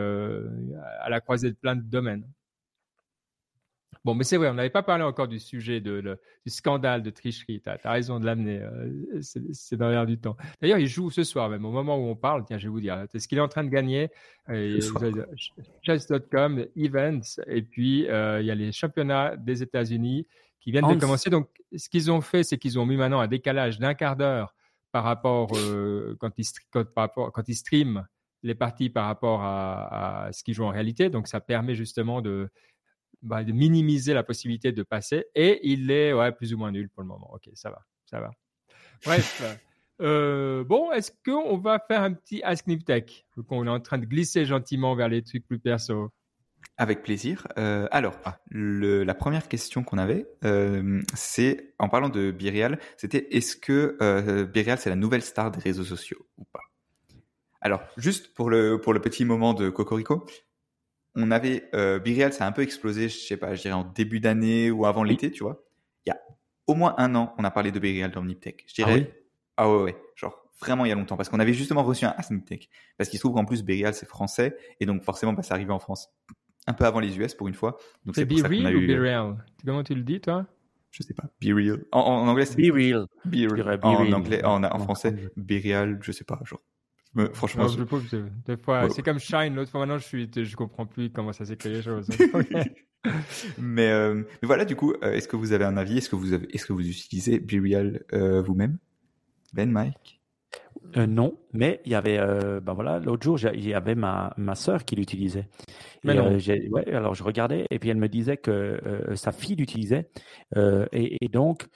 [1.01, 2.27] à la croisée de plein de domaines.
[4.07, 7.11] Bon, mais c'est vrai, on n'avait pas parlé encore du sujet de, du scandale de
[7.11, 7.61] tricherie.
[7.61, 8.61] Tu as, raison de l'amener.
[8.63, 10.37] Euh, c'est dans l'air du temps.
[10.63, 12.45] D'ailleurs, il joue ce soir même, au moment où on parle.
[12.45, 13.05] Tiens, je vais vous dire.
[13.13, 14.11] ce qu'il est en train de gagner?
[14.49, 14.81] Euh,
[15.83, 20.29] Chess.com, Events, et puis euh, il y a les championnats des États-Unis
[20.61, 21.29] qui viennent de commencer.
[21.29, 24.55] Donc, ce qu'ils ont fait, c'est qu'ils ont mis maintenant un décalage d'un quart d'heure
[24.93, 25.51] par rapport,
[26.21, 28.07] quand, ils, quand, ils streament
[28.45, 31.11] les parties par rapport à, à ce qu'ils jouent en réalité.
[31.11, 32.49] Donc, ça permet justement de
[33.23, 35.27] bah, de minimiser la possibilité de passer.
[35.35, 37.31] Et il est ouais, plus ou moins nul pour le moment.
[37.33, 38.31] Ok, ça va, ça va.
[39.05, 39.43] Bref.
[40.03, 43.25] Euh, bon, est-ce qu'on va faire un petit Ask Tech?
[43.49, 46.12] On est en train de glisser gentiment vers les trucs plus perso.
[46.79, 47.47] Avec plaisir.
[47.57, 48.39] Euh, alors, ah.
[48.51, 53.97] le, la première question qu'on avait, euh, c'est en parlant de Birial, c'était est-ce que
[54.03, 56.61] euh, Birial c'est la nouvelle star des réseaux sociaux ou pas?
[57.62, 60.27] Alors, juste pour le pour le petit moment de Cocorico,
[61.17, 63.85] on avait euh, Birial, ça a un peu explosé, je sais pas, je dirais en
[63.85, 65.64] début d'année ou avant l'été, tu vois.
[66.05, 66.21] Il y a
[66.67, 68.64] au moins un an, on a parlé de Birial dans Niptech.
[68.69, 69.12] Je dirais.
[69.57, 72.05] Ah, ah, ouais, ouais, genre vraiment il y a longtemps, parce qu'on avait justement reçu
[72.05, 75.33] un Ask Niptech, parce qu'il se trouve qu'en plus Birial c'est français et donc forcément
[75.33, 76.11] bah, ça arrivait en France
[76.67, 77.79] un peu avant les US pour une fois.
[78.05, 79.45] Donc c'est Be Real ou Be Real?
[79.64, 80.47] Comment tu le dis toi?
[80.91, 81.25] Je sais pas.
[81.43, 81.85] Be Real.
[81.93, 83.07] En, anglais c'est Be Real.
[83.25, 83.79] Be Real.
[83.83, 86.41] En, anglais, en, en français, Be Real, je sais pas.
[86.45, 86.62] Genre
[87.33, 87.67] franchement,
[88.47, 89.55] des fois, c'est comme Shine.
[89.55, 92.09] L'autre fois, maintenant, je suis, je comprends plus comment ça s'écrit les choses.
[93.59, 95.99] mais, euh, mais, voilà, du coup, euh, est-ce que vous avez un avis?
[95.99, 98.79] Est-ce que vous avez, est-ce que vous utilisez BeReal euh, vous-même,
[99.53, 100.21] Ben, Mike?
[100.95, 102.19] Non, mais il y avait,
[102.62, 105.49] ben voilà, l'autre jour, il y avait ma ma sœur qui l'utilisait.
[106.05, 108.81] Mais ouais, alors je regardais et puis elle me disait que
[109.17, 110.09] sa fille l'utilisait
[110.55, 111.67] et, et, donc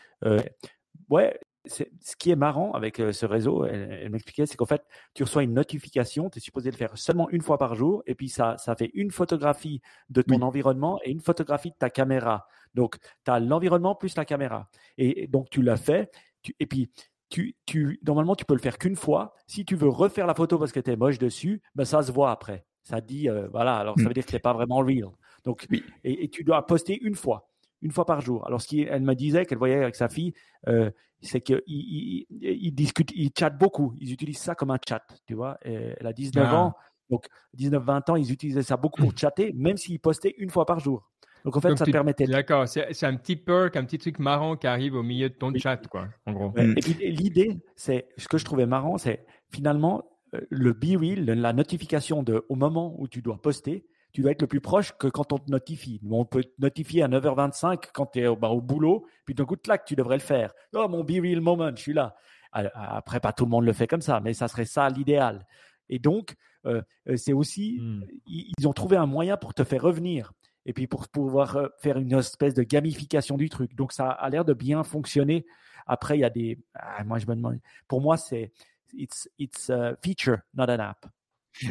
[1.08, 4.82] ouais, ce qui est marrant avec euh, ce réseau, elle, m'expliquait, c'est qu'en fait,
[5.14, 8.14] tu reçois une notification, tu es supposé le faire seulement une fois par jour, et
[8.14, 12.46] puis ça, ça fait une photographie de ton environnement et une photographie de ta caméra.
[12.74, 14.68] Donc, tu as l'environnement plus la caméra.
[14.96, 16.10] Et, donc, tu l'as fait,
[16.58, 16.90] et puis,
[17.28, 19.34] tu, tu, normalement, tu peux le faire qu'une fois.
[19.46, 22.10] Si tu veux refaire la photo parce que tu es moche dessus, ben, ça se
[22.10, 22.64] voit après.
[22.82, 24.08] Ça dit, euh, voilà, alors ça hmm.
[24.08, 25.10] veut dire que tu pas vraiment real.
[25.44, 25.66] Donc,
[26.04, 27.46] et, tu dois poster une fois
[27.82, 28.46] une fois par jour.
[28.46, 30.34] Alors, ce qu'elle me disait qu'elle voyait avec sa fille,
[30.68, 30.90] euh,
[31.22, 33.94] c'est qu'ils ils, ils, discutent, ils chattent beaucoup.
[34.00, 35.58] Ils utilisent ça comme un chat, tu vois.
[35.62, 36.56] elle a 19 ah.
[36.56, 36.74] ans,
[37.10, 37.26] donc
[37.58, 41.10] 19-20 ans, ils utilisaient ça beaucoup pour chatter, même s'ils postaient une fois par jour.
[41.44, 42.26] Donc en fait, ça permettait.
[42.26, 45.52] D'accord, c'est un petit perk, un petit truc marrant qui arrive au milieu de ton
[45.54, 46.52] chat, quoi, en gros.
[46.56, 50.04] Et puis l'idée, c'est ce que je trouvais marrant, c'est finalement
[50.34, 54.32] euh, le be real, la notification de au moment où tu dois poster, tu dois
[54.32, 56.00] être le plus proche que quand on te notifie.
[56.08, 59.44] On peut te notifier à 9h25 quand tu es au, bah, au boulot, puis d'un
[59.44, 60.52] coup de claque, tu devrais le faire.
[60.74, 62.14] Oh, mon be real moment, je suis là.
[62.52, 65.46] Après, pas tout le monde le fait comme ça, mais ça serait ça l'idéal.
[65.88, 66.34] Et donc,
[66.66, 68.04] euh, euh, c'est aussi, hmm.
[68.26, 70.32] ils, ont trouvé un moyen pour te faire revenir
[70.66, 73.74] et puis pour pouvoir euh, faire une espèce de gamification du truc.
[73.74, 75.46] Donc, ça a l'air de bien fonctionner.
[75.86, 77.58] Après, il y a des, ah, moi je me demande,
[77.88, 78.52] pour moi c'est,
[78.92, 81.06] it's, it's a feature, not an app.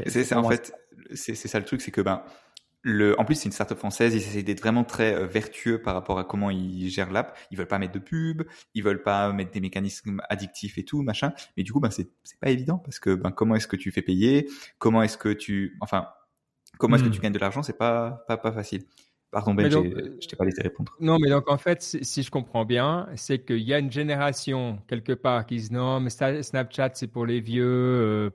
[0.07, 0.73] C'est en fait,
[1.13, 2.23] c'est ça le truc, c'est que ben,
[2.81, 4.13] le, en plus, c'est une startup française.
[4.13, 7.37] Ils essaient d'être vraiment très euh, vertueux par rapport à comment ils gèrent l'app.
[7.51, 8.43] Ils veulent pas mettre de pub,
[8.73, 11.33] ils veulent pas mettre des mécanismes addictifs et tout, machin.
[11.57, 13.91] Mais du coup, ben, c'est, c'est pas évident parce que, ben, comment est-ce que tu
[13.91, 14.49] fais payer?
[14.77, 16.07] Comment est-ce que tu, enfin,
[16.77, 17.13] comment est-ce que hmm.
[17.13, 17.63] tu gagnes de l'argent?
[17.63, 18.83] C'est pas, pas, pas facile.
[19.31, 20.91] Pardon, Ben, je t'ai pas laissé répondre.
[20.99, 24.79] Non, mais donc, en fait, si je comprends bien, c'est qu'il y a une génération,
[24.87, 28.29] quelque part, qui dit non, mais Snapchat, c'est pour les vieux, euh,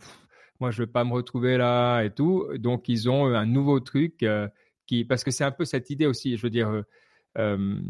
[0.61, 2.46] moi je veux pas me retrouver là et tout.
[2.57, 4.48] Donc ils ont un nouveau truc euh,
[4.86, 6.82] qui, parce que c'est un peu cette idée aussi, je veux dire, euh,
[7.38, 7.80] euh,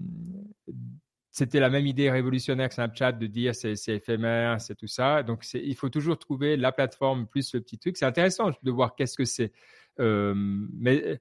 [1.31, 5.23] c'était la même idée révolutionnaire que Snapchat de dire c'est, éphémère, c'est tout ça.
[5.23, 7.97] Donc il faut toujours trouver la plateforme plus le petit truc.
[7.97, 9.53] C'est intéressant de voir qu'est-ce que c'est.
[9.99, 11.21] mais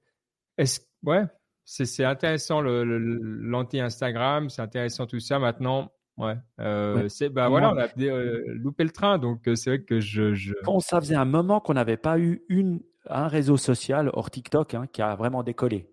[0.57, 1.23] est-ce, ouais,
[1.65, 5.39] c'est, intéressant l'anti-Instagram, c'est intéressant tout ça.
[5.39, 6.35] Maintenant, Ouais.
[6.59, 9.99] Euh, c'est bah voilà, on a euh, loupé le train, donc euh, c'est vrai que
[9.99, 10.33] je.
[10.33, 10.53] je...
[10.63, 14.75] Bon, ça faisait un moment qu'on n'avait pas eu une un réseau social hors TikTok
[14.75, 15.89] hein, qui a vraiment décollé.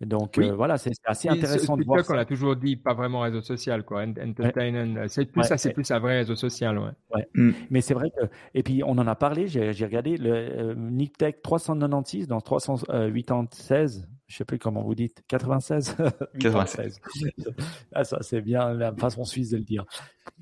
[0.00, 1.98] Donc voilà, c'est assez intéressant de voir.
[1.98, 4.02] TikTok, on a toujours dit pas vraiment réseau social, quoi.
[4.02, 6.90] Entertainment, c'est plus ça, c'est plus un vrai réseau social, ouais.
[7.14, 7.28] ouais.
[7.34, 7.52] Mm.
[7.70, 9.48] Mais c'est vrai que et puis on en a parlé.
[9.48, 15.96] J'ai regardé le NickTech 396 dans 376 je sais plus comment vous dites, 96
[16.40, 17.00] 96.
[17.92, 19.84] ah, ça, c'est bien la façon suisse de le dire.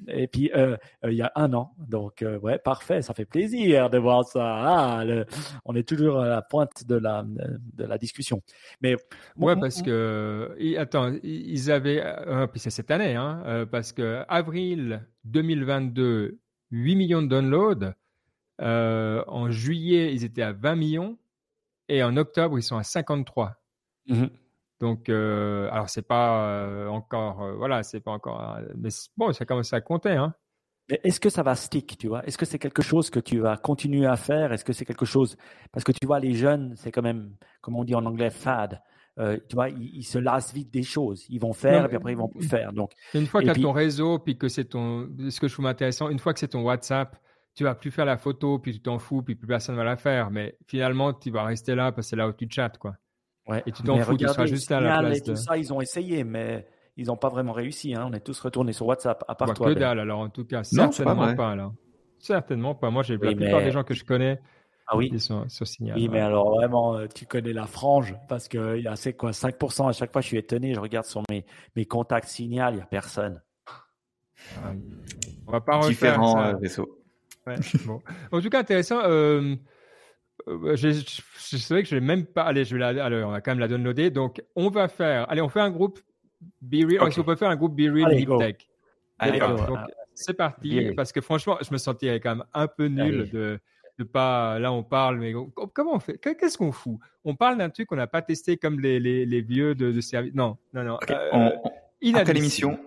[0.08, 1.74] Et puis, euh, euh, il y a un an.
[1.78, 3.02] Donc, euh, ouais, parfait.
[3.02, 4.40] Ça fait plaisir de voir ça.
[4.44, 5.04] Ah,
[5.64, 8.42] on est toujours à la pointe de la, de la discussion.
[8.80, 8.96] Mais,
[9.36, 12.04] ouais, parce que, attends, ils avaient,
[12.52, 16.38] puis c'est cette année, hein, parce que avril 2022,
[16.70, 17.92] 8 millions de downloads.
[18.58, 21.18] en juillet, ils étaient à 20 millions.
[21.88, 23.61] Et en octobre, ils sont à 53.
[24.06, 24.24] Mmh
[24.80, 29.44] Donc, euh, alors c'est pas euh, encore, euh, voilà, c'est pas encore, mais bon, ça
[29.44, 30.34] commence à compter, hein.
[30.88, 32.26] Est-ce que ça va stick, tu vois?
[32.26, 34.52] Est-ce que c'est quelque chose que tu vas continuer à faire?
[34.52, 35.36] Est-ce que c'est quelque chose
[35.70, 38.82] parce que tu vois les jeunes, c'est quand même, comme on dit en anglais, fad.
[39.16, 41.24] tu vois, ils, se lassent vite des choses.
[41.30, 42.72] Ils vont faire, et puis après ils vont plus faire.
[42.72, 45.54] Donc, une fois que tu as ton réseau, puis que c'est ton, ce que je
[45.54, 47.16] trouve intéressant, une fois que c'est ton WhatsApp,
[47.54, 49.96] tu vas plus faire la photo, puis tu t'en fous, puis plus personne va la
[49.96, 50.30] faire.
[50.30, 52.96] Mais finalement, tu vas rester là parce que c'est là où tu chattes, quoi.
[53.46, 53.62] Ouais.
[53.66, 55.18] Et tu t'en fous, tu seras juste à la place.
[55.18, 56.66] Et tout ça, ils ont essayé, mais
[56.96, 57.94] ils n'ont pas vraiment réussi.
[57.94, 58.06] Hein.
[58.08, 59.74] On est tous retournés sur WhatsApp, à part bah, toi.
[59.74, 61.72] Que dalle, alors en tout cas, certainement pas, là.
[62.18, 62.90] Certainement pas.
[62.90, 64.40] Moi, j'ai la plupart des gens que je connais.
[64.86, 65.10] Ah oui?
[65.12, 65.96] Ils sont sur Signal.
[65.96, 69.14] Oui, mais alors vraiment, euh, tu connais la frange parce que il y a c'est
[69.14, 70.20] quoi 5% à chaque fois.
[70.20, 70.74] Je suis étonné.
[70.74, 73.40] Je regarde sur mes mes contacts Signal, il y a personne.
[74.62, 74.72] Ah,
[75.46, 76.48] on va pas refaire Différents ça.
[76.48, 76.84] Euh,
[77.46, 78.02] ouais, bon.
[78.32, 79.00] En tout cas, intéressant.
[79.04, 79.54] Euh,
[80.48, 82.42] euh, c'est vrai que je vais même pas.
[82.42, 84.10] Allez, je vais la, on va quand même la downloader.
[84.10, 85.30] Donc, on va faire.
[85.30, 86.00] Allez, on fait un groupe
[86.60, 87.02] Be Real.
[87.02, 87.20] Okay.
[87.20, 88.56] On peut faire un groupe Be Real Deep Tech.
[89.18, 89.40] Allez,
[90.14, 90.92] c'est parti.
[90.96, 93.58] Parce que franchement, je me sentirais quand même un peu nul de,
[93.98, 94.58] de pas.
[94.58, 95.32] Là, on parle, mais
[95.72, 96.98] comment on fait Qu'est-ce qu'on fout?
[97.24, 100.00] On parle d'un truc qu'on n'a pas testé comme les, les, les vieux de, de
[100.00, 100.34] service.
[100.34, 100.98] Non, non, non.
[101.10, 101.50] Euh,
[102.14, 102.78] après l'émission,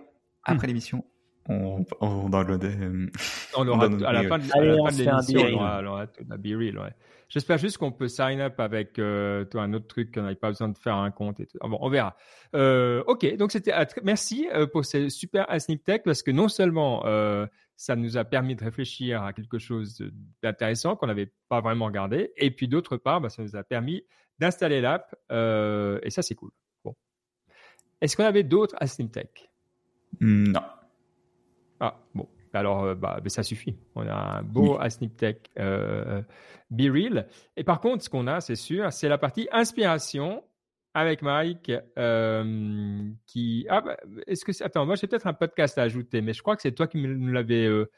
[0.44, 1.04] après l'émission,
[1.48, 2.64] on, on download.
[2.64, 3.06] Euh,
[3.56, 6.78] on aura à la fin de, l'émission, on aura, la Be Real.
[6.78, 6.92] Ouais.
[7.28, 10.48] J'espère juste qu'on peut sign up avec euh, toi, un autre truc, qu'on n'avait pas
[10.48, 11.40] besoin de faire un compte.
[11.40, 11.58] Et tout.
[11.60, 12.16] Ah bon, on verra.
[12.54, 13.72] Euh, ok, donc c'était
[14.04, 17.46] merci euh, pour ces super Snip Tech parce que non seulement euh,
[17.76, 20.02] ça nous a permis de réfléchir à quelque chose
[20.42, 24.04] d'intéressant qu'on n'avait pas vraiment regardé, et puis d'autre part, bah, ça nous a permis
[24.38, 26.52] d'installer l'app et ça c'est cool.
[26.84, 26.94] Bon,
[28.00, 29.28] est-ce qu'on avait d'autres à Tech?
[30.20, 30.62] Non.
[31.80, 33.76] Ah bon, alors bah, ça suffit.
[33.94, 35.10] On a un beau oui.
[35.10, 37.26] Tech Be Real.
[37.56, 40.42] Et par contre, ce qu'on a, c'est sûr, c'est la partie inspiration
[40.96, 43.66] avec Mike euh, qui.
[43.68, 46.56] Ah, bah, est-ce que Attends, moi j'ai peut-être un podcast à ajouter, mais je crois
[46.56, 47.90] que c'est toi qui nous l'avais euh,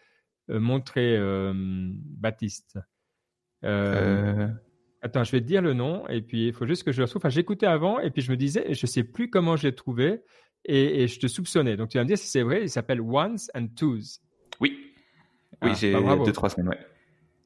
[0.50, 1.16] euh, montré,
[1.54, 2.76] Baptiste.
[3.62, 7.04] Attends, je vais te dire le nom et puis il faut juste que je le
[7.04, 7.20] retrouve.
[7.20, 10.24] Enfin, j'écoutais avant et puis je me disais, je sais plus comment j'ai trouvé
[10.64, 11.76] et, je te soupçonnais.
[11.76, 12.62] Donc tu vas me dire si c'est vrai.
[12.62, 14.18] Il s'appelle Ones and Twos.
[14.60, 14.92] Oui.
[15.62, 16.68] Oui, ah, j'ai bah, deux trois semaines.
[16.68, 16.78] Ouais.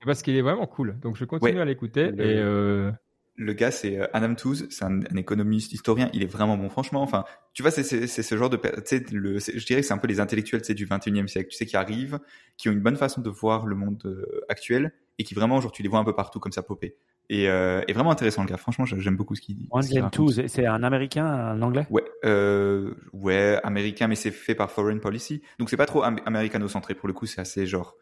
[0.05, 0.99] Parce qu'il est vraiment cool.
[1.01, 2.11] Donc je continue à l'écouter.
[2.11, 2.25] Le...
[2.25, 2.91] Et euh...
[3.37, 6.11] le gars, c'est euh, Adam Tooze, c'est un, économiste historien.
[6.13, 7.03] Il est vraiment bon, franchement.
[7.03, 9.99] Enfin, tu vois, c'est ce genre de, tu sais, le, je dirais que c'est un
[9.99, 12.19] peu les intellectuels, tu du 21e siècle, tu sais, qui arrivent,
[12.57, 15.73] qui ont une bonne façon de voir le monde euh, actuel et qui vraiment, genre,
[15.73, 16.97] tu les vois un peu partout comme ça popper.
[17.33, 18.59] Et, euh, et vraiment intéressant le gars.
[18.59, 19.67] Franchement, j'aime beaucoup ce qu'il dit.
[19.71, 21.87] One Tooze, c'est un américain, un anglais?
[21.89, 25.41] Ouais, euh, ouais, américain, mais c'est fait par Foreign Policy.
[25.59, 27.25] Donc c'est pas trop américano-centré pour le coup.
[27.25, 27.97] C'est assez genre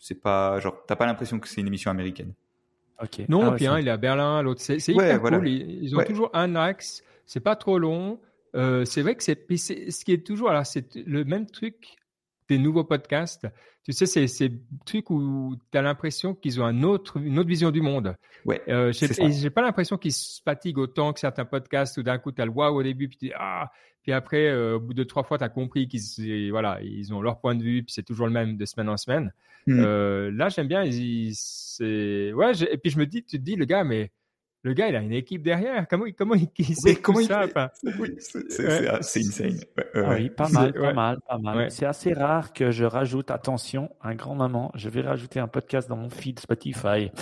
[0.00, 2.32] c'est pas genre t'as pas l'impression que c'est une émission américaine.
[3.00, 3.20] Ok.
[3.28, 5.46] Non, ah puis un il est à Berlin, l'autre c'est c'est hyper cool.
[5.46, 8.18] Ils, ont toujours un axe, c'est pas trop long.
[8.56, 11.94] Euh, c'est vrai que c'est ce qui est toujours alors c'est le même truc
[12.48, 13.46] des nouveaux podcasts.
[13.84, 14.52] Tu sais, c'est ces
[14.84, 18.16] trucs où tu as l'impression qu'ils ont un autre, une autre vision du monde.
[18.44, 18.60] Ouais.
[18.68, 22.42] Euh, j'ai pas l'impression qu'ils se fatiguent autant que certains podcasts où d'un coup tu
[22.42, 23.70] as le wow au début, puis tu ah,
[24.06, 27.20] puis après, euh, au bout de trois fois, tu as compris qu'ils voilà, ils ont
[27.20, 29.32] leur point de vue, puis c'est toujours le même de semaine en semaine.
[29.66, 29.80] Hmm.
[29.80, 30.84] Euh, là, j'aime bien.
[30.84, 31.34] Ils,
[31.80, 34.12] ouais, et puis je me dis, tu te dis, le gars, mais
[34.66, 35.86] le gars, il a une équipe derrière.
[35.88, 39.60] Comment, comment il, sait comment ça Oui, c'est insane.
[39.94, 41.70] Ah oui, pas mal, pas mal, pas mal.
[41.70, 45.88] C'est assez rare que je rajoute, attention, un grand maman, je vais rajouter un podcast
[45.88, 47.12] dans mon feed Spotify.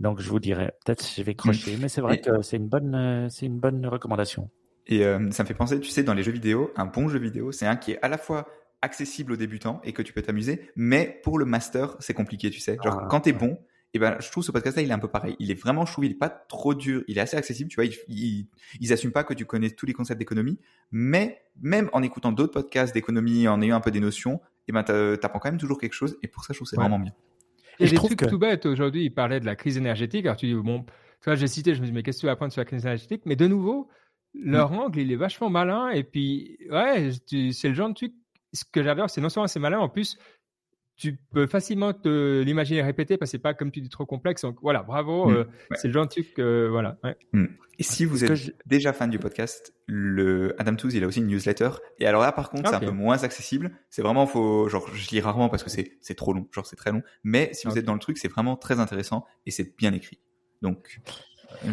[0.00, 2.94] Donc, je vous dirai, peut-être je vais crocher, mais c'est vrai que c'est une bonne,
[2.94, 4.50] euh, c'est une bonne recommandation.
[4.86, 7.18] Et euh, ça me fait penser, tu sais, dans les jeux vidéo, un bon jeu
[7.18, 8.46] vidéo, c'est un qui est à la fois
[8.82, 12.60] accessible aux débutants et que tu peux t'amuser, mais pour le master, c'est compliqué, tu
[12.60, 12.76] sais.
[12.84, 13.56] Genre, ah, quand t'es bon,
[13.94, 15.36] et ben je trouve ce podcast là il est un peu pareil.
[15.38, 17.02] Il est vraiment chou il est pas trop dur.
[17.08, 17.84] Il est assez accessible tu vois.
[18.08, 18.46] Ils,
[18.80, 20.58] ils, assument pas que tu connais tous les concepts d'économie.
[20.90, 24.82] Mais même en écoutant d'autres podcasts d'économie en ayant un peu des notions et ben
[24.82, 26.18] t'apprends quand même toujours quelque chose.
[26.22, 27.12] Et pour ça je trouve c'est vraiment bien.
[27.78, 30.26] Et, je des trucs tout bêtes aujourd'hui il parlait de la crise énergétique.
[30.26, 32.26] Alors tu dis bon tu vois j'ai cité je me dis mais qu'est-ce que tu
[32.26, 33.22] vas apprendre sur la crise énergétique?
[33.24, 33.88] Mais de nouveau
[34.34, 34.78] leur mm.
[34.78, 35.88] angle il est vachement malin.
[35.90, 38.12] Et puis ouais c'est le genre de truc
[38.52, 40.18] ce que j'adore c'est non seulement c'est malin en plus
[40.96, 44.42] tu peux facilement te l'imaginer répéter parce que c'est pas comme tu dis trop complexe.
[44.42, 45.34] Donc voilà, bravo, mm.
[45.34, 45.44] euh,
[45.74, 46.98] c'est le genre de truc que voilà.
[47.32, 47.46] Mm.
[47.78, 51.26] Et si vous êtes déjà fan du podcast, le Adam Tooze, il a aussi une
[51.26, 51.70] newsletter.
[51.98, 53.72] Et alors là, par contre, c'est un peu moins accessible.
[53.90, 56.48] C'est vraiment faut, genre, je lis rarement parce que c'est c'est trop long.
[56.52, 57.02] Genre, c'est très long.
[57.22, 60.18] Mais si vous êtes dans le truc, c'est vraiment très intéressant et c'est bien écrit.
[60.62, 61.00] Donc,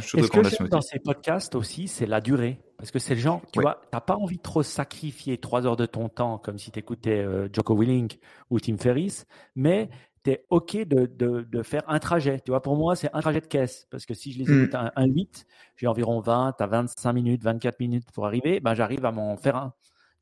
[0.02, 2.60] ce que j'aime dans ces podcasts aussi, c'est la durée?
[2.78, 5.78] Parce que c'est le genre, tu vois, t'as pas envie de trop sacrifier trois heures
[5.78, 8.12] de ton temps comme si tu écoutais euh, Joko Willing
[8.50, 9.26] ou Tim Ferriss,
[9.56, 9.90] mais
[10.24, 12.40] tu es OK de, de, de, faire un trajet.
[12.40, 13.88] Tu vois, pour moi, c'est un trajet de caisse.
[13.90, 14.64] Parce que si je les hmm.
[14.64, 19.06] écoute un, 8, j'ai environ 20 à 25 minutes, 24 minutes pour arriver, ben, j'arrive
[19.06, 19.74] à m'en faire un.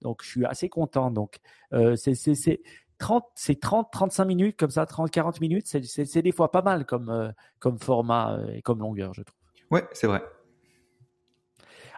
[0.02, 1.12] Donc, je suis assez content.
[1.12, 1.40] Donc,
[1.74, 2.16] euh, c'est
[3.02, 3.26] 30,
[3.60, 7.32] 30, 35 minutes comme ça, 30, 40 minutes, c'est des fois pas mal comme, euh,
[7.60, 9.41] comme format euh, et comme longueur, je trouve.
[9.72, 10.22] Ouais, c'est vrai.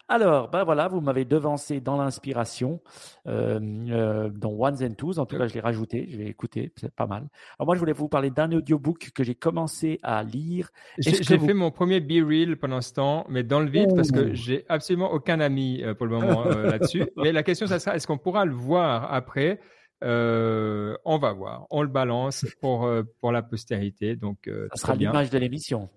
[0.09, 2.81] Alors, ben voilà, vous m'avez devancé dans l'inspiration,
[3.25, 3.59] euh,
[3.89, 5.17] euh, dans Ones and Twos.
[5.17, 7.29] En tout cas, je l'ai rajouté, je vais écouter, c'est pas mal.
[7.57, 10.69] Alors moi, je voulais vous parler d'un audiobook que j'ai commencé à lire.
[10.97, 14.33] J'ai fait mon premier Be Real pendant ce temps, mais dans le vide parce que
[14.33, 17.05] j'ai absolument aucun ami euh, pour le moment là-dessus.
[17.15, 19.59] Mais la question, ça sera, est-ce qu'on pourra le voir après?
[20.01, 22.89] On va voir, on le balance pour
[23.21, 24.17] pour la postérité.
[24.17, 25.89] Donc, ça sera l'image de l'émission.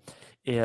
[0.45, 0.61] Et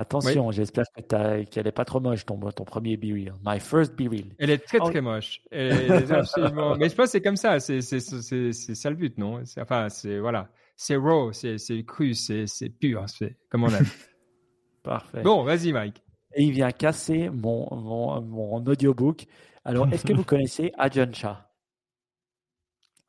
[0.00, 3.34] Attention, j'espère qu'elle n'est pas trop moche, ton, ton premier Be Real.
[3.44, 4.26] My first Be Real.
[4.38, 4.88] Elle est très, oh.
[4.88, 5.42] très moche.
[5.50, 6.76] absolument...
[6.78, 7.58] Mais je pense que c'est comme ça.
[7.58, 9.42] C'est ça le but, non?
[9.58, 10.50] Enfin, c'est voilà.
[10.76, 12.46] C'est raw, c'est cru, c'est
[12.78, 13.08] pur.
[13.08, 13.86] C'est comme on aime.
[14.84, 15.22] Parfait.
[15.22, 16.00] Bon, vas-y, Mike.
[16.36, 19.26] Et il vient casser mon, mon, mon audiobook.
[19.64, 21.50] Alors, est-ce que vous connaissez Ajahn Chah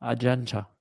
[0.02, 0.72] Ajahn Chah.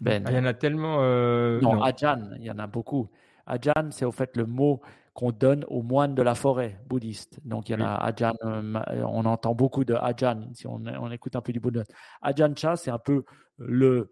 [0.00, 0.22] Ben.
[0.26, 0.98] Ah, il y en a tellement.
[1.00, 3.10] Euh, non, non, Ajahn, il y en a beaucoup.
[3.46, 4.80] Ajahn, c'est au fait le mot
[5.14, 7.38] qu'on donne aux moines de la forêt bouddhiste.
[7.44, 11.36] Donc, il y en a Ajahn, euh, on entend beaucoup de Ajahn si on, écoute
[11.36, 11.92] un peu du bouddhisme.
[12.22, 13.24] Ajahn Chah, c'est un peu
[13.58, 14.10] le,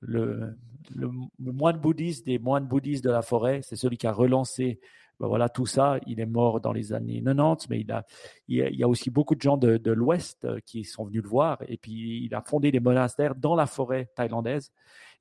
[0.00, 0.56] le,
[0.94, 3.60] le, moine bouddhiste des moines bouddhistes de la forêt.
[3.62, 4.80] C'est celui qui a relancé
[5.18, 5.98] ben voilà tout ça.
[6.06, 8.04] Il est mort dans les années 90, mais il a,
[8.48, 11.28] il y a aussi beaucoup de gens de, de l'Ouest euh, qui sont venus le
[11.28, 11.58] voir.
[11.68, 14.72] Et puis, il a fondé des monastères dans la forêt thaïlandaise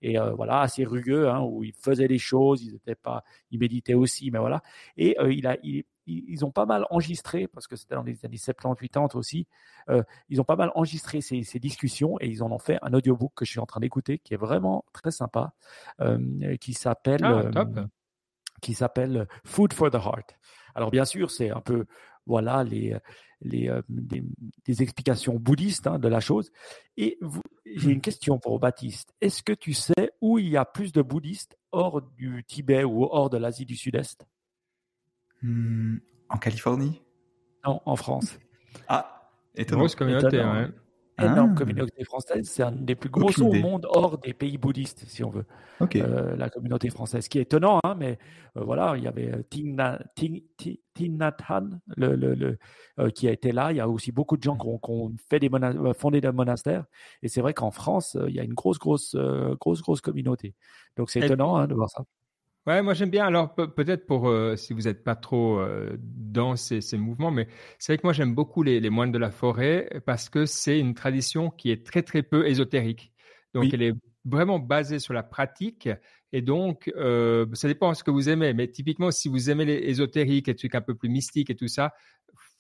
[0.01, 3.59] et euh, voilà assez rugueux hein, où ils faisaient des choses, ils étaient pas, ils
[3.59, 4.61] méditaient aussi, mais voilà.
[4.97, 8.37] Et euh, il a, ils ont pas mal enregistré parce que c'était dans les années
[8.37, 9.47] 70, 80 aussi.
[9.89, 12.93] Euh, ils ont pas mal enregistré ces, ces, discussions et ils en ont fait un
[12.93, 15.53] audiobook que je suis en train d'écouter qui est vraiment très sympa,
[16.59, 17.65] qui s'appelle ah,
[18.61, 20.37] qui s'appelle Food for the Heart.
[20.75, 21.85] Alors bien sûr, c'est un peu
[22.26, 22.97] voilà les
[23.41, 26.51] les, euh, des, explications bouddhistes hein, de la chose.
[26.97, 27.19] Et
[27.65, 29.13] j'ai une question pour Baptiste.
[29.21, 33.03] Est-ce que tu sais où il y a plus de bouddhistes hors du Tibet ou
[33.03, 34.26] hors de l'Asie du Sud-Est?
[35.41, 35.97] Hmm,
[36.30, 37.01] En Californie?
[37.65, 38.38] Non, en France.
[38.88, 39.82] Ah, étonnant.
[39.82, 40.41] Grosse communauté,
[41.20, 41.57] énorme ah.
[41.57, 42.49] communauté française.
[42.49, 45.45] C'est un des plus gros au monde hors des pays bouddhistes, si on veut.
[45.82, 47.26] Euh, la communauté française.
[47.26, 48.18] Ce qui est étonnant, hein, mais
[48.57, 49.43] euh, voilà, il y avait euh,
[51.97, 52.57] le,
[52.97, 53.72] le, qui a été là.
[53.72, 55.49] Il y a aussi beaucoup de gens qui ont, fait des
[55.97, 56.86] fondé des monastères.
[57.22, 59.16] Et c'est vrai qu'en France, il y a une grosse, grosse,
[59.59, 60.55] grosse, grosse communauté.
[60.97, 62.03] Donc c'est étonnant hein, de voir ça.
[62.68, 63.26] Ouais, moi j'aime bien.
[63.26, 67.47] Alors peut-être pour euh, si vous n'êtes pas trop euh, dans ces, ces, mouvements, mais
[67.78, 70.80] c'est vrai que moi j'aime beaucoup les, les, moines de la forêt parce que c'est
[70.80, 73.13] une tradition qui est très très peu ésotérique.
[73.53, 73.93] Donc elle est
[74.26, 75.88] vraiment basée sur la pratique
[76.34, 78.53] et donc euh, ça dépend de ce que vous aimez.
[78.53, 81.68] Mais typiquement si vous aimez les ésotériques, les trucs un peu plus mystiques et tout
[81.68, 81.93] ça,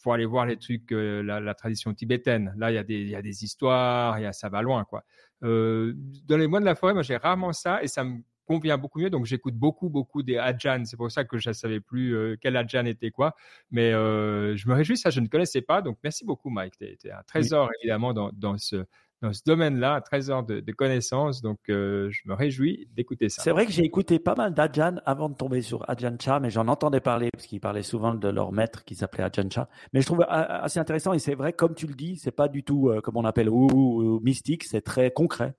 [0.03, 2.53] faut aller voir les trucs, euh, la, la, tradition tibétaine.
[2.57, 4.61] Là, il y, a des, il y a des histoires, il y a, ça va
[4.61, 5.03] loin, quoi.
[5.41, 8.99] dans les mois de la forêt, moi j'ai rarement ça et ça me convient beaucoup
[8.99, 9.09] mieux.
[9.09, 10.83] Donc j'écoute beaucoup, beaucoup des Adjan.
[10.85, 13.35] C'est pour ça que je ne savais plus quel Adjan était quoi.
[13.71, 15.81] Mais je me réjouis, ça je ne connaissais pas.
[15.81, 16.77] Donc merci beaucoup Mike.
[16.77, 18.85] Tu es, un trésor évidemment dans, dans ce
[19.21, 21.41] dans ce domaine-là, un trésor de, connaissances.
[21.41, 23.41] Donc, euh, je me réjouis d'écouter ça.
[23.41, 26.49] C'est vrai que j'ai écouté pas mal d'Adjan avant de tomber sur Adjan Cha, mais
[26.49, 29.69] j'en entendais parler parce qu'ils parlaient souvent de leur maître qui s'appelait Adjan Cha.
[29.93, 32.63] Mais je trouve assez intéressant et c'est vrai, comme tu le dis, c'est pas du
[32.63, 35.55] tout euh, comme on appelle ou, mystique, c'est très concret.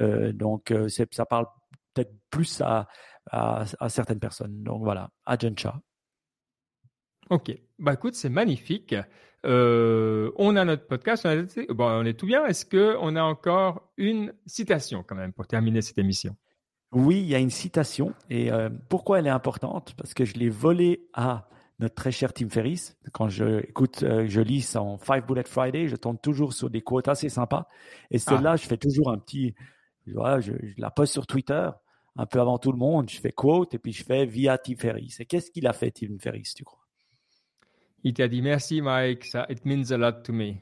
[0.00, 1.46] Euh, donc, ça parle
[2.30, 2.88] plus à,
[3.30, 4.62] à, certaines personnes.
[4.62, 5.80] Donc voilà, Ajahn Cha.
[7.30, 8.94] Ok, bah écoute, c'est magnifique.
[9.46, 12.46] Euh, on a notre podcast, on, est tout bien.
[12.46, 16.36] Est-ce qu'on a encore une citation quand même pour terminer cette émission?
[16.90, 18.14] Oui, il y a une citation.
[18.30, 19.94] Et euh, pourquoi elle est importante?
[19.96, 21.48] Parce que je l'ai volée à
[21.80, 22.96] notre très cher Tim Ferriss.
[23.12, 26.80] Quand je écoute, euh, je lis son Five Bullet Friday, je tombe toujours sur des
[26.80, 27.68] quotes assez sympas.
[28.10, 28.56] Et celle-là, ah.
[28.56, 29.54] je fais toujours un petit,
[30.06, 31.68] je, je, la poste sur Twitter
[32.18, 33.08] un peu avant tout le monde.
[33.08, 35.20] Je fais quote et puis je fais via Tim Ferriss.
[35.20, 36.84] Et qu'est-ce qu'il a fait, Tim Ferriss, tu crois?
[38.04, 40.54] Il t'a dit merci Mike, ça it means a lot to me.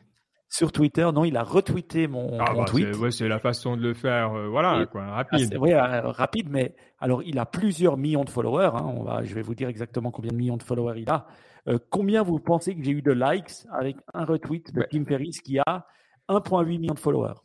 [0.49, 3.11] Sur Twitter, non, il a retweeté mon, ah, bah, tweet.
[3.11, 5.53] C'est la façon de le faire, euh, voilà, quoi, rapide.
[5.55, 8.71] Ah, oui, euh, rapide, mais alors il a plusieurs millions de followers.
[8.75, 11.27] Hein, on va, je vais vous dire exactement combien de millions de followers il a.
[11.69, 15.41] Euh, combien vous pensez que j'ai eu de likes avec un retweet de Tim Ferriss
[15.41, 15.87] qui a
[16.29, 17.41] 1,8 million de followers?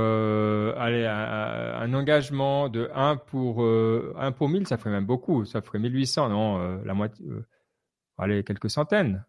[0.00, 5.44] Allez, un, engagement de 1 pour, 1 pour 1000, ça ferait même beaucoup.
[5.44, 7.24] Ça ferait 1800, non La moitié
[8.22, 9.24] allez, quelques centaines.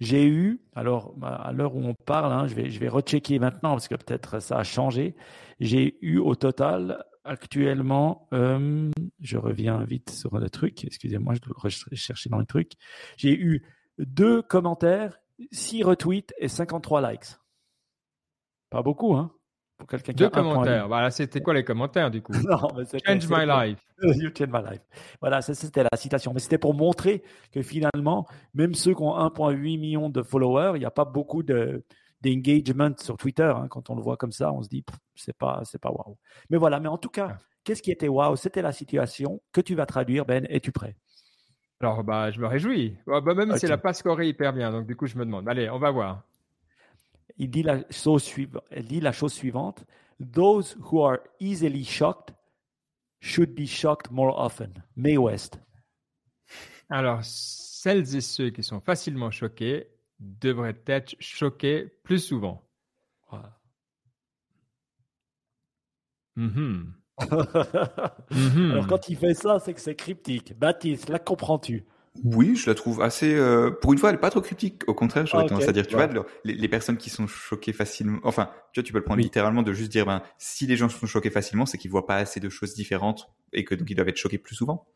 [0.00, 3.72] J'ai eu, alors bah, à l'heure où on parle, hein, je vais, je rechecker maintenant
[3.72, 5.16] parce que peut-être ça a changé.
[5.58, 8.90] J'ai eu au total actuellement, euh,
[9.20, 11.56] je reviens vite sur le truc, excusez-moi, je dois
[12.30, 12.72] dans le truc.
[13.16, 13.66] J'ai eu
[13.98, 15.18] deux commentaires,
[15.50, 17.36] six retweets et 53 likes.
[18.70, 19.32] Pas beaucoup, hein
[19.78, 20.88] pour quelqu'un Deux commentaires.
[20.88, 22.32] Voilà, c'était quoi les commentaires du coup?
[23.06, 23.78] Change my life.
[24.02, 24.82] You change my life.
[25.20, 26.32] Voilà, c'était la citation.
[26.32, 27.22] Mais c'était pour montrer
[27.52, 31.42] que finalement, même ceux qui ont 1,8 million de followers, il n'y a pas beaucoup
[31.42, 31.84] de
[32.20, 33.52] d'engagement sur Twitter.
[33.54, 33.68] Hein.
[33.70, 36.16] Quand on le voit comme ça, on se dit c'est pas c'est pas waouh.
[36.50, 36.80] Mais voilà.
[36.80, 38.36] Mais en tout cas, qu'est-ce qui était waouh?
[38.36, 40.26] C'était la situation que tu vas traduire.
[40.26, 40.96] Ben, es-tu prêt?
[41.80, 42.96] Alors bah, je me réjouis.
[43.06, 44.72] Bah, même c'est la passe corée hyper bien.
[44.72, 45.48] Donc du coup, je me demande.
[45.48, 46.24] Allez, on va voir
[47.36, 49.84] il dit la chose suivante, elle dit la chose suivante
[50.32, 52.34] Those who are easily shocked
[53.20, 54.72] should be shocked more often.
[54.96, 55.60] May West.
[56.88, 62.64] Alors, celles et ceux qui sont facilement choqués devraient être choqués plus souvent.
[66.36, 66.94] Mhm.
[68.30, 68.70] Mhm.
[68.70, 70.56] Alors, quand il fait ça, c'est que c'est cryptique.
[70.56, 71.84] Baptiste, la comprends-tu?
[72.24, 73.34] Oui, je la trouve assez.
[73.34, 74.82] Euh, pour une fois, elle est pas trop critique.
[74.86, 76.08] Au contraire, j'aurais ah, tendance à dire, tu vois,
[76.44, 78.18] les, personnes qui sont choquées facilement.
[78.24, 80.88] Enfin, tu vois, tu peux le prendre littéralement de juste dire, ben, si les gens
[80.88, 83.94] sont choqués facilement, c'est qu'ils voient pas assez de choses différentes et que donc ils
[83.94, 84.86] doivent être choqués plus souvent.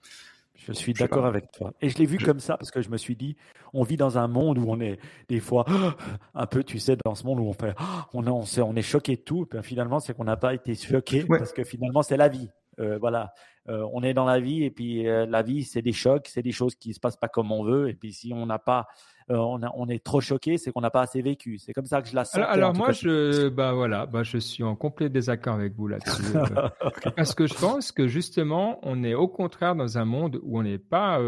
[0.66, 1.72] Je suis d'accord avec toi.
[1.80, 3.36] Et je l'ai vu comme ça parce que je me suis dit,
[3.72, 4.98] on vit dans un monde où on est
[5.28, 5.64] des fois
[6.34, 7.74] un peu, tu sais, dans ce monde où on fait,
[8.12, 9.46] on, on, on est choqué de tout.
[9.54, 12.48] Et finalement, c'est qu'on n'a pas été choqué parce que finalement, c'est la vie.
[12.78, 13.32] Euh, voilà,
[13.68, 16.42] euh, on est dans la vie et puis euh, la vie, c'est des chocs, c'est
[16.42, 17.88] des choses qui se passent pas comme on veut.
[17.88, 18.86] Et puis si on n'a pas,
[19.28, 21.58] on, a, on, est trop choqué, c'est qu'on n'a pas assez vécu.
[21.58, 22.42] C'est comme ça que je la sens.
[22.46, 26.22] Alors, moi, je, bah voilà, bah je suis en complet désaccord avec vous là-dessus,
[27.16, 30.62] parce que je pense que justement, on est au contraire dans un monde où on
[30.62, 31.20] n'est pas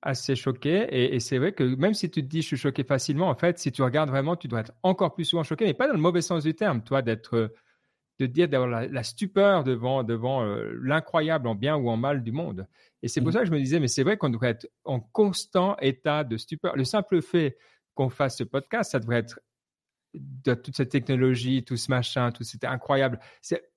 [0.00, 0.86] assez choqué.
[0.90, 3.34] Et, et c'est vrai que même si tu te dis je suis choqué facilement, en
[3.34, 5.94] fait, si tu regardes vraiment, tu dois être encore plus souvent choqué, mais pas dans
[5.94, 7.52] le mauvais sens du terme, toi, d'être
[8.18, 12.32] de dire d'avoir la, stupeur devant, devant euh, l'incroyable en bien ou en mal du
[12.32, 12.66] monde.
[13.02, 13.32] Et c'est pour mmh.
[13.32, 16.36] ça que je me disais, mais c'est vrai qu'on devrait être en constant état de
[16.36, 16.76] stupeur.
[16.76, 17.56] Le simple fait
[17.94, 19.40] qu'on fasse ce podcast, ça devrait être
[20.14, 23.20] de toute cette technologie, tout ce machin, tout c'était incroyable.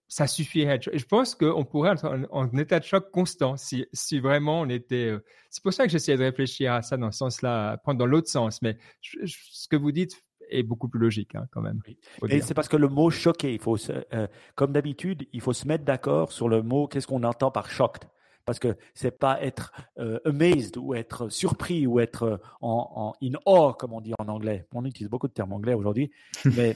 [0.07, 0.79] Ça suffirait.
[0.81, 5.07] Je pense qu'on pourrait être en, état de choc constant si, si vraiment on était.
[5.07, 8.05] Euh, c'est pour ça que j'essayais de réfléchir à ça dans ce sens-là, prendre dans
[8.05, 8.61] l'autre sens.
[8.61, 10.21] Mais ce que vous dites
[10.51, 11.81] est beaucoup plus logique hein, quand même.
[12.29, 15.67] Et c'est parce que le mot choqué, il faut, euh, comme d'habitude, il faut se
[15.67, 16.87] mettre d'accord sur le mot.
[16.87, 18.03] Qu'est-ce qu'on entend par shocked
[18.43, 23.33] parce que c'est pas être euh, amazed ou être surpris ou être euh, en, in
[23.45, 24.65] awe comme on dit en anglais.
[24.73, 26.11] On utilise beaucoup de termes anglais aujourd'hui,
[26.45, 26.75] mais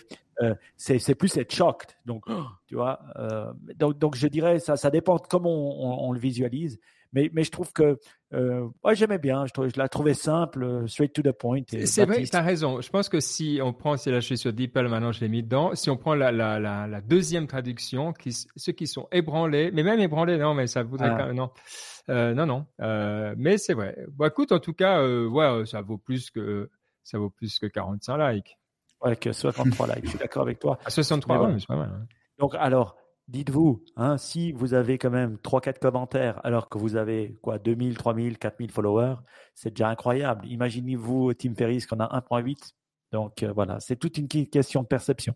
[0.78, 1.90] c'est plus être shocked.
[2.06, 2.26] Donc,
[2.68, 3.00] tu vois,
[3.78, 6.80] donc, donc, je dirais ça, ça dépend de comment on, on le visualise.
[7.16, 7.98] Mais, mais je trouve que
[8.34, 9.46] euh, j'aimais bien.
[9.46, 11.62] Je, je, la trouvais simple, euh, straight to the point.
[11.86, 12.82] C'est vrai, tu as raison.
[12.82, 15.30] Je pense que si on prend, c'est là je suis sur DeepL, maintenant je l'ai
[15.30, 15.74] mis dedans.
[15.76, 19.84] Si on prend la, la, la, la deuxième traduction, qui, ceux qui sont ébranlés, mais
[19.84, 21.32] même ébranlés, non, mais ça voudrait ah.
[21.32, 21.52] non.
[22.10, 22.66] Euh, non, non.
[22.82, 23.98] Euh, mais c'est vrai.
[24.10, 26.70] Bon, écoute, en tout cas, ouais, ça vaut plus que
[27.04, 28.58] ça vaut plus que 45 likes.
[29.02, 30.04] Ouais, que 63 likes.
[30.04, 30.78] Je suis d'accord avec toi.
[30.84, 31.92] À 63, c'est pas mal.
[31.94, 32.08] Hein.
[32.40, 32.98] Donc, alors,
[33.28, 37.98] dites-vous, hein, si vous avez quand même 3-4 commentaires alors que vous avez quoi 2000,
[37.98, 39.16] 3000, 4000 followers,
[39.54, 40.46] c'est déjà incroyable.
[40.48, 42.74] Imaginez-vous Tim Ferriss qu'on a 1.8.
[43.12, 45.36] Donc euh, voilà, c'est toute une question de perception.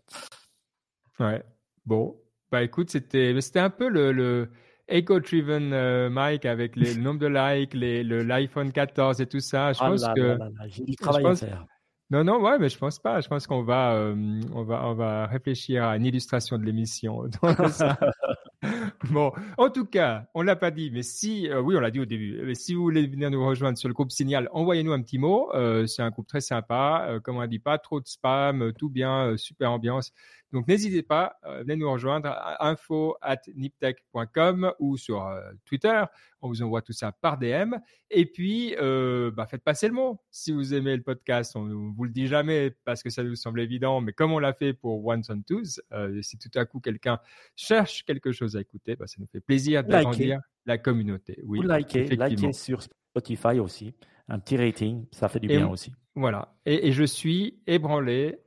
[1.18, 1.42] Ouais.
[1.86, 2.20] Bon,
[2.50, 4.50] bah écoute, c'était c'était un peu le, le
[4.88, 9.40] Echo-driven euh, Mike avec les, le nombre de likes, les, le l'iPhone 14 et tout
[9.40, 9.72] ça.
[9.72, 11.66] Je ah pense que j'ai du travail à faire.
[12.10, 13.20] Non, non, ouais, mais je pense pas.
[13.20, 17.22] Je pense qu'on va, euh, on va, on va réfléchir à une illustration de l'émission.
[19.10, 22.00] bon, en tout cas, on l'a pas dit, mais si, euh, oui, on l'a dit
[22.00, 22.42] au début.
[22.44, 25.54] Mais si vous voulez venir nous rejoindre sur le groupe Signal, envoyez-nous un petit mot.
[25.54, 27.20] Euh, c'est un groupe très sympa.
[27.22, 30.12] comme on dit, pas trop de spam, tout bien, super ambiance.
[30.52, 36.02] Donc n'hésitez pas, euh, venez nous rejoindre à info at niptech.com ou sur euh, Twitter.
[36.42, 37.74] On vous envoie tout ça par DM.
[38.10, 40.20] Et puis, euh, bah, faites passer le mot.
[40.30, 43.36] Si vous aimez le podcast, on ne vous le dit jamais parce que ça nous
[43.36, 45.80] semble évident, mais comme on l'a fait pour Ones on Twos,
[46.22, 47.20] si tout à coup quelqu'un
[47.54, 51.40] cherche quelque chose à écouter, bah, ça nous fait plaisir d'agrandir la communauté.
[51.44, 53.94] Oui, likez, likez sur Spotify aussi.
[54.28, 55.92] Un petit rating, ça fait du bien aussi.
[56.14, 56.54] Voilà.
[56.64, 58.38] Et, et je suis ébranlé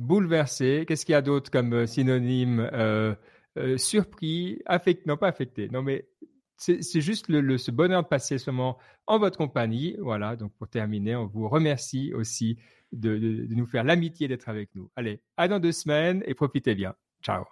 [0.00, 0.84] bouleversé.
[0.86, 3.14] Qu'est-ce qu'il y a d'autre comme euh, synonyme euh,
[3.58, 5.68] euh, Surpris, affecté, non pas affecté.
[5.68, 6.08] Non, mais
[6.56, 8.76] c'est juste le, ce bonheur de passer ce moment
[9.06, 9.96] en votre compagnie.
[9.98, 12.58] Voilà, donc pour terminer, on vous remercie aussi
[12.92, 14.90] de, de nous faire l'amitié d'être avec nous.
[14.94, 16.94] Allez, à dans deux semaines et profitez bien.
[17.22, 17.44] Ciao.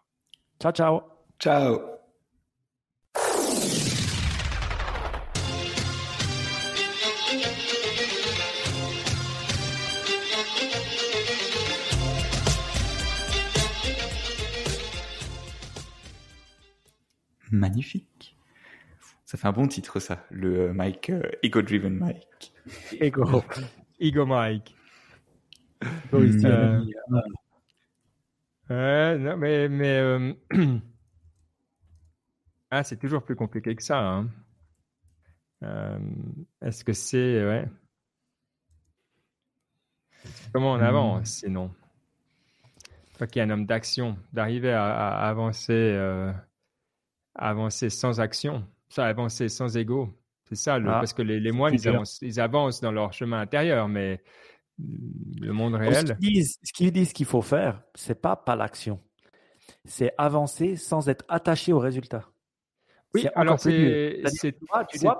[0.60, 1.00] Ciao, ciao.
[1.38, 1.97] Ciao.
[17.50, 18.36] Magnifique.
[19.28, 22.54] Ça fait un bon titre, ça, le euh, Mike euh, Ego Driven Mike.
[22.98, 23.42] Ego,
[24.00, 24.74] Ego Mike.
[28.70, 30.34] Euh, non, mais, mais
[32.70, 33.98] ah, c'est toujours plus compliqué que ça.
[34.00, 34.30] Hein.
[36.62, 37.68] Est-ce que c'est ouais.
[40.54, 41.24] Comment on avance hmm.
[41.24, 41.74] sinon
[43.18, 45.94] Toi qui es un homme d'action, d'arriver à, à, avancer
[47.38, 50.08] avancer sans action, ça avancer sans ego.
[50.48, 51.74] C'est ça, ah, parce que les, moines,
[52.22, 54.22] ils avancent, dans leur chemin intérieur, mais
[54.78, 56.16] le monde réel.
[56.18, 58.98] Ce qu'ils disent qu'il faut faire, c'est pas pas l'action,
[59.84, 62.24] c'est avancer sans être attaché au résultat.
[63.14, 64.22] Oui, alors c'est
[64.58, 64.66] tout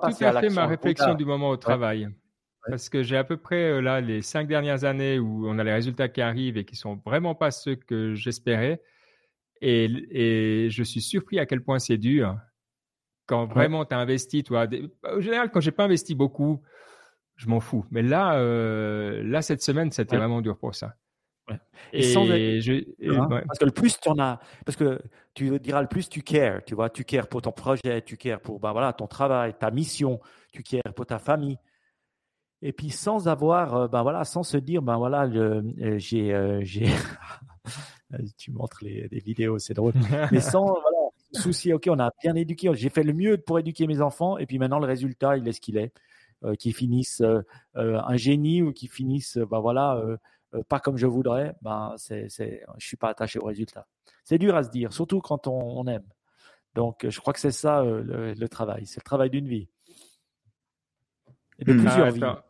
[0.02, 2.08] à fait ma réflexion du moment au travail.
[2.66, 5.64] Parce que j'ai à peu près euh, là les cinq dernières années où on a
[5.64, 8.82] les résultats qui arrivent et qui sont vraiment pas ceux que j'espérais.
[9.60, 12.36] Et, je suis surpris à quel point c'est dur
[13.26, 14.42] quand vraiment tu as investi.
[14.42, 14.66] Toi,
[15.04, 16.62] en général, quand j'ai pas investi beaucoup,
[17.36, 17.84] je m'en fous.
[17.90, 20.94] Mais là, euh, là cette semaine, c'était vraiment dur pour ça.
[21.92, 25.00] Et, sans Parce que le plus tu en as, parce que
[25.34, 28.40] tu diras le plus tu cares, tu vois, tu cares pour ton projet, tu cares
[28.40, 30.20] pour ben voilà, ton travail, ta mission,
[30.52, 31.58] tu cares pour ta famille.
[32.60, 35.62] Et puis sans avoir, ben voilà, sans se dire, ben voilà, euh,
[35.98, 36.34] j'ai,
[38.36, 39.92] tu montres les, vidéos, c'est drôle.
[40.32, 43.86] Mais sans voilà, souci, ok, on a bien éduqué, j'ai fait le mieux pour éduquer
[43.86, 45.92] mes enfants, et puis maintenant le résultat, il est ce qu'il est.
[46.44, 47.40] Euh, qu'ils finissent euh,
[47.74, 50.00] euh, un génie ou qu'ils finissent, ben voilà,
[50.68, 53.88] pas comme je voudrais, ben c'est, c'est, je suis pas attaché au résultat.
[54.22, 56.06] C'est dur à se dire, surtout quand on, aime.
[56.76, 59.68] Donc, je crois que c'est ça le, travail, c'est le travail d'une vie.
[61.58, 61.80] Et de hmm.
[61.80, 62.42] plusieurs ah, vies.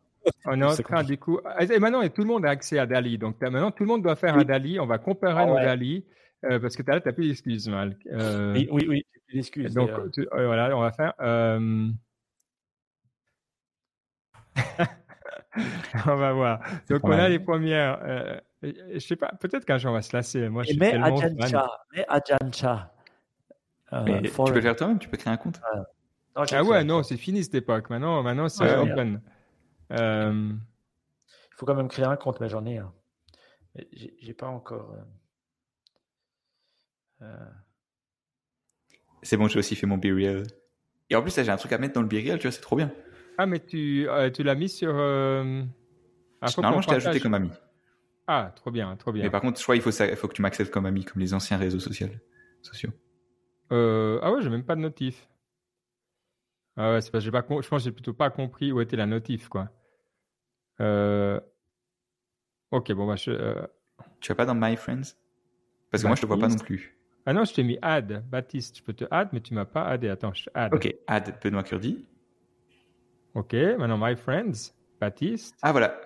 [0.44, 1.40] On est en train, du coup.
[1.60, 3.18] Et maintenant, tout le monde a accès à Dali.
[3.18, 4.80] Donc maintenant, tout le monde doit faire un Dali.
[4.80, 6.04] On va comparer ah nos Dali.
[6.44, 7.96] Euh, parce que tu n'as plus d'excuses, Mal.
[8.12, 9.74] Euh, oui, oui, oui, plus d'excuses.
[9.74, 11.12] Donc, euh, voilà, on va faire.
[16.06, 16.60] on va voir.
[16.88, 18.40] Donc, on a les premières.
[18.62, 20.48] je sais pas, peut-être qu'un jour on va se lasser.
[20.48, 22.92] Moi, je suis mais Ajancha, mais Ajancha.
[24.22, 25.60] tu peux le faire toi-même, tu peux créer un compte?
[26.36, 27.90] ah ouais, non, c'est fini cette époque.
[27.90, 29.20] Maintenant, maintenant c'est open.
[29.92, 32.92] Euh, Il faut quand même créer un compte, mais j'en ai un.
[33.92, 34.92] J'ai pas encore.
[34.92, 35.02] Euh,
[37.22, 37.50] euh.
[39.22, 40.44] C'est bon, j'ai aussi fait mon BeReal.
[41.10, 42.60] Et en plus, là, j'ai un truc à mettre dans le BeReal, tu vois, c'est
[42.60, 42.92] trop bien.
[43.38, 44.92] Ah, mais tu, tu l'as mis sur.
[44.92, 47.50] Normalement, je t'ai ajouté comme ami.
[48.26, 49.22] Ah, trop bien, trop bien.
[49.24, 51.20] Mais par contre, je crois qu'il faut, il faut que tu m'acceptes comme ami, comme
[51.20, 52.08] les anciens réseaux sociaux.
[52.62, 52.90] sociaux.
[53.70, 55.28] ah ouais, j'ai même pas de notif.
[56.76, 58.80] Ah ouais, c'est parce que j'ai pas, je pense que j'ai plutôt pas compris où
[58.80, 59.68] était la notif, quoi.
[60.80, 61.40] Euh,
[62.70, 63.66] ok, bon, bah, je, euh,
[64.20, 65.14] Tu vas pas dans My Friends?
[65.90, 66.96] Parce que moi, je te vois pas non plus.
[67.26, 68.78] Ah non, je t'ai mis add, Baptiste.
[68.78, 70.08] Je peux te add, mais tu m'as pas addé.
[70.08, 70.74] Attends, je add.
[70.74, 72.06] Ok, add Benoît Curdy.
[73.34, 75.54] Ok, maintenant My Friends, Baptiste.
[75.62, 76.00] Ah voilà.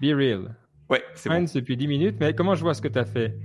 [0.00, 0.54] Be Real.
[0.88, 1.44] Ouais, c'est bon.
[1.52, 3.36] depuis 10 minutes, mais comment je vois ce que tu as fait?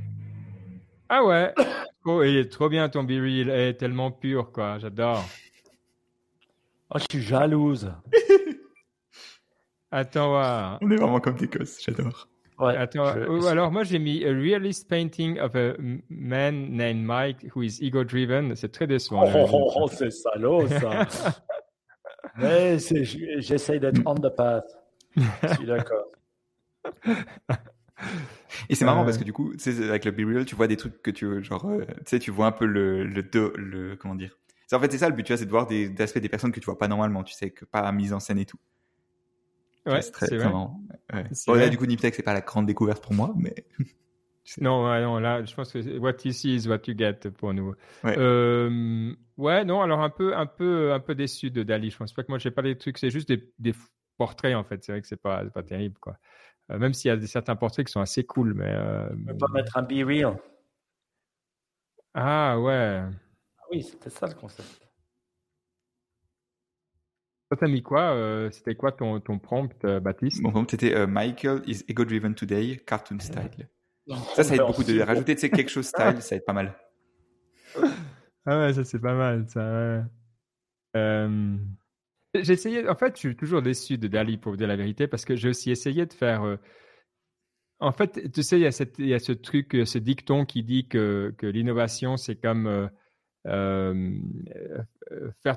[1.09, 1.53] Ah ouais
[2.05, 5.23] Oh, il est trop bien ton B-Reel, il est tellement pur, quoi, j'adore.
[6.89, 7.91] Oh, je suis jalouse.
[9.91, 10.79] Attends voir.
[10.81, 12.27] On est vraiment comme des cosses, j'adore.
[12.59, 15.73] Ouais, Attends, oh, alors moi j'ai mis a realist painting of a
[16.09, 18.55] man named Mike who is ego driven.
[18.55, 19.23] C'est très décevant.
[19.25, 21.07] Oh, oh, oh c'est salaud ça.
[22.37, 24.65] Mais j'essaye d'être on the path.
[25.15, 26.05] Je suis d'accord.
[28.69, 31.01] Et c'est marrant parce que du coup, avec le Be Real, tu vois des trucs
[31.01, 33.23] que tu genre, euh, tu sais, tu vois un peu le, le,
[33.55, 34.37] le comment dire.
[34.73, 36.51] En fait, c'est ça le but, tu vois, c'est de voir des, aspects des personnes
[36.51, 38.57] que tu vois pas normalement, tu sais, que pas mise en scène et tout.
[39.85, 40.79] Ouais, c'est très marrant.
[41.11, 41.25] Ouais.
[41.47, 43.55] Bon, là, du coup, Niptech, c'est pas la grande découverte pour moi, mais.
[44.61, 47.73] non, non, là, je pense que what you see is what you get pour nous.
[48.03, 48.15] Ouais.
[48.17, 51.89] Euh, ouais, non, alors un peu, un peu, un peu déçu de Dali.
[51.89, 53.73] Je pense pas que moi, j'ai pas des trucs, c'est juste des, des
[54.17, 54.83] portraits en fait.
[54.83, 56.17] C'est vrai que c'est pas, pas terrible, quoi.
[56.71, 58.71] Euh, même s'il y a des, certains portraits qui sont assez cool, mais.
[58.71, 60.37] Euh, On peut pas mettre un be real.
[62.13, 63.01] Ah ouais.
[63.57, 64.90] Ah oui, c'était ça le concept.
[67.51, 70.41] Toi, t'as mis quoi euh, C'était quoi ton, ton prompt, euh, Baptiste?
[70.41, 73.67] Mon prompt était euh, Michael is ego-driven today, cartoon style.
[74.35, 76.73] ça, ça aide beaucoup de rajouter quelque chose style, ça aide pas mal.
[78.45, 79.49] Ah ouais, ça c'est pas mal.
[79.49, 80.05] Ça.
[82.33, 85.07] J'ai essayé, en fait, je suis toujours déçu de Dali pour vous dire la vérité
[85.07, 86.57] parce que j'ai aussi essayé de faire.
[87.81, 90.45] En fait, tu sais, il y, a cette, il y a ce truc, ce dicton
[90.45, 92.89] qui dit que, que l'innovation, c'est comme euh, euh,
[93.43, 94.85] faire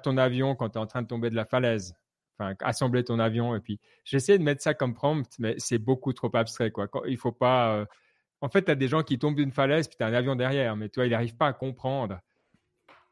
[0.03, 1.95] ton avion quand tu es en train de tomber de la falaise.
[2.39, 3.55] Enfin, assembler ton avion.
[3.55, 6.70] Et puis, j'essaie de mettre ça comme prompt, mais c'est beaucoup trop abstrait.
[6.70, 6.89] Quoi.
[7.07, 7.76] Il faut pas.
[7.76, 7.85] Euh,
[8.41, 10.35] en fait, tu as des gens qui tombent d'une falaise, puis tu as un avion
[10.35, 12.18] derrière, mais toi, il n'arrive pas à comprendre.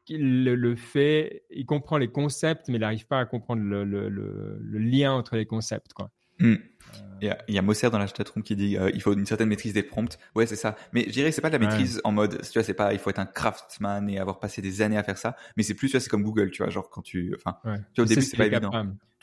[0.09, 4.77] Le, fait, il comprend les concepts, mais il n'arrive pas à comprendre le, le, le,
[4.77, 5.93] lien entre les concepts.
[5.93, 6.11] Quoi.
[6.39, 9.13] Il y, a, il y a Mosser dans la chatroom qui dit euh, il faut
[9.13, 10.17] une certaine maîtrise des prompts.
[10.35, 10.75] Ouais, c'est ça.
[10.91, 12.91] Mais je dirais que c'est pas de la maîtrise en mode, tu vois, c'est pas
[12.91, 15.37] il faut être un craftsman et avoir passé des années à faire ça.
[15.55, 17.69] Mais c'est plus, tu vois, c'est comme Google, tu vois, genre quand tu, enfin, tu
[18.01, 18.71] vois, au début c'est pas évident.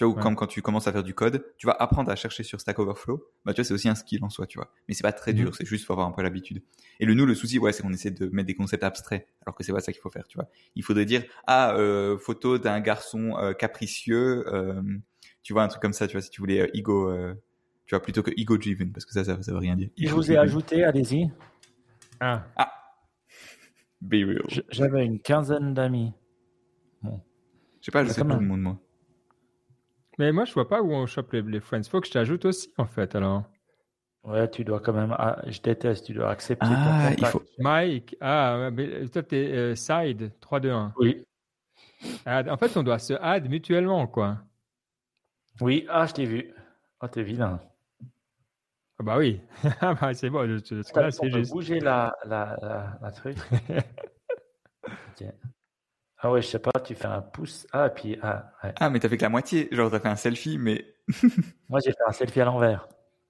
[0.01, 2.17] Tu vois, ou comme quand tu commences à faire du code, tu vas apprendre à
[2.17, 3.23] chercher sur Stack Overflow.
[3.45, 4.73] Bah, tu vois, c'est aussi un skill en soi, tu vois.
[4.89, 5.53] Mais c'est pas très dur, mhm.
[5.59, 6.63] c'est juste faut avoir un peu l'habitude.
[7.01, 9.55] Et le nous, le souci, ouais, c'est qu'on essaie de mettre des concepts abstraits, alors
[9.55, 10.49] que c'est pas ça qu'il faut faire, tu vois.
[10.75, 14.81] Il faudrait dire ah euh, photo d'un garçon euh, capricieux, euh,
[15.43, 17.11] tu vois, un truc comme ça, tu vois, si tu voulais ego
[17.91, 19.89] tu vois, plutôt que ego driven, parce que ça, ça, veut rien dire.
[19.99, 21.29] Je vous ai ajouté, allez-y.
[22.21, 22.47] Ah.
[22.55, 22.73] Ah.
[24.01, 24.45] Be real.
[24.71, 26.13] J'avais une quinzaine d'amis.
[27.03, 27.21] Bon.
[27.81, 28.79] Je sais pas, je sais pas le monde, moi.
[30.21, 31.83] Mais moi, je vois pas où on chope les, les friends.
[31.83, 33.43] Faut que je t'ajoute aussi, en fait, alors.
[34.23, 35.13] Ouais, tu dois quand même.
[35.19, 36.67] Ah, je déteste, tu dois accepter.
[36.71, 37.43] Ah, il faut.
[37.59, 40.95] Mike, ah, mais toi, t'es euh, side 3, 2, 1.
[40.97, 41.25] Oui.
[42.25, 44.39] Ah, en fait, on doit se add mutuellement, quoi.
[45.61, 46.53] Oui, ah, je t'ai vu.
[47.01, 47.61] Ah, t'es vilain.
[48.99, 49.41] Ah bah oui,
[49.81, 50.47] ah bah, c'est bon.
[50.47, 51.51] juste.
[51.51, 53.37] bouger la, la, la, truc?
[56.23, 57.67] Ah ouais, je sais pas, tu fais un pouce.
[57.73, 58.19] Ah, puis.
[58.21, 58.75] Ah, ouais.
[58.79, 59.69] ah mais t'as fait que la moitié.
[59.73, 60.85] Genre, t'as fait un selfie, mais.
[61.71, 62.89] Moi, j'ai fait un selfie à l'envers.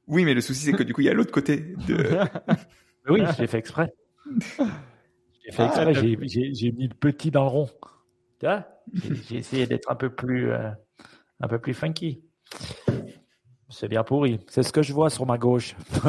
[0.09, 1.77] Oui, mais le souci, c'est que du coup, il y a l'autre côté.
[1.87, 2.19] De...
[3.09, 3.95] oui, j'ai fait exprès.
[5.45, 7.71] J'ai fait exprès, j'ai mis le petit dans le rond.
[8.41, 8.67] Tu vois?
[9.29, 10.51] J'ai essayé d'être un peu plus.
[10.51, 10.71] Euh,
[11.41, 12.23] un peu plus funky.
[13.69, 14.41] C'est bien pourri.
[14.49, 15.75] C'est ce que je vois sur ma gauche.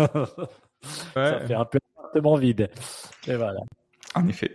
[1.13, 2.69] Ça fait un peu appartement vide.
[3.27, 3.59] Et voilà.
[4.15, 4.51] En effet.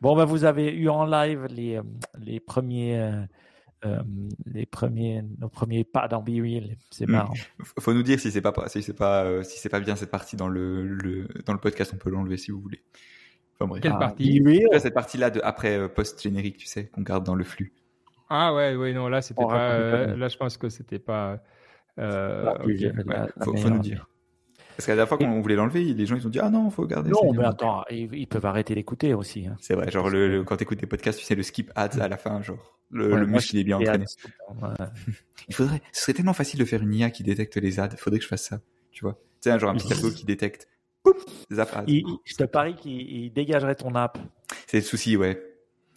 [0.00, 1.82] Bon, ben, vous avez eu en live les, euh,
[2.18, 2.98] les premiers.
[2.98, 3.22] Euh,
[3.84, 4.02] euh,
[4.46, 6.76] les premiers, nos premiers pas dans BeReal.
[6.90, 7.12] C'est hmm.
[7.12, 7.34] marrant.
[7.78, 10.34] Faut nous dire si c'est pas, si c'est pas, si c'est pas bien cette partie
[10.34, 12.82] dans le, le dans le podcast, on peut l'enlever si vous voulez.
[13.54, 13.82] Enfin, bref.
[13.82, 14.42] Quelle ah, partie
[14.80, 17.72] Cette partie-là de après post générique, tu sais, qu'on garde dans le flux.
[18.30, 20.06] Ah ouais, ouais, non, là c'était pas.
[20.06, 21.40] là, je pense que c'était pas.
[21.98, 22.54] Euh,
[23.42, 24.08] faut, nous dire.
[24.76, 26.86] Parce qu'à la fois qu'on voulait l'enlever, les gens ils ont dit ah non, faut
[26.86, 27.10] garder.
[27.10, 29.46] Non, mais attends, ils, peuvent arrêter d'écouter aussi.
[29.46, 29.56] Hein.
[29.60, 32.16] C'est vrai, genre le, quand t'écoutes des podcasts, tu sais le skip ads à la
[32.16, 34.04] fin, genre le, le muscle il est bien entraîné.
[35.48, 37.88] il faudrait, ce serait tellement facile de faire une IA qui détecte les ads.
[37.92, 38.60] Il faudrait que je fasse ça,
[38.92, 39.14] tu vois.
[39.42, 40.68] Tu sais, genre un petit tableau qui détecte.
[41.04, 41.14] Boum,
[41.50, 41.84] ads.
[42.24, 44.18] je te parie qu'il dégagerait ton app.
[44.68, 45.42] C'est le souci, ouais.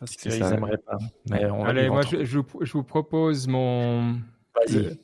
[0.02, 0.98] Parce qu'ils n'aimeraient pas.
[1.30, 4.14] Mais on Allez, moi je, je, vous propose mon.
[4.56, 4.99] Vas-y.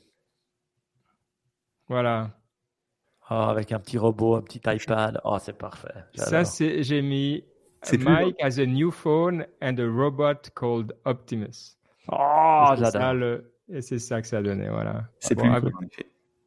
[1.86, 2.32] Voilà.
[3.30, 5.20] Oh, avec un petit robot, un petit iPad.
[5.22, 5.94] Oh, c'est parfait.
[6.14, 7.44] Ça, c'est, j'ai mis
[7.96, 11.76] Mike has a new phone and a robot called Optimus.
[12.10, 13.14] Oh, j'adore.
[13.14, 13.54] Le...
[13.68, 15.08] Et c'est ça que ça a donné, voilà.
[15.20, 16.06] C'est plus mignon, en effet.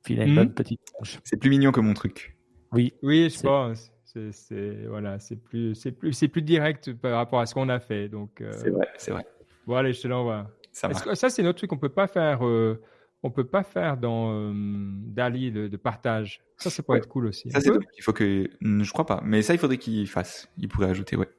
[0.09, 0.53] une bonne hmm?
[0.53, 0.81] petite
[1.23, 2.37] C'est plus mignon que mon truc.
[2.73, 2.93] Oui.
[3.01, 3.93] Oui, je pense.
[4.31, 7.79] C'est, voilà, c'est plus, c'est plus, c'est plus direct par rapport à ce qu'on a
[7.79, 8.09] fait.
[8.09, 8.41] Donc.
[8.41, 9.25] Euh, c'est vrai, c'est vrai.
[9.65, 10.49] Bon, allez, je te l'envoie.
[10.71, 11.71] Ça, ça c'est notre truc.
[11.71, 12.45] On peut pas faire.
[12.45, 12.81] Euh,
[13.23, 16.41] on peut pas faire dans euh, Dali de, partage.
[16.57, 17.51] Ça, ça pourrait être cool aussi.
[17.51, 20.49] Ça, c'est Il faut que, je crois pas, mais ça, il faudrait qu'il fasse.
[20.57, 21.29] Il pourrait ajouter, ouais.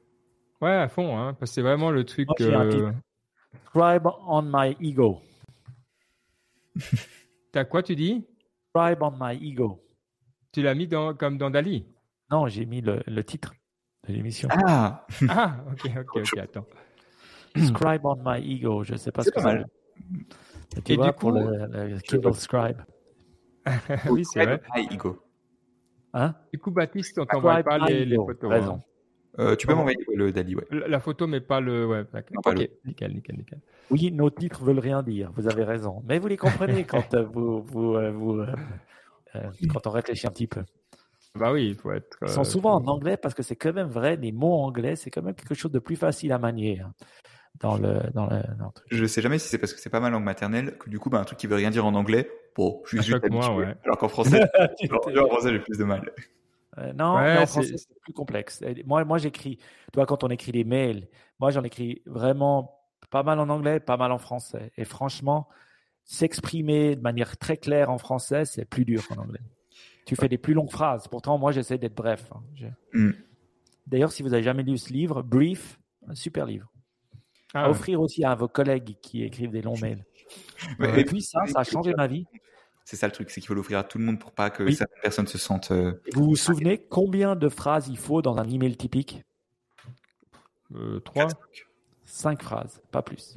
[0.61, 2.29] Ouais, à fond, hein, parce que c'est vraiment le truc.
[2.39, 2.91] Euh...
[3.67, 5.21] Scribe on my ego.
[7.51, 8.25] T'as quoi, tu dis?
[8.69, 9.83] Scribe on my ego.
[10.53, 11.85] Tu l'as mis dans, comme dans Dali?
[12.33, 13.53] Non, j'ai mis le, le, titre
[14.07, 14.49] de l'émission.
[14.51, 16.65] Ah Ah, ok, ok, ok, attends.
[17.55, 19.63] Scribe on my ego, je sais pas ce que c'est.
[20.83, 22.81] Tu Et vois, du coup, pour le, Kindle Scribe.
[24.09, 24.59] oui, c'est vrai.
[24.75, 25.21] My ego.
[26.15, 26.33] Hein?
[26.51, 28.51] Du coup, Baptiste, on t'envoie pas les, les, photos.
[28.51, 28.55] Hein.
[28.55, 28.81] Raison.
[29.37, 30.65] Euh, tu peux m'envoyer le Dali, ouais.
[30.71, 31.85] La, photo, mais pas le.
[31.85, 32.03] Ouais,
[32.83, 33.59] nickel, nickel, nickel.
[33.91, 35.31] Oui, nos titres veulent rien dire.
[35.35, 38.39] Vous avez raison, mais vous les comprenez quand euh, vous, vous, euh, vous
[39.35, 40.63] euh, quand on réfléchit un petit peu.
[41.35, 42.17] Bah oui, il faut être.
[42.21, 44.17] Ils sont souvent en anglais parce que c'est quand même vrai.
[44.17, 46.79] Les mots anglais, c'est quand même quelque chose de plus facile à manier.
[46.79, 46.93] Hein,
[47.59, 48.41] dans le, dans le,
[48.73, 48.87] truc.
[48.91, 51.09] Je sais jamais si c'est parce que c'est pas ma langue maternelle que du coup,
[51.09, 53.75] bah, un truc qui veut rien dire en anglais, bon, je suis juste mois, ouais.
[53.83, 54.41] Alors qu'en français,
[54.91, 56.11] en français, j'ai plus de mal.
[56.79, 58.63] Euh, non, en français, c'est plus complexe.
[58.85, 59.59] Moi, moi j'écris,
[59.91, 61.07] toi, quand on écrit des mails,
[61.39, 62.79] moi, j'en écris vraiment
[63.11, 64.71] pas mal en anglais, pas mal en français.
[64.77, 65.47] Et franchement,
[66.03, 69.39] s'exprimer de manière très claire en français, c'est plus dur qu'en anglais.
[70.05, 71.07] Tu fais des plus longues phrases.
[71.07, 72.29] Pourtant, moi, j'essaie d'être bref.
[72.33, 72.69] Hein.
[72.93, 73.11] Mm.
[73.87, 76.71] D'ailleurs, si vous n'avez jamais lu ce livre, Brief, un super livre.
[77.53, 80.03] à ah offrir aussi à vos collègues qui écrivent des longs mails.
[80.97, 82.25] et puis ça, ça a changé ma vie.
[82.85, 84.69] C'est ça le truc, c'est qu'il faut l'offrir à tout le monde pour pas que
[84.71, 85.71] certaines personnes se sentent.
[85.71, 89.23] Euh, vous vous souvenez combien de phrases il faut dans un email typique?
[90.75, 91.27] Euh, Trois.
[92.13, 93.33] Cinq phrases, pas plus.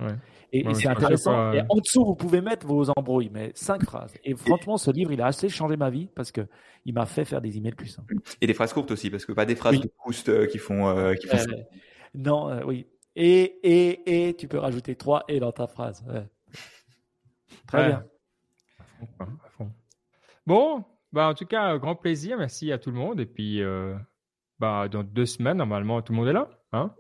[0.53, 1.53] Et, c'est intéressant.
[1.55, 4.13] Et en dessous, vous pouvez mettre vos embrouilles, mais cinq phrases.
[4.23, 6.43] Et franchement, ce livre, il a assez changé ma vie parce que
[6.85, 8.17] il m'a fait faire des emails plus simples.
[8.43, 11.15] Et des phrases courtes aussi, parce que pas des phrases de Proust euh, qui font.
[11.19, 11.39] qui font
[12.15, 12.87] non, oui.
[13.15, 16.05] Et, et, et, tu peux rajouter trois et dans ta phrase.
[17.67, 18.05] Très bien.
[20.47, 22.37] Bon, bah en tout cas, grand plaisir.
[22.37, 23.21] Merci à tout le monde.
[23.21, 23.97] Et puis, euh,
[24.59, 26.51] bah, dans deux semaines, normalement, tout le monde est là.
[26.73, 26.93] Hein?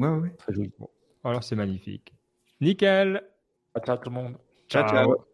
[0.00, 0.72] Ouais, ouais, Très joli.
[1.24, 2.14] alors, c'est magnifique.
[2.60, 3.22] Nickel.
[3.84, 4.36] Ciao, tout le monde.
[4.68, 4.88] ciao.
[4.88, 5.29] ciao.